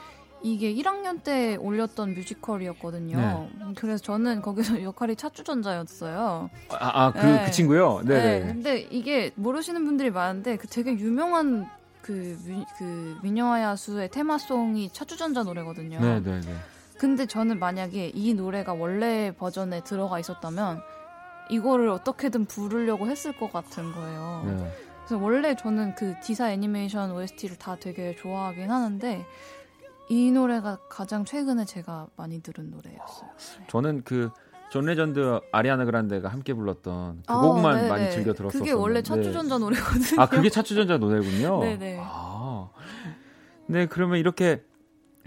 이게 0.42 0.74
1학년 0.74 1.22
때 1.22 1.56
올렸던 1.56 2.14
뮤지컬이었거든요. 2.14 3.16
네. 3.16 3.74
그래서 3.76 4.02
저는 4.02 4.42
거기서 4.42 4.82
역할이 4.82 5.16
차주전자였어요. 5.16 6.50
아, 6.70 6.76
아, 7.06 7.12
그, 7.12 7.18
네. 7.24 7.44
그 7.46 7.50
친구요? 7.50 8.00
네. 8.04 8.14
네네. 8.14 8.52
근데 8.52 8.78
이게 8.90 9.30
모르시는 9.36 9.84
분들이 9.84 10.10
많은데 10.10 10.56
그 10.56 10.66
되게 10.66 10.92
유명한 10.92 11.68
그, 12.02 12.38
미, 12.44 12.64
그 12.78 13.16
미녀와 13.22 13.62
야수의 13.62 14.10
테마송이 14.10 14.90
차주전자 14.92 15.42
노래거든요. 15.44 16.00
네 16.00 16.20
네 16.20 16.40
네. 16.40 16.54
근데 16.98 17.26
저는 17.26 17.58
만약에 17.58 18.12
이 18.14 18.32
노래가 18.32 18.72
원래 18.72 19.30
버전에 19.36 19.82
들어가 19.84 20.18
있었다면 20.18 20.80
이거를 21.50 21.88
어떻게든 21.88 22.46
부르려고 22.46 23.06
했을 23.08 23.32
것 23.32 23.52
같은 23.52 23.92
거예요. 23.92 24.42
네. 24.46 24.72
그래서 25.06 25.22
원래 25.22 25.54
저는 25.54 25.94
그 25.94 26.14
디사 26.22 26.50
애니메이션 26.50 27.12
OST를 27.12 27.56
다 27.56 27.76
되게 27.78 28.14
좋아하긴 28.16 28.70
하는데 28.70 29.24
이 30.08 30.30
노래가 30.30 30.78
가장 30.88 31.24
최근에 31.24 31.64
제가 31.64 32.08
많이 32.16 32.40
들은 32.42 32.70
노래였어요. 32.70 33.30
저는 33.68 34.02
그, 34.04 34.30
존 34.68 34.84
레전드 34.86 35.38
아리아나 35.52 35.84
그란데가 35.84 36.28
함께 36.28 36.52
불렀던 36.52 37.22
그 37.26 37.32
아, 37.32 37.38
곡만 37.40 37.76
네네. 37.76 37.88
많이 37.88 38.10
즐겨 38.10 38.32
들었었어요. 38.34 38.58
그게 38.58 38.72
원래 38.72 39.00
찻주전자 39.00 39.58
노래거든요. 39.58 40.20
아, 40.20 40.28
그게 40.28 40.50
찻주전자 40.50 40.98
노래군요. 40.98 41.60
네네. 41.60 41.98
아. 42.02 42.68
네, 43.68 43.86
그러면 43.86 44.18
이렇게 44.18 44.64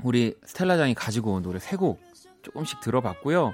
우리 0.04 0.36
스텔라장이 0.46 0.94
가지고 0.94 1.34
온 1.34 1.42
노래 1.44 1.60
세 1.60 1.78
곡 1.78 2.02
조금씩 2.42 2.82
들어봤고요. 2.82 3.54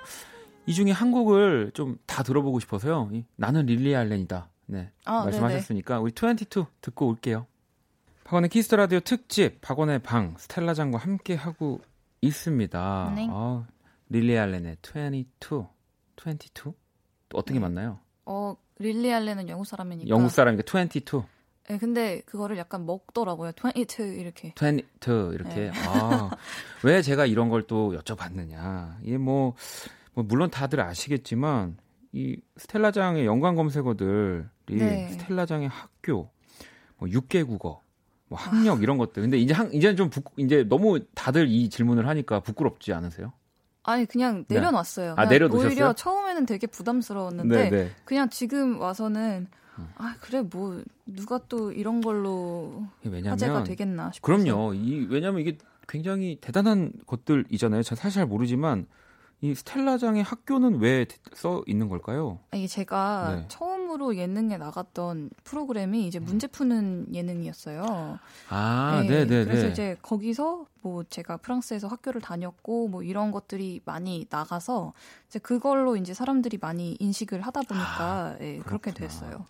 이 0.68 0.74
중에 0.74 0.92
한 0.92 1.12
곡을 1.12 1.72
좀 1.74 1.98
다 2.08 2.24
들어보고 2.24 2.60
싶어서요. 2.60 3.10
이 3.14 3.24
나는 3.36 3.66
릴리 3.66 3.96
알렌이다. 3.96 4.50
네. 4.68 4.92
아, 5.06 5.24
말씀하셨으니까 5.26 6.00
우리 6.00 6.12
22 6.12 6.66
듣고 6.82 7.08
올게요. 7.08 7.46
박원의 8.24 8.50
Kiss 8.50 8.66
the 8.66 8.78
Radio 8.78 9.00
특집 9.02 9.62
박원의 9.62 10.00
방 10.00 10.36
스텔라장과 10.38 10.98
함께 10.98 11.36
하고 11.36 11.80
있습니다. 12.22 13.14
네. 13.16 13.28
아, 13.30 13.66
릴리 14.10 14.38
알렌의 14.38 14.78
22. 14.82 15.66
22? 16.18 16.64
또 16.64 17.38
어떻게 17.38 17.56
네. 17.56 17.60
맞나요? 17.60 18.00
어 18.26 18.56
릴리 18.80 19.14
알렌은 19.14 19.50
영국 19.50 19.66
사람이니까. 19.66 20.10
영국 20.10 20.30
사람이니까 20.32 20.64
22. 20.68 21.24
네, 21.68 21.78
근데 21.80 22.22
그거를 22.22 22.58
약간 22.58 22.86
먹더라고요. 22.86 23.52
22 23.76 24.04
이렇게. 24.20 24.54
22 24.56 25.32
이렇게 25.34 25.56
네. 25.56 25.72
아, 25.88 26.30
왜 26.84 27.02
제가 27.02 27.26
이런 27.26 27.50
걸 27.50 27.64
또 27.68 27.94
여쭤봤느냐 27.98 28.98
이게 29.04 29.18
뭐, 29.18 29.36
뭐 29.36 29.56
물론 30.24 30.50
다들 30.50 30.80
아시겠지만 30.82 31.78
이 32.12 32.38
스텔라장의 32.58 33.26
연관 33.26 33.56
검색어들이 33.56 34.46
네. 34.68 35.10
스텔라장의 35.10 35.68
학교 35.68 36.30
뭐 36.98 37.10
6개 37.10 37.46
국어 37.46 37.82
뭐 38.28 38.40
학력 38.40 38.82
이런 38.82 38.98
것들 38.98 39.22
근데 39.22 39.38
이제 39.38 39.54
한 39.54 39.72
이제는 39.74 39.98
좀 39.98 40.10
부, 40.10 40.22
이제 40.38 40.64
너무 40.64 41.00
다들 41.14 41.48
이 41.48 41.70
질문을 41.70 42.08
하니까 42.08 42.40
부끄럽지 42.40 42.94
않으세요? 42.94 43.34
아니 43.84 44.06
그냥 44.06 44.46
네. 44.48 44.56
내려놨어요. 44.56 45.12
아, 45.12 45.16
그냥 45.16 45.30
내려놓으셨어요? 45.30 45.70
오히려 45.70 45.94
처음에는 45.94 46.46
되게 46.46 46.66
부담스러웠는데 46.68 47.70
네. 47.70 47.92
그냥 48.04 48.30
지금 48.30 48.80
와서는 48.80 49.48
음. 49.78 49.88
아 49.98 50.16
그래 50.22 50.42
뭐 50.42 50.82
누가 51.06 51.40
또 51.50 51.72
이런 51.72 52.02
걸로 52.02 52.86
왜냐면 53.04 53.32
화제가 53.32 53.64
되겠나 53.64 54.12
싶어서 54.12 54.44
그럼요. 54.44 54.74
이 54.74 55.06
왜냐면 55.10 55.42
이게 55.42 55.58
굉장히 55.88 56.38
대단한 56.42 56.94
것들이잖아요. 57.06 57.84
저 57.84 57.96
사실 57.96 58.16
잘 58.16 58.26
모르지만 58.26 58.88
이 59.42 59.54
스텔라장의 59.54 60.24
학교는 60.24 60.80
왜 60.80 61.06
써 61.34 61.62
있는 61.68 61.90
걸까요? 61.90 62.40
아, 62.52 62.58
이게 62.58 62.68
제가 62.68 63.36
네. 63.36 63.46
처음으로 63.50 64.16
예능에 64.16 64.58
나갔던 64.58 65.30
프로그램이 65.44 66.08
이제 66.08 66.18
문제 66.20 66.48
푸는 66.48 67.14
예능이었어요. 67.14 68.18
아, 68.50 69.04
네, 69.08 69.26
네, 69.26 69.44
그래서 69.46 69.66
네. 69.68 69.72
이제 69.72 69.98
거기서 70.02 70.66
뭐 70.82 71.04
제가 71.04 71.38
프랑스에서 71.38 71.88
학교를 71.88 72.22
다녔고 72.22 72.88
뭐 72.88 73.04
이런 73.04 73.32
것들이 73.32 73.82
많이 73.86 74.26
나가서 74.30 74.94
이제 75.28 75.40
그걸로 75.40 75.98
이제 75.98 76.14
사람들이 76.14 76.58
많이 76.60 76.96
인식을 77.00 77.42
하다 77.42 77.62
보니까 77.64 78.38
예, 78.40 78.60
그렇게 78.60 78.92
아. 78.92 78.94
됐어요. 78.94 79.46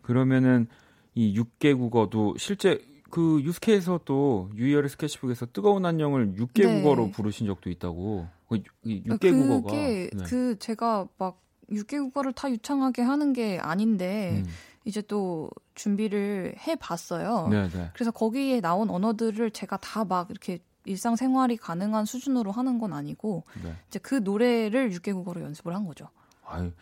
그러면은 0.00 0.66
이 1.14 1.38
6개 1.38 1.76
국어도 1.76 2.34
실제 2.38 2.80
그 3.12 3.42
유스케에서 3.42 4.00
또 4.06 4.48
유이얼의 4.56 4.88
스케치북에서 4.88 5.44
뜨거운 5.52 5.84
안녕을 5.84 6.32
6개 6.36 6.64
네. 6.66 6.80
국어로 6.80 7.10
부르신 7.10 7.46
적도 7.46 7.68
있다고. 7.68 8.26
그 8.48 8.56
유- 8.56 8.62
이 8.84 9.02
6개 9.04 9.30
국어가 9.32 9.70
그게 9.70 10.08
네. 10.14 10.24
그 10.24 10.58
제가 10.58 11.06
막 11.18 11.38
6개 11.70 11.98
국어를 11.98 12.32
다 12.32 12.50
유창하게 12.50 13.02
하는 13.02 13.34
게 13.34 13.58
아닌데 13.58 14.42
음. 14.42 14.50
이제 14.86 15.02
또 15.02 15.50
준비를 15.74 16.54
해 16.66 16.74
봤어요. 16.76 17.48
네, 17.50 17.68
네. 17.68 17.90
그래서 17.92 18.10
거기에 18.12 18.62
나온 18.62 18.88
언어들을 18.88 19.50
제가 19.50 19.76
다 19.76 20.04
막 20.04 20.30
이렇게 20.30 20.60
일상생활이 20.86 21.58
가능한 21.58 22.06
수준으로 22.06 22.50
하는 22.50 22.78
건 22.78 22.94
아니고 22.94 23.44
네. 23.62 23.76
이제 23.88 23.98
그 23.98 24.14
노래를 24.14 24.88
6개 24.90 25.12
국어로 25.12 25.42
연습을 25.42 25.74
한 25.74 25.84
거죠. 25.86 26.08
아유, 26.46 26.72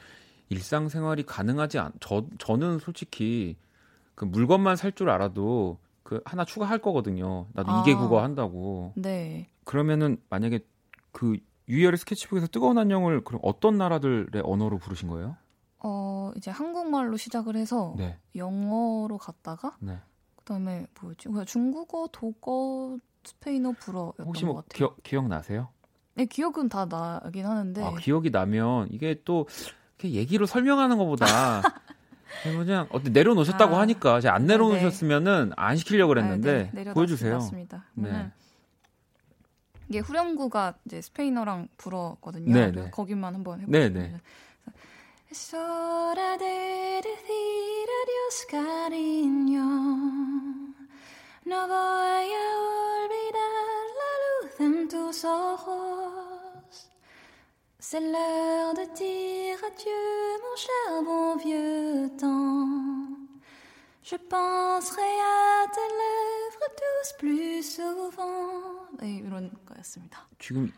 일상생활이 0.49 1.25
가능하지 1.25 1.81
않. 1.81 1.91
저 1.99 2.25
저는 2.39 2.79
솔직히 2.79 3.57
그 4.15 4.25
물건만 4.25 4.77
살 4.77 4.93
줄 4.93 5.11
알아도 5.11 5.77
그 6.11 6.21
하나 6.25 6.45
추가할 6.45 6.79
거거든요. 6.81 7.47
나도 7.53 7.71
아. 7.71 7.83
2개 7.85 7.97
국어 7.97 8.21
한다고. 8.21 8.93
네. 8.97 9.49
그러면은 9.63 10.21
만약에 10.29 10.59
그 11.13 11.39
유이얼의 11.69 11.99
스케치북에서 11.99 12.49
뜨거운 12.49 12.79
안녕을 12.79 13.23
그럼 13.23 13.41
어떤 13.45 13.79
나라들의 13.79 14.43
언어로 14.45 14.79
부르신 14.79 15.09
거예요? 15.09 15.37
어, 15.79 16.33
이제 16.37 16.51
한국말로 16.51 17.17
시작을 17.17 17.55
해서 17.55 17.95
네. 17.97 18.19
영어로 18.35 19.19
갔다가 19.19 19.77
네. 19.79 20.01
그다음에 20.35 20.89
뭐였지? 21.01 21.29
중국어, 21.47 22.09
독어, 22.11 22.99
스페인어, 23.23 23.75
불어였던 23.79 24.27
혹시 24.27 24.43
것뭐 24.43 24.57
같아요. 24.57 24.77
기억 24.77 25.03
기억 25.05 25.29
나세요? 25.29 25.69
네, 26.15 26.25
기억은 26.25 26.69
다 26.69 26.87
나긴 26.87 27.47
하는데 27.47 27.85
아, 27.85 27.95
기억이 28.01 28.31
나면 28.31 28.89
이게 28.91 29.23
또 29.25 29.47
이렇게 30.01 30.17
얘기로 30.19 30.47
설명하는 30.47 30.99
것보다 30.99 31.63
그냥 32.43 32.87
어때 32.91 33.11
내려놓으셨다고 33.11 33.77
아, 33.77 33.81
하니까 33.81 34.21
제가 34.21 34.35
안 34.35 34.43
네, 34.47 34.55
내려놓으셨으면 34.55 35.53
안 35.57 35.77
시키려고 35.77 36.09
그랬는데 36.11 36.71
아, 36.73 36.77
네, 36.77 36.85
보여주세요. 36.93 37.35
놨습니다. 37.35 37.85
네. 37.95 38.31
이게 39.89 39.99
후렴구가 39.99 40.75
이제 40.87 41.01
스페인어랑 41.01 41.69
불어거든요. 41.77 42.53
네, 42.53 42.71
그래서 42.71 42.85
네. 42.87 42.91
거기만 42.91 43.35
한번 43.35 43.65
네. 43.67 43.89
네. 43.89 44.15
Es 45.33 45.55
hora 45.55 46.37
de 46.39 47.01
decir 47.05 47.89
adiós, 48.03 48.47
cariño. 48.51 49.63
No 51.45 51.69
voy 51.69 52.29
a 52.35 52.47
olvidar 52.99 53.87
la 54.01 54.13
luz 54.25 54.61
en 54.61 54.89
tus 54.89 55.25
ojos. 55.25 56.20
C'est 57.91 57.99
l'heure 57.99 58.73
de 58.73 58.85
dire 58.95 59.59
adieu, 59.67 60.39
mon 60.45 60.57
cher 60.65 61.03
bon 61.03 61.37
vieux 61.39 62.09
temps. 62.17 63.19
Je 64.05 64.15
penserai 64.15 65.03
à 65.03 65.67
tes 65.75 65.89
lèvres 65.99 66.71
tous 66.79 67.19
plus 67.19 67.65
souvent. 67.65 68.87
네, 69.01 69.17
이런 69.17 69.51
거였습니다. 69.67 70.29
지금 70.39 70.71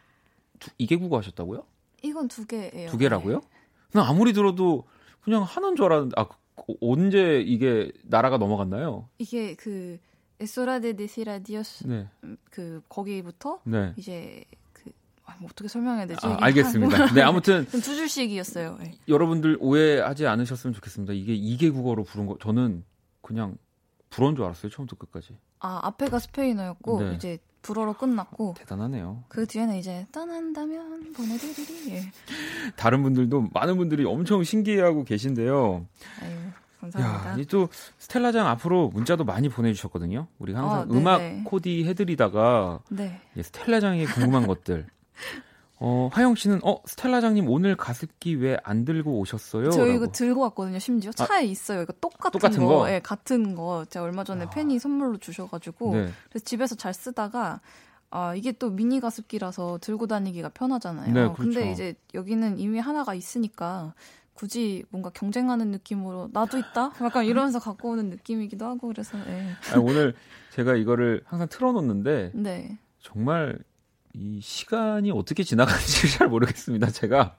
두, 0.58 0.70
이개 0.78 0.96
국어 0.96 1.18
하셨다고요? 1.18 1.66
이건 2.02 2.28
두 2.28 2.46
개예요. 2.46 2.88
두 2.88 2.96
개라고요? 2.96 3.42
그냥 3.90 4.06
아무리 4.08 4.32
들어도 4.32 4.84
그냥 5.20 5.42
하는 5.42 5.76
줄 5.76 5.84
알았는데 5.84 6.14
아 6.18 6.26
그- 6.26 6.76
언제 6.80 7.42
이게 7.42 7.92
나라가 8.04 8.38
넘어갔나요? 8.38 9.06
이게 9.18 9.54
그 9.56 9.98
에소라데 10.40 10.94
데시라디오스 10.94 11.88
네. 11.88 12.08
음, 12.24 12.38
그 12.50 12.80
거기부터 12.88 13.60
네. 13.64 13.92
이제 13.98 14.46
어떻게 15.44 15.68
설명해야 15.68 16.06
되지? 16.06 16.26
아, 16.26 16.36
알겠습니다. 16.40 17.14
네, 17.14 17.22
아무튼 17.22 17.66
두 17.70 17.80
줄씩이었어요. 17.82 18.76
네. 18.80 18.94
여러분들 19.08 19.56
오해하지 19.60 20.26
않으셨으면 20.26 20.74
좋겠습니다. 20.74 21.12
이게 21.12 21.34
이개 21.34 21.70
국어로 21.70 22.04
부른 22.04 22.26
거 22.26 22.36
저는 22.40 22.84
그냥 23.20 23.56
불어인 24.10 24.36
줄 24.36 24.44
알았어요. 24.44 24.70
처음부터 24.70 24.96
끝까지. 24.96 25.36
아, 25.60 25.80
앞에가 25.84 26.18
스페인어였고 26.18 27.02
네. 27.02 27.14
이제 27.14 27.38
불어로 27.62 27.94
끝났고 27.94 28.54
대단하네요. 28.58 29.24
그 29.28 29.46
뒤에는 29.46 29.76
이제 29.76 30.06
떠난다면 30.12 31.12
보내드리리. 31.12 31.94
예. 31.94 32.02
다른 32.76 33.02
분들도 33.02 33.48
많은 33.52 33.76
분들이 33.76 34.04
엄청 34.04 34.42
신기해하고 34.42 35.04
계신데요. 35.04 35.86
아유, 36.20 36.36
감사합니다. 36.80 37.40
야, 37.40 37.44
또 37.48 37.68
스텔라장 37.98 38.48
앞으로 38.48 38.88
문자도 38.88 39.24
많이 39.24 39.48
보내주셨거든요. 39.48 40.26
우리 40.38 40.52
항상 40.52 40.80
어, 40.80 40.86
음악 40.90 41.20
코디 41.44 41.84
해드리다가 41.84 42.80
네. 42.90 43.20
스텔라장이 43.40 44.06
궁금한 44.06 44.48
것들 44.48 44.86
어, 45.84 46.08
화영 46.12 46.36
씨는 46.36 46.60
어 46.62 46.76
스텔라장님 46.86 47.48
오늘 47.48 47.74
가습기 47.76 48.36
왜 48.36 48.56
안 48.62 48.84
들고 48.84 49.18
오셨어요? 49.18 49.70
저 49.70 49.86
이거 49.88 50.06
들고 50.06 50.40
왔거든요. 50.42 50.78
심지어 50.78 51.10
아, 51.18 51.26
차에 51.26 51.38
아, 51.38 51.40
있어요. 51.40 51.82
이거 51.82 51.92
똑같은, 52.00 52.38
똑같은 52.38 52.64
거, 52.64 52.78
거? 52.78 52.86
네, 52.86 53.00
같은 53.00 53.56
거. 53.56 53.84
제가 53.90 54.04
얼마 54.04 54.22
전에 54.22 54.44
아. 54.44 54.50
팬이 54.50 54.78
선물로 54.78 55.18
주셔가지고 55.18 55.94
네. 55.94 56.08
그래서 56.28 56.44
집에서 56.44 56.76
잘 56.76 56.94
쓰다가 56.94 57.60
아 58.10 58.34
이게 58.36 58.52
또 58.52 58.70
미니 58.70 59.00
가습기라서 59.00 59.78
들고 59.80 60.06
다니기가 60.06 60.50
편하잖아요. 60.50 61.06
네, 61.12 61.22
그렇죠. 61.22 61.34
근데 61.36 61.72
이제 61.72 61.94
여기는 62.14 62.58
이미 62.58 62.78
하나가 62.78 63.14
있으니까 63.14 63.94
굳이 64.34 64.84
뭔가 64.90 65.10
경쟁하는 65.10 65.72
느낌으로 65.72 66.30
나도 66.32 66.58
있다? 66.58 66.92
약간 67.02 67.24
이러면서 67.24 67.58
갖고 67.58 67.90
오는 67.90 68.08
느낌이기도 68.08 68.64
하고 68.66 68.86
그래서 68.88 69.18
네. 69.24 69.50
아니, 69.72 69.82
오늘 69.82 70.14
제가 70.50 70.76
이거를 70.76 71.22
항상 71.24 71.48
틀어놓는데 71.48 72.30
네. 72.36 72.78
정말 73.00 73.58
이 74.14 74.40
시간이 74.40 75.10
어떻게 75.10 75.42
지나가는지 75.42 76.10
잘 76.18 76.28
모르겠습니다. 76.28 76.90
제가 76.90 77.36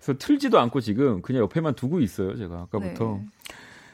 그래서 0.00 0.18
틀지도 0.18 0.58
않고 0.58 0.80
지금 0.80 1.22
그냥 1.22 1.42
옆에만 1.42 1.74
두고 1.74 2.00
있어요. 2.00 2.36
제가 2.36 2.62
아까부터. 2.62 3.18
네. 3.20 3.26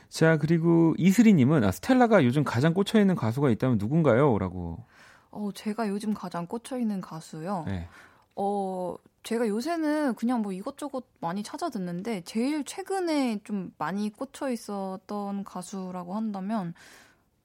자 0.09 0.39
그리고 0.39 0.95
이슬이님은 0.99 1.65
아, 1.65 1.73
스텔라가 1.73 2.25
요즘 2.25 2.45
가장 2.45 2.73
꽂혀 2.73 3.01
있는 3.01 3.15
가수가 3.15 3.51
있다면 3.51 3.79
누군가요?라고. 3.79 4.85
어 5.31 5.51
제가 5.53 5.89
요즘 5.89 6.15
가장 6.15 6.47
꽂혀 6.47 6.79
있는 6.79 7.01
가수요. 7.01 7.65
네. 7.67 7.89
어 8.37 8.97
제가 9.25 9.49
요새는 9.49 10.15
그냥 10.15 10.41
뭐 10.43 10.53
이것저것 10.53 11.05
많이 11.21 11.43
찾아 11.43 11.69
듣는데 11.69 12.23
제일 12.25 12.65
최근에 12.65 13.41
좀 13.45 13.73
많이 13.77 14.09
꽂혀 14.11 14.51
있었던 14.51 15.45
가수라고 15.45 16.15
한다면 16.15 16.73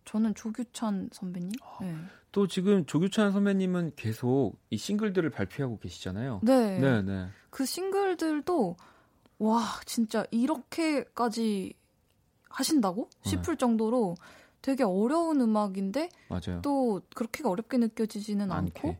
저는 0.06 0.36
조규찬 0.36 1.10
선배님. 1.12 1.52
네. 1.82 1.96
또 2.32 2.48
지금 2.48 2.86
조규찬 2.86 3.32
선배님은 3.32 3.94
계속 3.96 4.54
이 4.70 4.78
싱글들을 4.78 5.30
발표하고 5.30 5.80
계시잖아요. 5.80 6.40
네. 6.44 6.80
네, 6.80 7.02
네. 7.02 7.28
그 7.50 7.66
싱글들도 7.66 8.78
와 9.40 9.64
진짜 9.86 10.26
이렇게까지 10.32 11.74
하신다고 12.50 13.10
네. 13.24 13.30
싶을 13.30 13.58
정도로 13.58 14.16
되게 14.62 14.84
어려운 14.84 15.42
음악인데 15.42 16.10
맞아요. 16.30 16.62
또 16.62 17.02
그렇게 17.16 17.46
어렵게 17.46 17.78
느껴지지는 17.78 18.52
않게. 18.52 18.88
않고. 18.90 18.98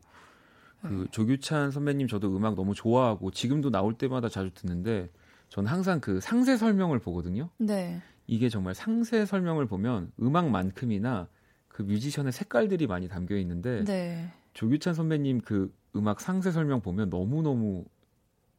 그 0.82 0.88
네. 0.88 1.04
조규찬 1.12 1.70
선배님 1.70 2.08
저도 2.08 2.36
음악 2.36 2.54
너무 2.56 2.74
좋아하고 2.74 3.30
지금도 3.30 3.70
나올 3.70 3.94
때마다 3.94 4.28
자주 4.28 4.50
듣는데 4.52 5.08
저는 5.48 5.70
항상 5.70 6.00
그 6.00 6.20
상세 6.20 6.56
설명을 6.56 6.98
보거든요. 6.98 7.48
네. 7.58 8.02
이게 8.26 8.48
정말 8.48 8.74
상세 8.74 9.24
설명을 9.24 9.66
보면 9.66 10.12
음악만큼이나 10.20 11.28
그 11.72 11.82
뮤지션의 11.82 12.32
색깔들이 12.32 12.86
많이 12.86 13.08
담겨 13.08 13.36
있는데 13.36 13.84
네. 13.84 14.28
조규찬 14.52 14.94
선배님 14.94 15.40
그 15.40 15.74
음악 15.96 16.20
상세 16.20 16.52
설명 16.52 16.80
보면 16.80 17.10
너무 17.10 17.42
너무 17.42 17.84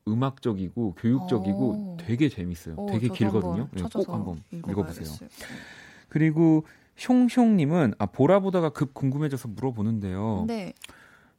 음악적이고 0.08 0.96
교육적이고 0.96 1.70
오. 1.70 1.98
되게 2.00 2.28
재밌어요. 2.28 2.76
오, 2.78 2.88
되게 2.88 3.08
길거든요. 3.08 3.70
네, 3.72 3.84
꼭 3.84 4.10
한번 4.10 4.44
읽어보세요. 4.52 5.08
네. 5.08 5.28
그리고 6.10 6.66
숑숑님은 6.98 7.96
아 8.00 8.06
보라 8.08 8.42
보다가 8.42 8.70
급 8.70 8.94
궁금해져서 8.94 9.48
물어보는데요. 9.50 10.46
네. 10.48 10.74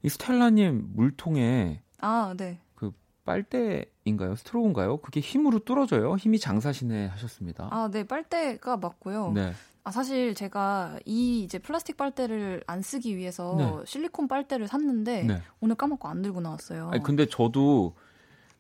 이 0.03 0.09
스텔라님 0.09 0.93
물통에 0.95 1.83
아 2.01 2.35
네. 2.37 2.59
그 2.75 2.93
빨대인가요? 3.25 4.37
스트로우인가요? 4.37 4.99
그게 4.99 5.21
힘으로 5.21 5.59
뚫어져요? 5.59 6.17
힘이 6.17 6.39
장사시네 6.39 7.07
하셨습니다. 7.07 7.69
아, 7.71 7.89
네, 7.91 8.05
빨대가 8.05 8.77
맞고요. 8.77 9.33
네. 9.33 9.53
아, 9.87 9.91
사실 9.91 10.35
제가 10.35 10.99
이 11.05 11.43
이제 11.43 11.59
플라스틱 11.59 11.99
빨대를 11.99 12.65
안 12.67 12.81
쓰기 12.81 13.17
위해서 13.19 13.55
네. 13.59 13.83
실리콘 13.85 14.29
빨대를 14.29 14.67
샀는데 14.67 15.25
네. 15.25 15.43
오늘 15.61 15.77
까먹고 15.77 16.09
안 16.09 16.23
들고 16.23 16.41
나왔어요. 16.41 16.89
아니, 16.91 17.03
근데 17.03 17.27
저도 17.27 17.95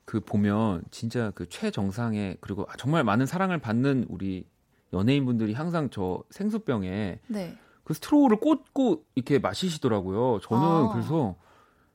그 0.04 0.20
보면 0.20 0.84
진짜 0.90 1.32
그 1.34 1.48
최정상의 1.48 2.36
그리고 2.42 2.66
정말 2.76 3.04
많은 3.04 3.24
사랑을 3.24 3.58
받는 3.58 4.06
우리 4.10 4.46
연예인분들이 4.92 5.54
항상 5.54 5.88
저 5.88 6.22
생수병에 6.28 7.20
네. 7.26 7.58
그 7.84 7.94
스트로우를 7.94 8.38
꽂고 8.38 9.04
이렇게 9.14 9.38
마시시더라고요. 9.38 10.40
저는 10.40 10.62
아. 10.62 10.92
그래서 10.92 11.36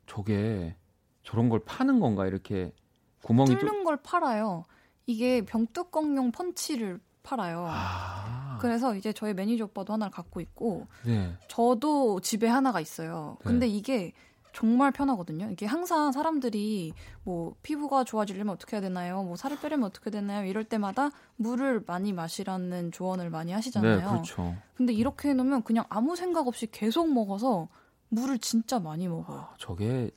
저게 0.07 0.75
저런 1.21 1.49
걸 1.49 1.59
파는 1.63 1.99
건가 1.99 2.25
이렇게 2.25 2.73
구멍이 3.21 3.59
뚫는 3.59 3.59
뚫... 3.59 3.83
걸 3.83 3.97
팔아요. 3.97 4.63
이게 5.05 5.45
병뚜껑용 5.45 6.31
펀치를 6.31 6.99
팔아요. 7.23 7.67
아. 7.69 8.57
그래서 8.59 8.95
이제 8.95 9.13
저희 9.13 9.33
매니저 9.33 9.65
오빠도 9.65 9.93
하나를 9.93 10.11
갖고 10.11 10.41
있고 10.41 10.87
네. 11.05 11.33
저도 11.47 12.19
집에 12.21 12.47
하나가 12.47 12.79
있어요. 12.79 13.37
네. 13.39 13.43
근데 13.45 13.67
이게 13.67 14.13
정말 14.51 14.91
편하거든요. 14.91 15.49
이게 15.51 15.65
항상 15.65 16.11
사람들이 16.11 16.93
뭐 17.23 17.55
피부가 17.61 18.03
좋아지려면 18.03 18.55
어떻게 18.55 18.75
해야 18.75 18.81
되나요? 18.81 19.23
뭐 19.23 19.35
살을 19.35 19.59
빼려면 19.59 19.85
어떻게 19.85 20.09
되나요? 20.09 20.45
이럴 20.45 20.63
때마다 20.63 21.11
물을 21.35 21.83
많이 21.85 22.13
마시라는 22.13 22.91
조언을 22.91 23.29
많이 23.29 23.51
하시잖아요. 23.51 23.97
네, 23.97 24.03
그렇죠. 24.05 24.55
근데 24.75 24.91
이렇게 24.91 25.29
해 25.29 25.33
놓으면 25.33 25.63
그냥 25.63 25.85
아무 25.89 26.15
생각 26.15 26.47
없이 26.47 26.67
계속 26.71 27.13
먹어서 27.13 27.69
물을 28.09 28.39
진짜 28.39 28.79
많이 28.79 29.07
먹어요. 29.07 29.37
아, 29.37 29.53
저게 29.59 30.09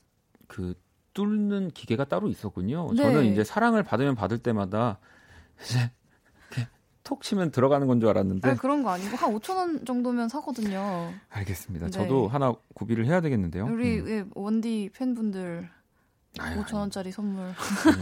그 0.49 0.75
뚫는 1.15 1.71
기계가 1.73 2.07
따로 2.07 2.29
있었군요. 2.29 2.91
네. 2.93 3.03
저는 3.03 3.27
이제 3.27 3.45
사랑을 3.45 3.83
받으면 3.83 4.15
받을 4.15 4.39
때마다 4.39 4.99
이제 5.63 5.91
톡 7.05 7.23
치면 7.23 7.51
들어가는 7.51 7.87
건 7.87 8.01
줄 8.01 8.09
알았는데. 8.09 8.49
아, 8.51 8.55
그런 8.55 8.83
거 8.83 8.91
아니고 8.91 9.17
한 9.17 9.33
5천 9.35 9.57
원 9.57 9.85
정도면 9.85 10.29
사거든요. 10.29 11.13
알겠습니다. 11.31 11.87
네. 11.87 11.91
저도 11.91 12.29
하나 12.29 12.55
구비를 12.75 13.07
해야 13.07 13.21
되겠는데요. 13.21 13.67
우리 13.67 14.01
음. 14.01 14.09
예, 14.09 14.25
원디 14.35 14.91
팬분들 14.95 15.69
아유, 16.39 16.63
5천 16.63 16.75
원짜리 16.77 17.13
선물. 17.13 17.53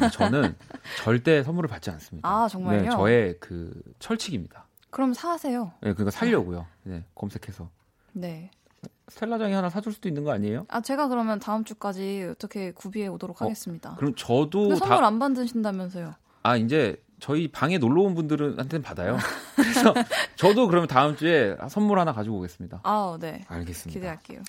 아니, 0.00 0.12
저는 0.12 0.54
절대 1.02 1.42
선물을 1.42 1.68
받지 1.68 1.90
않습니다. 1.90 2.28
아 2.28 2.48
정말요? 2.48 2.82
네, 2.82 2.90
저의 2.90 3.36
그 3.40 3.72
철칙입니다. 3.98 4.66
그럼 4.90 5.12
사세요. 5.14 5.72
네, 5.82 5.92
그거 5.94 6.10
살려고요. 6.10 6.66
네, 6.84 7.04
검색해서. 7.14 7.68
네. 8.12 8.50
스텔라장이 9.08 9.52
하나 9.52 9.68
사줄 9.70 9.92
수도 9.92 10.08
있는 10.08 10.22
거 10.24 10.30
아니에요? 10.32 10.66
아 10.68 10.80
제가 10.80 11.08
그러면 11.08 11.40
다음 11.40 11.64
주까지 11.64 12.28
어떻게 12.30 12.70
구비해 12.70 13.08
오도록 13.08 13.42
어, 13.42 13.44
하겠습니다. 13.44 13.94
그럼 13.96 14.14
저도 14.16 14.76
선물 14.76 14.98
다... 14.98 15.06
안 15.06 15.18
받으신다면서요? 15.18 16.14
아 16.44 16.56
이제 16.56 17.02
저희 17.20 17.48
방에 17.48 17.78
놀러 17.78 18.02
온 18.02 18.14
분들한테는 18.14 18.82
받아요. 18.82 19.16
그래서 19.56 19.94
저도 20.36 20.66
그러면 20.68 20.88
다음 20.88 21.16
주에 21.16 21.56
선물 21.68 21.98
하나 21.98 22.12
가지고 22.12 22.38
오겠습니다. 22.38 22.80
아, 22.82 23.18
네. 23.20 23.44
알겠습니다. 23.48 23.92
기대할게요. 23.92 24.42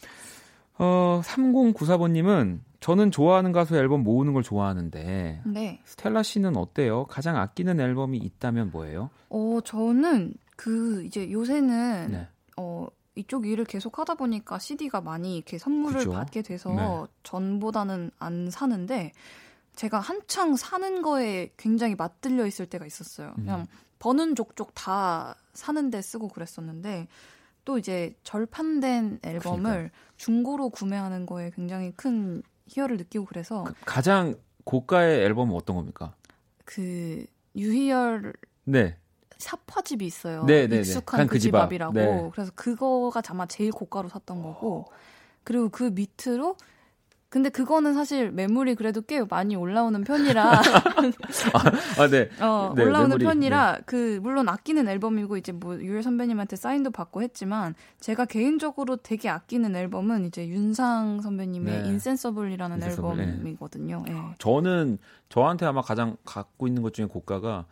어, 0.78 1.22
3094번님은 1.24 2.60
저는 2.80 3.12
좋아하는 3.12 3.52
가수 3.52 3.76
앨범 3.76 4.04
모으는 4.04 4.34
걸 4.34 4.42
좋아하는데 4.42 5.42
네. 5.46 5.80
스텔라 5.86 6.24
씨는 6.24 6.58
어때요? 6.58 7.06
가장 7.06 7.38
아끼는 7.38 7.80
앨범이 7.80 8.18
있다면 8.18 8.72
뭐예요? 8.72 9.12
어, 9.30 9.60
저는 9.64 10.34
그 10.56 11.04
이제 11.06 11.32
요새는 11.32 12.12
네. 12.12 12.28
어 12.58 12.88
이쪽 13.16 13.46
일을 13.46 13.66
계속 13.66 14.00
하다 14.00 14.16
보니까 14.16 14.58
CD가 14.58 15.02
많이 15.02 15.36
이렇게 15.36 15.58
선물을 15.58 16.00
그죠? 16.00 16.12
받게 16.12 16.42
돼서 16.44 16.70
네. 16.74 17.14
전보다는 17.24 18.12
안 18.20 18.50
사는데 18.50 19.12
제가 19.82 20.00
한창 20.00 20.56
사는 20.56 21.02
거에 21.02 21.54
굉장히 21.58 21.96
맞들려 21.96 22.46
있을 22.46 22.68
때가 22.68 22.86
있었어요. 22.86 23.34
음. 23.40 23.46
그냥 23.46 23.68
버는 23.98 24.36
족족 24.36 24.76
다 24.76 25.36
사는데 25.54 26.04
쓰고 26.04 26.28
그랬었는데 26.28 27.08
또 27.66 27.80
이제 27.80 28.16
절판된 28.24 29.22
앨범을 29.24 29.64
그러니까. 29.64 29.96
중고로 30.18 30.70
구매하는 30.70 31.26
거에 31.26 31.50
굉장히 31.56 31.92
큰 31.94 32.44
희열을 32.68 32.98
느끼고 32.98 33.26
그래서 33.26 33.64
그 33.64 33.74
가장 33.84 34.36
고가의 34.66 35.24
앨범은 35.26 35.56
어떤 35.56 35.78
겁니까? 35.78 36.14
그 36.64 37.26
유희열 37.56 38.34
네. 38.66 38.98
샤파집이 39.40 40.06
있어요. 40.06 40.44
네, 40.44 40.68
네, 40.68 40.76
네. 40.76 40.80
익숙한 40.82 41.26
그 41.26 41.40
집앞이라고. 41.40 41.94
네. 41.94 42.30
그래서 42.32 42.52
그거가 42.54 43.24
아마 43.30 43.48
제일 43.48 43.72
고가로 43.72 44.10
샀던 44.10 44.44
거고 44.44 44.86
그리고 45.44 45.70
그 45.70 45.86
밑으로 45.86 46.56
근데 47.32 47.48
그거는 47.48 47.94
사실 47.94 48.30
매물이 48.30 48.76
그래도 48.76 49.00
꽤 49.00 49.24
많이 49.24 49.56
올라오는 49.56 50.04
편이라 50.04 50.44
아, 51.98 52.08
네. 52.10 52.30
어, 52.42 52.74
네, 52.76 52.84
올라오는 52.84 53.08
매물이, 53.08 53.24
편이라 53.24 53.76
네. 53.78 53.82
그 53.86 54.20
물론 54.22 54.50
아끼는 54.50 54.90
앨범이고 54.90 55.38
이제 55.38 55.54
뭐 55.54 55.78
유열 55.78 56.04
선배님한테 56.04 56.58
사인도 56.58 56.92
받고 56.92 57.22
했지만 57.22 57.74
제가 58.02 58.26
개인적으로 58.26 58.98
되게 58.98 59.30
아끼는 59.30 59.78
앨범은 59.78 60.26
이제 60.26 60.46
윤상 60.46 61.22
선배님의 61.22 61.84
네. 61.84 61.88
인센서블이라는 61.88 62.76
인센서블, 62.76 63.16
네. 63.16 63.24
앨범이거든요. 63.24 64.04
네. 64.06 64.14
저는 64.38 64.98
저한테 65.30 65.66
아마 65.66 65.82
가장 65.82 66.18
갖고 66.26 66.68
있는 66.68 66.82
것 66.82 66.94
중에 66.94 67.06
고가가 67.06 67.66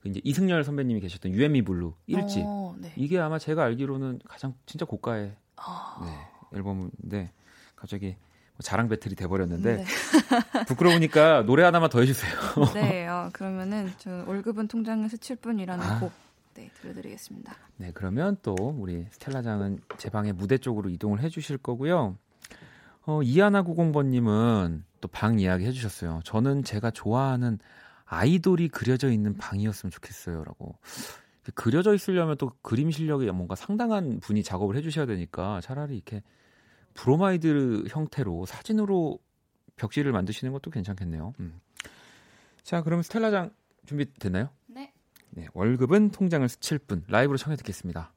그 0.00 0.08
이제 0.08 0.22
이승열 0.24 0.64
선배님이 0.64 1.00
계셨던 1.00 1.32
U&Me 1.32 1.64
Blue 1.64 1.92
1집. 2.08 2.44
어, 2.46 2.74
네. 2.78 2.94
이게 2.96 3.18
아마 3.18 3.38
제가 3.38 3.62
알기로는 3.62 4.20
가장 4.26 4.54
진짜 4.64 4.86
고가의 4.86 5.36
어... 5.58 6.02
네, 6.02 6.56
앨범인데 6.56 7.30
갑자기 7.76 8.06
뭐 8.06 8.31
자랑 8.62 8.88
battle이 8.88 9.14
돼버렸는데 9.14 9.76
네. 9.76 9.84
부끄러우니까 10.68 11.42
노래 11.44 11.62
하나만 11.64 11.90
더 11.90 12.00
해주세요. 12.00 12.32
네, 12.74 13.06
어, 13.08 13.30
그러면은 13.32 13.90
저 13.98 14.24
월급은 14.26 14.68
통장을 14.68 15.08
스칠 15.08 15.36
뿐이라는 15.36 15.84
아. 15.84 16.00
곡 16.00 16.12
네, 16.54 16.70
들려드리겠습니다. 16.80 17.54
네, 17.78 17.90
그러면 17.94 18.36
또 18.42 18.54
우리 18.78 19.06
스텔라장은 19.10 19.80
제 19.96 20.10
방의 20.10 20.32
무대 20.32 20.58
쪽으로 20.58 20.90
이동을 20.90 21.20
해주실 21.20 21.58
거고요. 21.58 22.16
어, 23.04 23.22
이하나 23.22 23.62
90번님은 23.64 24.82
또 25.00 25.08
방 25.08 25.40
이야기 25.40 25.64
해주셨어요. 25.66 26.20
저는 26.24 26.62
제가 26.62 26.90
좋아하는 26.92 27.58
아이돌이 28.04 28.68
그려져 28.68 29.10
있는 29.10 29.36
방이었으면 29.36 29.90
좋겠어요라고. 29.90 30.76
그려져 31.54 31.92
있으려면 31.94 32.36
또 32.38 32.52
그림 32.62 32.90
실력이 32.90 33.26
뭔가 33.32 33.56
상당한 33.56 34.20
분이 34.20 34.44
작업을 34.44 34.76
해주셔야 34.76 35.06
되니까 35.06 35.60
차라리 35.60 35.96
이렇게 35.96 36.22
브로마이드 36.94 37.84
형태로 37.88 38.46
사진으로 38.46 39.18
벽지를 39.76 40.12
만드시는 40.12 40.52
것도 40.52 40.70
괜찮겠네요. 40.70 41.32
음. 41.40 41.60
자, 42.62 42.82
그럼 42.82 43.02
스텔라장 43.02 43.50
준비됐나요? 43.86 44.50
네. 44.66 44.92
네. 45.30 45.46
월급은 45.54 46.10
통장을 46.10 46.48
스칠 46.48 46.78
뿐 46.78 47.04
라이브로 47.08 47.36
청해 47.38 47.56
듣겠습니다. 47.56 48.12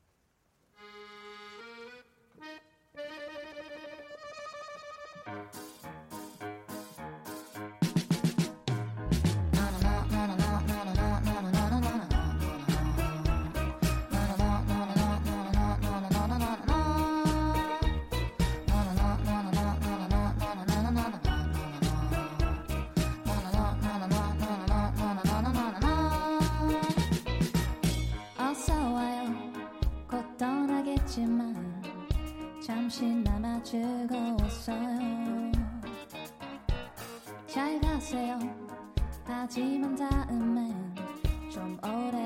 즐거웠어요. 33.76 35.52
잘 37.46 37.80
가세요. 37.82 38.40
하지만 39.26 39.96
다음엔 39.98 40.96
좀 41.52 41.78
오래 41.84 42.25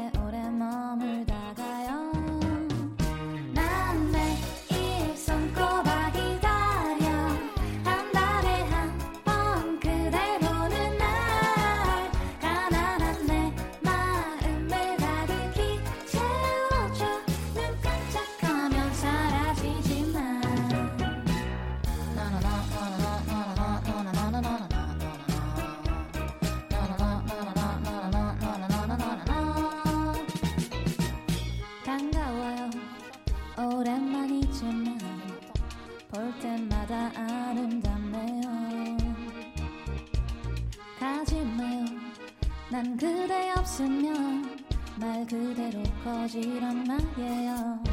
난 42.80 42.96
그대 42.96 43.52
없으면 43.58 44.58
말 44.96 45.28
그대로 45.28 45.84
거지란 46.02 46.86
말이에요. 46.86 47.89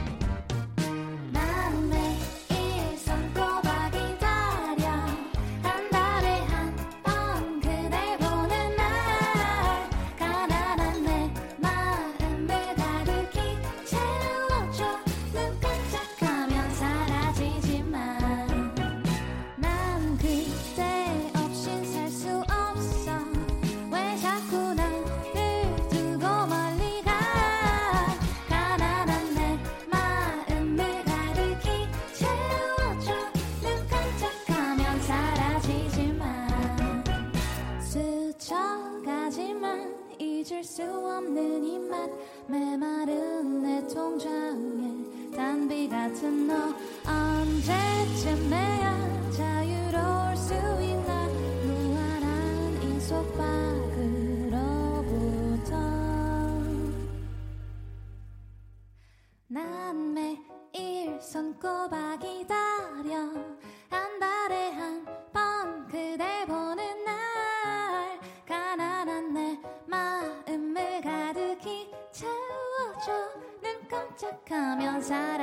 시작하면 74.26 75.00
살 75.00 75.35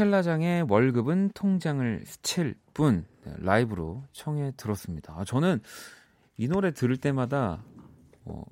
스텔라장의 0.00 0.66
월급은 0.68 1.32
통장을 1.34 2.02
스칠 2.06 2.54
뿐 2.72 3.04
네, 3.24 3.34
라이브로 3.36 4.02
청해 4.12 4.52
들었습니다. 4.56 5.14
아, 5.14 5.24
저는 5.24 5.60
이 6.38 6.48
노래 6.48 6.72
들을 6.72 6.96
때마다 6.96 7.62
어, 8.24 8.42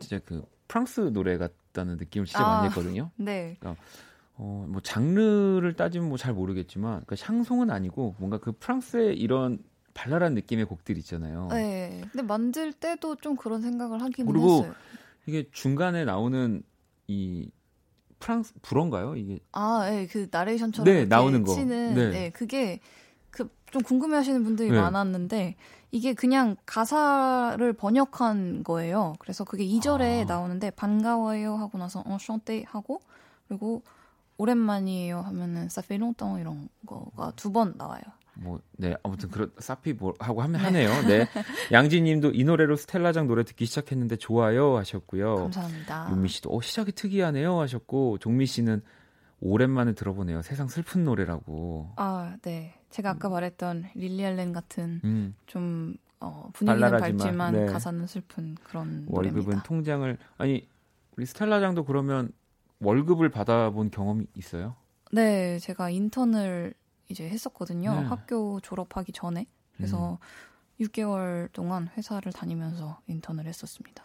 진짜 0.00 0.18
그 0.24 0.44
프랑스 0.66 1.12
노래 1.12 1.38
같다는 1.38 1.96
느낌을 1.98 2.26
진짜 2.26 2.44
아, 2.44 2.56
많이 2.56 2.68
했거든요. 2.68 3.12
네. 3.16 3.56
그러니까 3.60 3.80
어, 4.34 4.66
뭐 4.68 4.80
장르를 4.82 5.74
따지면 5.74 6.08
뭐 6.08 6.18
잘 6.18 6.34
모르겠지만 6.34 7.04
그 7.06 7.14
샹송은 7.14 7.70
아니고 7.70 8.16
뭔가 8.18 8.38
그 8.38 8.50
프랑스의 8.50 9.16
이런 9.16 9.58
발랄한 9.94 10.34
느낌의 10.34 10.64
곡들 10.64 10.98
있잖아요. 10.98 11.46
네. 11.52 12.02
근데 12.10 12.22
만들 12.22 12.72
때도 12.72 13.14
좀 13.16 13.36
그런 13.36 13.62
생각을 13.62 14.02
하기는 14.02 14.30
그리고 14.30 14.58
했어요. 14.64 14.74
이게 15.26 15.48
중간에 15.52 16.04
나오는 16.04 16.64
이 17.06 17.48
프랑스 18.18 18.54
불어인가요? 18.62 19.16
이게 19.16 19.38
아, 19.52 19.86
예, 19.90 20.06
그 20.06 20.28
나레이션처럼 20.30 20.84
네, 20.84 21.04
나오는 21.04 21.42
거. 21.42 21.54
치는 21.54 21.94
네. 21.94 22.10
네, 22.10 22.30
그게 22.30 22.80
그 23.30 23.48
좀 23.72 23.82
궁금해하시는 23.82 24.44
분들이 24.44 24.70
네. 24.70 24.80
많았는데 24.80 25.56
이게 25.90 26.14
그냥 26.14 26.56
가사를 26.66 27.72
번역한 27.74 28.62
거예요. 28.64 29.14
그래서 29.18 29.44
그게 29.44 29.66
2절에 29.66 30.22
아. 30.22 30.24
나오는데 30.24 30.70
반가워요 30.70 31.56
하고 31.56 31.76
나서 31.78 32.02
어 32.06 32.16
션떼 32.18 32.64
하고 32.68 33.00
그리고 33.48 33.82
오랜만이에요 34.38 35.20
하면은 35.20 35.68
사페롱똥 35.68 36.38
이런 36.40 36.68
거가 36.86 37.32
두 37.36 37.50
번 37.52 37.74
나와요. 37.76 38.02
뭐, 38.38 38.60
네, 38.72 38.94
아무튼 39.02 39.30
그런 39.30 39.50
사피 39.58 39.92
뭐 39.92 40.14
하고 40.18 40.42
하면 40.42 40.60
하네요. 40.60 40.88
네, 41.06 41.26
양지님도 41.72 42.32
이 42.32 42.44
노래로 42.44 42.76
스텔라장 42.76 43.26
노래 43.26 43.44
듣기 43.44 43.66
시작했는데 43.66 44.16
좋아요 44.16 44.76
하셨고요. 44.76 45.36
감사합니다. 45.36 46.08
윤미 46.10 46.28
씨도 46.28 46.54
어 46.54 46.60
시작이 46.60 46.92
특이하네요 46.92 47.58
하셨고 47.60 48.18
종미 48.18 48.46
씨는 48.46 48.82
오랜만에 49.40 49.92
들어보네요. 49.92 50.42
세상 50.42 50.68
슬픈 50.68 51.04
노래라고. 51.04 51.92
아, 51.96 52.36
네. 52.42 52.74
제가 52.90 53.10
아까 53.10 53.28
말했던 53.28 53.90
릴리 53.94 54.24
알렌 54.24 54.52
같은 54.52 55.00
음. 55.04 55.34
좀 55.46 55.96
어, 56.20 56.48
분위기는 56.52 56.90
밝지만 56.90 57.52
네. 57.52 57.66
가사는 57.66 58.06
슬픈 58.06 58.56
그런 58.62 59.04
월급은 59.08 59.34
노래입니다. 59.34 59.62
통장을 59.64 60.18
아니 60.38 60.66
우리 61.16 61.26
스텔라장도 61.26 61.84
그러면 61.84 62.30
월급을 62.80 63.28
받아본 63.30 63.90
경험이 63.90 64.26
있어요? 64.34 64.76
네, 65.12 65.58
제가 65.58 65.90
인턴을 65.90 66.74
이제 67.08 67.28
했었거든요. 67.28 67.94
네. 67.94 68.06
학교 68.06 68.60
졸업하기 68.60 69.12
전에. 69.12 69.46
그래서 69.76 70.18
음. 70.78 70.84
6개월 70.84 71.50
동안 71.52 71.88
회사를 71.96 72.32
다니면서 72.32 73.00
인턴을 73.06 73.46
했었습니다. 73.46 74.02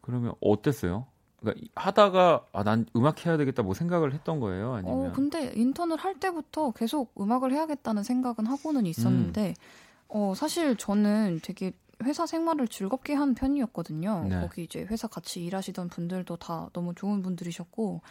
그러면 0.00 0.34
어땠어요? 0.40 1.06
그러니까 1.40 1.66
하다가 1.74 2.46
아, 2.52 2.62
난 2.62 2.86
음악 2.94 3.26
해야 3.26 3.36
되겠다 3.36 3.62
뭐 3.62 3.74
생각을 3.74 4.12
했던 4.14 4.40
거예요? 4.40 4.74
아니면 4.74 5.10
어, 5.10 5.12
근데 5.12 5.52
인턴을 5.54 5.96
할 5.96 6.18
때부터 6.18 6.70
계속 6.72 7.12
음악을 7.20 7.52
해야겠다는 7.52 8.02
생각은 8.04 8.46
하고는 8.46 8.86
있었는데 8.86 9.48
음. 9.48 9.54
어, 10.08 10.34
사실 10.36 10.76
저는 10.76 11.40
되게 11.42 11.72
회사 12.04 12.26
생활을 12.26 12.68
즐겁게 12.68 13.14
한 13.14 13.34
편이었거든요. 13.34 14.26
네. 14.28 14.40
거기 14.40 14.64
이제 14.64 14.80
회사 14.90 15.08
같이 15.08 15.44
일하시던 15.44 15.88
분들도 15.88 16.36
다 16.36 16.68
너무 16.72 16.94
좋은 16.94 17.22
분들이셨고 17.22 18.02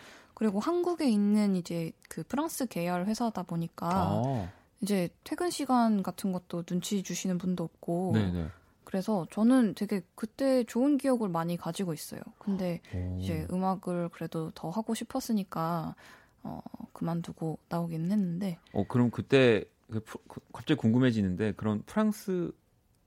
그리고 0.41 0.59
한국에 0.59 1.07
있는 1.07 1.55
이제 1.55 1.91
그 2.09 2.23
프랑스 2.23 2.65
계열 2.65 3.05
회사다 3.05 3.43
보니까 3.43 3.89
아. 3.91 4.49
이제 4.81 5.07
퇴근 5.23 5.51
시간 5.51 6.01
같은 6.01 6.31
것도 6.31 6.63
눈치 6.63 7.03
주시는 7.03 7.37
분도 7.37 7.63
없고 7.63 8.13
네네. 8.15 8.47
그래서 8.83 9.27
저는 9.29 9.75
되게 9.75 10.01
그때 10.15 10.63
좋은 10.63 10.97
기억을 10.97 11.29
많이 11.29 11.57
가지고 11.57 11.93
있어요. 11.93 12.21
근데 12.39 12.81
오. 12.91 13.19
이제 13.19 13.45
음악을 13.51 14.09
그래도 14.09 14.49
더 14.55 14.71
하고 14.71 14.95
싶었으니까 14.95 15.93
어 16.41 16.59
그만두고 16.91 17.59
나오기는 17.69 18.09
했는데 18.11 18.57
어 18.73 18.87
그럼 18.87 19.11
그때 19.11 19.63
그, 19.91 20.03
그 20.27 20.39
갑자기 20.51 20.79
궁금해지는데 20.79 21.51
그런 21.51 21.83
프랑스 21.83 22.51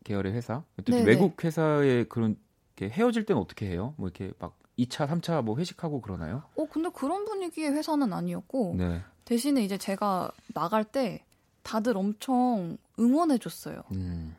계열의 0.05 0.35
회사 0.35 0.63
외국 1.05 1.43
회사의 1.43 2.09
그런 2.09 2.37
헤어질 2.81 3.27
때는 3.27 3.43
어떻게 3.43 3.67
해요? 3.67 3.93
뭐 3.97 4.07
이렇게 4.07 4.33
막 4.39 4.57
2차, 4.79 5.09
3차 5.09 5.43
뭐 5.43 5.57
회식하고 5.57 6.01
그러나요? 6.01 6.43
어, 6.57 6.67
근데 6.67 6.89
그런 6.91 7.25
분위기의 7.25 7.71
회사는 7.73 8.13
아니었고 8.13 8.75
네. 8.77 9.03
대신에 9.25 9.63
이제 9.65 9.79
제가 9.79 10.31
나갈 10.53 10.85
때 10.85 11.25
다들 11.63 11.97
엄청 11.97 12.77
응원해 12.99 13.39
줬어요. 13.39 13.83
음. 13.93 14.37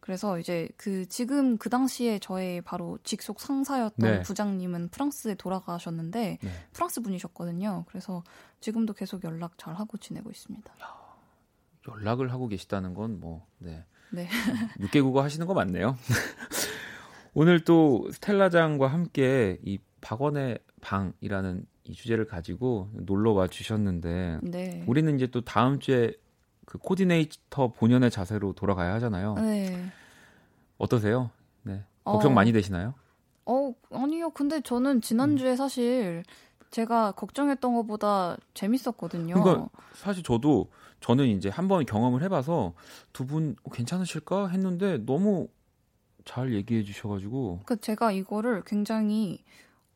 그래서 0.00 0.38
이제 0.38 0.70
그 0.78 1.06
지금 1.06 1.58
그 1.58 1.68
당시에 1.68 2.18
저의 2.18 2.62
바로 2.62 2.98
직속 3.02 3.40
상사였던 3.40 4.10
네. 4.10 4.22
부장님은 4.22 4.88
프랑스에 4.88 5.34
돌아가셨는데 5.34 6.38
네. 6.40 6.50
프랑스 6.72 7.02
분이셨거든요. 7.02 7.84
그래서 7.88 8.22
지금도 8.60 8.94
계속 8.94 9.22
연락 9.24 9.58
잘 9.58 9.74
하고 9.74 9.98
지내고 9.98 10.30
있습니다. 10.30 10.72
야, 10.80 10.98
연락을 11.88 12.32
하고 12.32 12.48
계시다는 12.48 12.94
건 12.94 13.20
뭐, 13.20 13.46
네. 13.58 13.84
네. 14.10 14.28
6개국어 14.80 15.20
하시는 15.20 15.46
거 15.46 15.52
맞네요. 15.52 15.98
오늘 17.40 17.60
또 17.60 18.04
스텔라장과 18.10 18.88
함께 18.88 19.60
이 19.62 19.78
박원의 20.00 20.58
방이라는 20.80 21.66
이 21.84 21.92
주제를 21.92 22.26
가지고 22.26 22.90
놀러 22.94 23.30
와 23.30 23.46
주셨는데 23.46 24.40
네. 24.42 24.82
우리는 24.88 25.14
이제 25.14 25.28
또 25.28 25.40
다음 25.42 25.78
주에 25.78 26.14
그 26.66 26.78
코디네이터 26.78 27.74
본연의 27.74 28.10
자세로 28.10 28.54
돌아가야 28.54 28.92
하잖아요. 28.94 29.34
네. 29.36 29.86
어떠세요? 30.78 31.30
네. 31.62 31.84
걱정 32.02 32.32
어, 32.32 32.34
많이 32.34 32.50
되시나요? 32.50 32.94
어, 33.46 33.72
아니요. 33.92 34.30
근데 34.30 34.60
저는 34.60 35.00
지난주에 35.00 35.52
음. 35.52 35.56
사실 35.56 36.24
제가 36.72 37.12
걱정했던 37.12 37.72
것보다 37.72 38.36
재밌었거든요. 38.54 39.40
그러니까 39.40 39.68
사실 39.94 40.24
저도 40.24 40.72
저는 40.98 41.28
이제 41.28 41.48
한번 41.50 41.86
경험을 41.86 42.20
해봐서 42.24 42.74
두 43.12 43.24
분 43.24 43.54
괜찮으실까 43.72 44.48
했는데 44.48 44.98
너무 45.06 45.46
잘 46.28 46.52
얘기해 46.52 46.82
주셔가지고. 46.84 47.60
그 47.64 47.80
제가 47.80 48.12
이거를 48.12 48.62
굉장히 48.66 49.42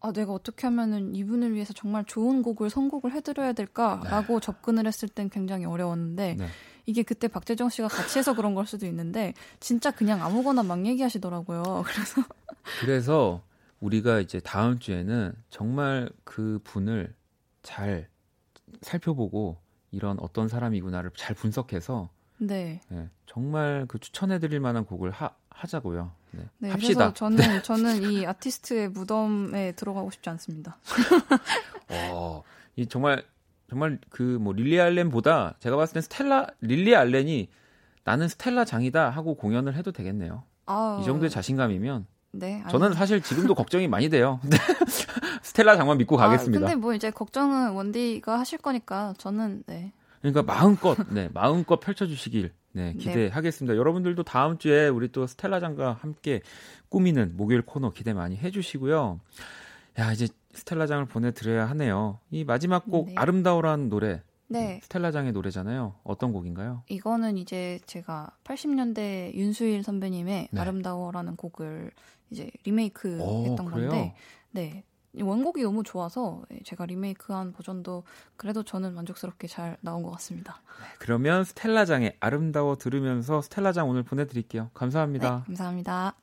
아 0.00 0.12
내가 0.12 0.32
어떻게 0.32 0.66
하면은 0.66 1.14
이분을 1.14 1.52
위해서 1.52 1.74
정말 1.74 2.06
좋은 2.06 2.42
곡을 2.42 2.70
선곡을 2.70 3.12
해드려야 3.12 3.52
될까라고 3.52 4.40
네. 4.40 4.40
접근을 4.40 4.86
했을 4.86 5.08
땐 5.08 5.28
굉장히 5.28 5.66
어려웠는데 5.66 6.36
네. 6.38 6.46
이게 6.86 7.02
그때 7.02 7.28
박재정 7.28 7.68
씨가 7.68 7.88
같이 7.88 8.18
해서 8.18 8.34
그런 8.34 8.54
걸 8.54 8.66
수도 8.66 8.86
있는데 8.86 9.34
진짜 9.60 9.90
그냥 9.90 10.22
아무거나 10.22 10.62
막 10.62 10.84
얘기하시더라고요. 10.86 11.62
그래서 11.86 12.22
그래서 12.80 13.42
우리가 13.80 14.20
이제 14.20 14.40
다음 14.40 14.78
주에는 14.78 15.34
정말 15.50 16.08
그 16.24 16.60
분을 16.64 17.14
잘 17.62 18.08
살펴보고 18.80 19.58
이런 19.90 20.18
어떤 20.18 20.48
사람이구나를 20.48 21.10
잘 21.14 21.36
분석해서 21.36 22.08
네. 22.38 22.80
네 22.88 23.10
정말 23.26 23.84
그 23.86 23.98
추천해드릴 23.98 24.60
만한 24.60 24.86
곡을 24.86 25.10
하, 25.10 25.30
하자고요. 25.50 26.21
네, 26.32 26.44
네 26.58 26.70
합시다. 26.70 27.12
저는 27.14 27.36
네. 27.36 27.62
저는 27.62 28.02
이 28.10 28.26
아티스트의 28.26 28.88
무덤에 28.90 29.72
들어가고 29.72 30.10
싶지 30.10 30.28
않습니다. 30.30 30.76
어, 31.88 32.42
이 32.76 32.86
정말 32.86 33.24
정말 33.68 33.98
그 34.10 34.38
뭐 34.40 34.52
릴리 34.52 34.80
알렌보다 34.80 35.54
제가 35.60 35.76
봤을 35.76 35.94
땐 35.94 36.02
스텔라 36.02 36.46
릴리 36.60 36.94
알렌이 36.96 37.48
나는 38.04 38.28
스텔라 38.28 38.64
장이다 38.64 39.10
하고 39.10 39.34
공연을 39.34 39.74
해도 39.76 39.92
되겠네요. 39.92 40.42
아, 40.66 40.98
이 41.00 41.04
정도의 41.04 41.30
자신감이면 41.30 42.06
네, 42.32 42.62
저는 42.70 42.94
사실 42.94 43.20
지금도 43.22 43.54
걱정이 43.54 43.88
많이 43.88 44.08
돼요. 44.08 44.40
스텔라 45.42 45.76
장만 45.76 45.98
믿고 45.98 46.18
아, 46.20 46.26
가겠습니다. 46.26 46.58
아, 46.66 46.68
근데 46.68 46.80
뭐 46.80 46.94
이제 46.94 47.10
걱정은 47.10 47.72
원디가 47.72 48.38
하실 48.38 48.58
거니까 48.58 49.14
저는 49.18 49.64
네. 49.66 49.92
그러니까 50.22 50.42
마음껏 50.42 50.96
네 51.12 51.28
마음껏 51.32 51.78
펼쳐주시길 51.78 52.52
네, 52.72 52.92
네, 52.92 52.94
기대하겠습니다. 52.94 53.74
네. 53.74 53.78
여러분들도 53.78 54.22
다음 54.22 54.56
주에 54.56 54.88
우리 54.88 55.08
또 55.08 55.26
스텔라 55.26 55.60
장과 55.60 55.98
함께 56.00 56.40
꾸미는 56.88 57.36
목요일 57.36 57.62
코너 57.62 57.90
기대 57.90 58.14
많이 58.14 58.36
해주시고요. 58.36 59.20
야, 59.98 60.12
이제 60.12 60.28
스텔라 60.54 60.86
장을 60.86 61.04
보내드려야 61.04 61.68
하네요. 61.70 62.18
이 62.30 62.44
마지막 62.44 62.86
곡 62.90 63.08
네. 63.08 63.14
아름다워라는 63.16 63.88
노래. 63.88 64.22
네. 64.48 64.80
스텔라 64.82 65.12
장의 65.12 65.32
노래잖아요. 65.32 65.96
어떤 66.04 66.32
곡인가요? 66.32 66.82
이거는 66.88 67.38
이제 67.38 67.78
제가 67.86 68.30
80년대 68.44 69.34
윤수일 69.34 69.82
선배님의 69.82 70.48
네. 70.50 70.60
아름다워라는 70.60 71.36
곡을 71.36 71.90
이제 72.30 72.50
리메이크 72.64 73.18
오, 73.20 73.46
했던 73.46 73.66
그래요? 73.66 73.90
건데, 73.90 74.14
네. 74.50 74.84
원곡이 75.20 75.62
너무 75.62 75.82
좋아서 75.82 76.42
예, 76.52 76.60
제가 76.64 76.86
리메이크한 76.86 77.52
버전도 77.52 78.04
그래도 78.36 78.62
저는 78.62 78.94
만족스럽게 78.94 79.46
잘 79.46 79.76
나온 79.80 80.02
것 80.02 80.10
같습니다. 80.12 80.62
네, 80.80 80.86
그러면 80.98 81.44
스텔라장의 81.44 82.16
아름다워 82.20 82.76
들으면서 82.76 83.42
스텔라장 83.42 83.88
오늘 83.88 84.02
보내드릴게요. 84.02 84.70
감사합니다. 84.72 85.38
네, 85.40 85.44
감사합니다. 85.46 86.14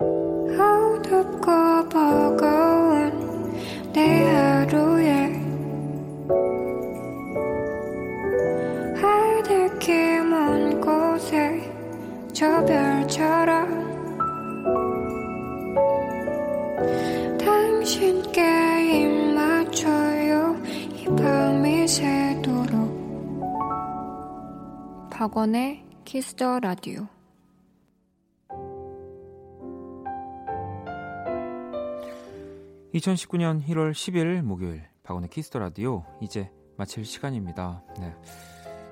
어둡고 0.00 1.88
버거운 1.88 3.52
내 3.92 4.24
하루에 4.30 5.32
하늘길 9.00 10.24
먼 10.24 10.80
곳에 10.80 11.72
저 12.32 12.64
별처럼 12.64 13.79
박원의 25.20 25.84
Kiss 26.06 26.37
the 26.37 26.60
Radio 26.60 27.06
2019년 32.94 33.62
1월 33.66 33.92
10일 33.92 34.40
목요일 34.40 34.88
박원의 35.02 35.28
Kiss 35.28 35.45
the 35.45 35.58
Radio 35.58 36.06
이제 36.22 36.50
마칠 36.78 37.04
시간입니다. 37.04 37.84
네. 37.98 38.16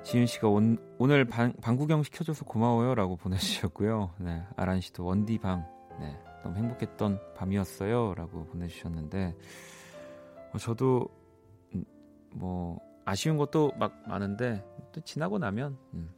지윤 0.04 0.26
씨가 0.26 0.48
온, 0.48 0.76
오늘 0.98 1.24
방, 1.24 1.54
방구경 1.62 2.02
시켜줘서 2.02 2.44
고마워요라고 2.44 3.16
보내주셨고요. 3.16 4.16
네, 4.18 4.44
아란 4.54 4.82
씨도 4.82 5.06
원디 5.06 5.38
방, 5.38 5.66
네, 5.98 6.14
너무 6.42 6.58
행복했던 6.58 7.20
밤이었어요라고 7.36 8.44
보내주셨는데 8.48 9.34
어, 10.52 10.58
저도 10.58 11.08
음, 11.74 11.84
뭐 12.34 12.78
아쉬운 13.06 13.38
것도 13.38 13.72
막 13.78 14.02
많은데 14.06 14.62
또 14.92 15.00
지나고 15.00 15.38
나면 15.38 15.78
음, 15.94 16.17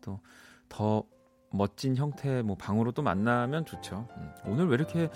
또 0.00 0.20
더 0.68 1.04
멋진 1.50 1.96
형태의 1.96 2.42
뭐 2.42 2.56
방으로 2.56 2.92
또 2.92 3.02
만나면 3.02 3.64
좋죠. 3.64 4.08
음, 4.16 4.30
오늘 4.46 4.66
왜 4.68 4.74
이렇게 4.74 5.08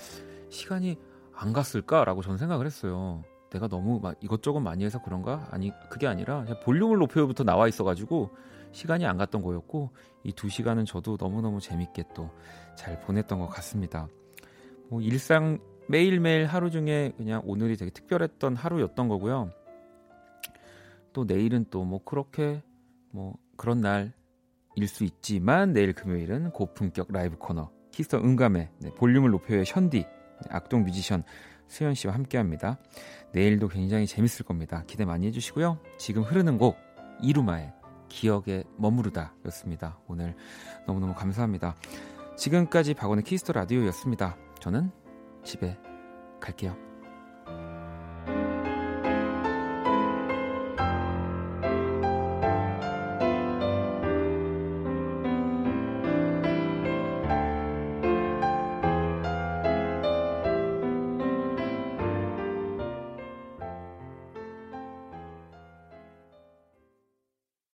시간이 0.48 0.97
안 1.34 1.52
갔을까라고 1.52 2.22
저는 2.22 2.38
생각을 2.38 2.66
했어요. 2.66 3.22
내가 3.51 3.66
너무 3.66 3.98
막 4.01 4.14
이것저것 4.20 4.60
많이 4.60 4.84
해서 4.84 5.02
그런가? 5.02 5.48
아니 5.51 5.72
그게 5.90 6.06
아니라 6.06 6.44
볼륨을 6.62 6.98
높여부터 6.98 7.42
나와 7.44 7.66
있어가지고 7.66 8.30
시간이 8.70 9.05
안 9.06 9.16
갔던 9.16 9.42
거였고 9.42 9.90
이 10.22 10.32
두 10.32 10.48
시간은 10.48 10.84
저도 10.84 11.16
너무너무 11.18 11.60
재밌게 11.60 12.05
또 12.14 12.30
잘 12.76 13.01
보냈던 13.01 13.38
것 13.40 13.48
같습니다. 13.48 14.06
뭐 14.88 15.01
일상 15.02 15.59
매일매일 15.88 16.47
하루 16.47 16.70
중에 16.70 17.12
그냥 17.16 17.42
오늘이 17.44 17.76
되게 17.76 17.90
특별했던 17.90 18.55
하루였던 18.56 19.09
거고요. 19.09 19.51
또 21.12 21.24
내일은 21.24 21.66
또 21.70 21.84
뭐 21.84 22.01
그렇게 22.05 22.62
뭐 23.10 23.34
그런 23.56 23.80
날일 23.80 24.12
수 24.89 25.05
있지만 25.05 25.73
내일 25.73 25.93
금요일은 25.93 26.51
고품격 26.51 27.12
라이브 27.12 27.36
코너 27.36 27.70
Kiss 27.93 28.07
the 28.07 28.19
음감회 28.19 28.69
네, 28.78 28.90
볼륨을 28.94 29.31
높여요 29.31 29.62
현디 29.66 29.98
네, 29.98 30.07
악동 30.48 30.85
뮤지션 30.85 31.24
수현 31.69 31.94
씨와 31.94 32.15
함께합니다. 32.15 32.78
내일도 33.32 33.69
굉장히 33.69 34.07
재밌을 34.07 34.44
겁니다. 34.44 34.82
기대 34.86 35.05
많이 35.05 35.27
해주시고요. 35.28 35.78
지금 35.98 36.23
흐르는 36.23 36.59
곡 36.59 36.77
이루마의 37.23 37.73
기억에 38.09 38.65
머무르다였습니다. 38.77 39.98
오늘 40.09 40.35
너무너무 40.86 41.15
감사합니다. 41.15 41.77
지금까지 42.36 42.94
박원의 42.94 43.24
키스터 43.24 43.52
라디오였습니다. 43.52 44.36
저는 44.61 44.90
집에 45.44 45.78
갈게요. 46.40 46.90